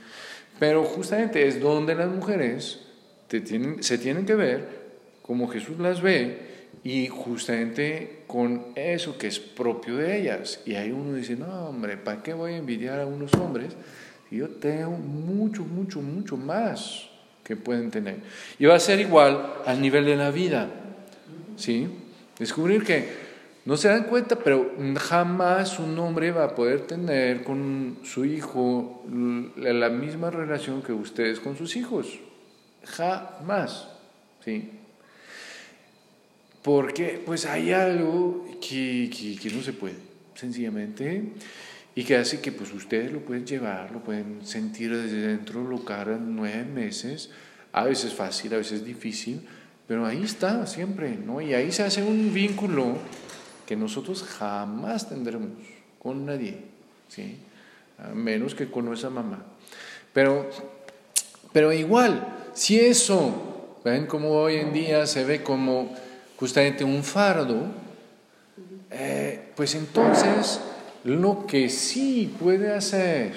[0.59, 2.79] Pero justamente es donde las mujeres
[3.27, 4.65] se tienen que ver
[5.21, 10.61] como Jesús las ve y justamente con eso que es propio de ellas.
[10.65, 13.75] Y ahí uno dice, no, hombre, ¿para qué voy a envidiar a unos hombres
[14.31, 17.09] yo tengo mucho, mucho, mucho más
[17.43, 18.19] que pueden tener?
[18.57, 20.69] Y va a ser igual al nivel de la vida,
[21.57, 21.89] ¿sí?
[22.39, 23.24] Descubrir que
[23.65, 29.03] no se dan cuenta, pero jamás un hombre va a poder tener con su hijo
[29.57, 32.19] la misma relación que ustedes con sus hijos.
[32.85, 33.89] Jamás,
[34.43, 34.71] ¿sí?
[36.65, 39.07] porque pues hay algo que,
[39.39, 39.97] que, no se puede,
[40.33, 41.21] sencillamente,
[41.93, 45.85] y que hace que pues ustedes lo pueden llevar, lo pueden sentir desde dentro, lo
[45.85, 47.29] cargan nueve meses,
[47.71, 49.41] a veces fácil, a veces difícil,
[49.87, 51.39] pero ahí está siempre, ¿no?
[51.39, 52.97] Y ahí se hace un vínculo
[53.65, 55.49] que nosotros jamás tendremos
[56.01, 56.59] con nadie,
[57.07, 57.37] ¿sí?
[58.13, 59.43] Menos que con nuestra mamá.
[60.13, 60.49] Pero,
[61.51, 65.95] pero igual, si eso, ven como hoy en día se ve como
[66.37, 67.67] justamente un fardo,
[68.91, 70.61] eh, pues entonces
[71.03, 73.33] lo que sí puede hacer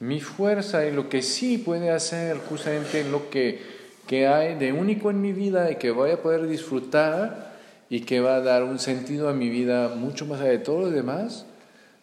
[0.00, 3.60] mi fuerza y lo que sí puede hacer justamente lo que,
[4.06, 7.47] que hay de único en mi vida y que voy a poder disfrutar
[7.90, 10.80] y que va a dar un sentido a mi vida mucho más allá de todo
[10.80, 11.46] lo demás,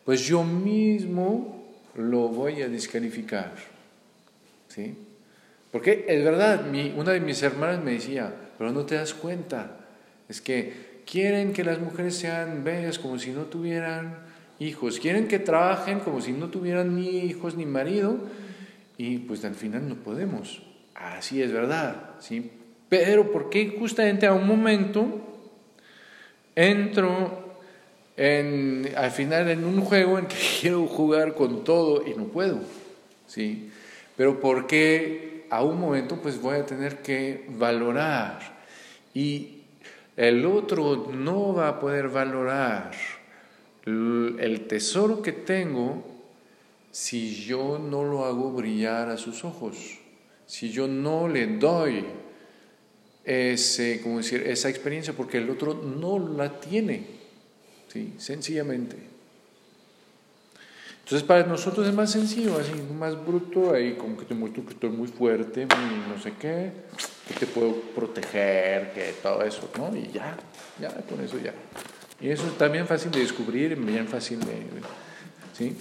[0.03, 1.63] pues yo mismo
[1.95, 3.53] lo voy a descalificar.
[4.67, 4.95] ¿Sí?
[5.71, 9.77] Porque es verdad, mi, una de mis hermanas me decía, pero no te das cuenta,
[10.29, 14.19] es que quieren que las mujeres sean bellas como si no tuvieran
[14.59, 18.17] hijos, quieren que trabajen como si no tuvieran ni hijos ni marido,
[18.97, 20.61] y pues al final no podemos.
[20.93, 22.51] Así es verdad, ¿sí?
[22.87, 25.34] Pero ¿por qué justamente a un momento
[26.55, 27.45] entro
[28.17, 32.59] en, al final en un juego en que quiero jugar con todo y no puedo?
[33.27, 33.71] ¿Sí?
[34.15, 38.39] Pero ¿por qué a un momento pues voy a tener que valorar
[39.13, 39.61] y
[40.15, 42.91] el otro no va a poder valorar
[43.85, 46.03] el tesoro que tengo
[46.95, 49.99] si yo no lo hago brillar a sus ojos,
[50.45, 52.05] si yo no le doy
[53.25, 57.05] ese, como decir, esa experiencia, porque el otro no la tiene,
[57.91, 58.13] ¿sí?
[58.17, 58.95] sencillamente.
[61.03, 64.73] Entonces para nosotros es más sencillo, así, más bruto, ahí como que te muestro que
[64.73, 66.71] estoy muy fuerte, muy no sé qué,
[67.27, 69.95] que te puedo proteger, que todo eso, ¿no?
[69.95, 70.35] Y ya,
[70.79, 71.53] ya, con eso ya.
[72.19, 74.63] Y eso es también fácil de descubrir, bien fácil de...
[75.53, 75.77] ¿sí?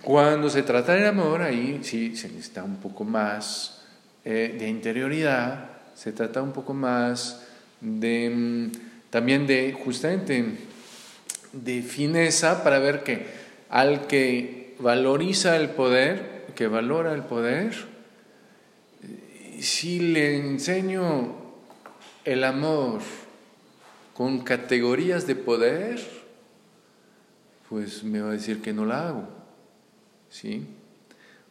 [0.00, 3.82] Cuando se trata del amor, ahí sí se necesita un poco más
[4.24, 7.42] eh, de interioridad, se trata un poco más
[7.80, 8.72] de mm,
[9.10, 10.56] también de justamente
[11.52, 13.26] de fineza para ver que
[13.70, 17.74] al que valoriza el poder, que valora el poder,
[19.60, 21.34] si le enseño
[22.24, 23.00] el amor
[24.14, 26.00] con categorías de poder,
[27.68, 29.28] pues me va a decir que no la hago.
[30.30, 30.66] ¿Sí?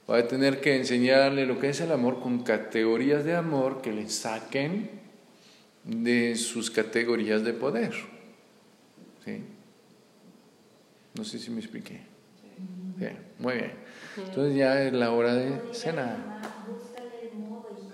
[0.07, 3.93] Voy a tener que enseñarle lo que es el amor con categorías de amor que
[3.93, 4.89] le saquen
[5.83, 7.93] de sus categorías de poder.
[9.23, 9.43] ¿Sí?
[11.15, 12.01] No sé si me expliqué.
[12.97, 13.71] Bien, muy bien.
[14.17, 16.17] Entonces ya es la hora de cenar.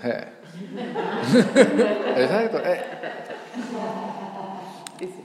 [2.17, 2.61] Exacto.
[2.65, 2.81] Eh.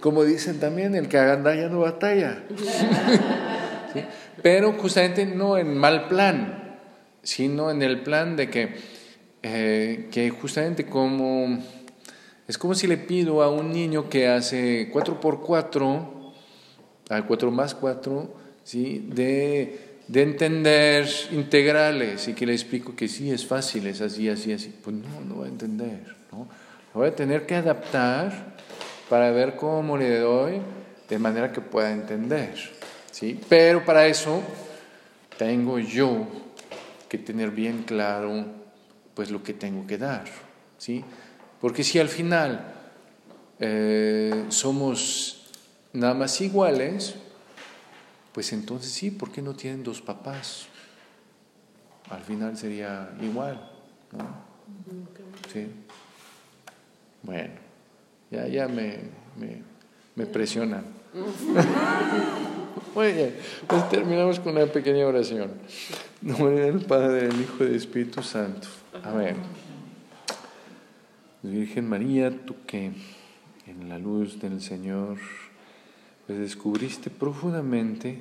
[0.01, 2.43] Como dicen también, el que agandalla no batalla.
[4.43, 6.64] Pero justamente no en mal plan,
[7.25, 8.75] sino en el plan de que,
[9.43, 11.59] eh, que justamente como
[12.47, 16.33] es como si le pido a un niño que hace 4x4,
[17.09, 19.07] a 4 más 4, ¿sí?
[19.09, 24.53] de, de entender integrales y que le explico que sí, es fácil, es así, así,
[24.53, 24.75] así.
[24.83, 26.05] Pues no, no va a entender.
[26.33, 26.47] ¿no?
[26.93, 28.57] Lo voy a tener que adaptar
[29.09, 30.61] para ver cómo le doy
[31.09, 32.53] de manera que pueda entender.
[33.11, 33.41] ¿sí?
[33.49, 34.43] Pero para eso
[35.39, 36.27] tengo yo
[37.19, 38.45] que tener bien claro
[39.15, 40.25] pues lo que tengo que dar.
[40.79, 41.05] ¿sí?
[41.61, 42.75] Porque si al final
[43.61, 45.47] eh, somos
[45.93, 47.15] nada más iguales,
[48.33, 50.67] pues entonces sí, ¿por qué no tienen dos papás?
[52.11, 53.71] Al final sería igual,
[54.13, 54.45] ¿no?
[55.53, 55.69] Sí.
[57.23, 57.55] Bueno,
[58.31, 58.99] ya, ya me,
[59.39, 59.63] me,
[60.17, 60.85] me presionan.
[62.95, 63.37] Muy bien,
[63.69, 65.53] pues terminamos con una pequeña oración.
[66.21, 68.67] Nombre del Padre, del Hijo y del Espíritu Santo.
[69.01, 69.37] Amén.
[71.43, 72.91] Virgen María, tú que
[73.67, 75.19] en la luz del Señor
[76.27, 78.19] pues descubriste profundamente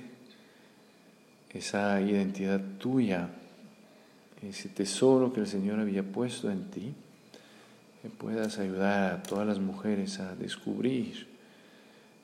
[1.52, 3.30] esa identidad tuya,
[4.44, 6.94] ese tesoro que el Señor había puesto en ti,
[8.04, 11.33] que puedas ayudar a todas las mujeres a descubrir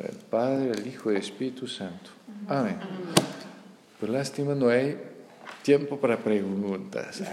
[0.00, 2.10] El Padre, el Hijo y el Espíritu Santo.
[2.48, 2.78] Amén.
[4.00, 4.96] Por lástima no hay
[5.62, 7.22] Tiempo para preguntas.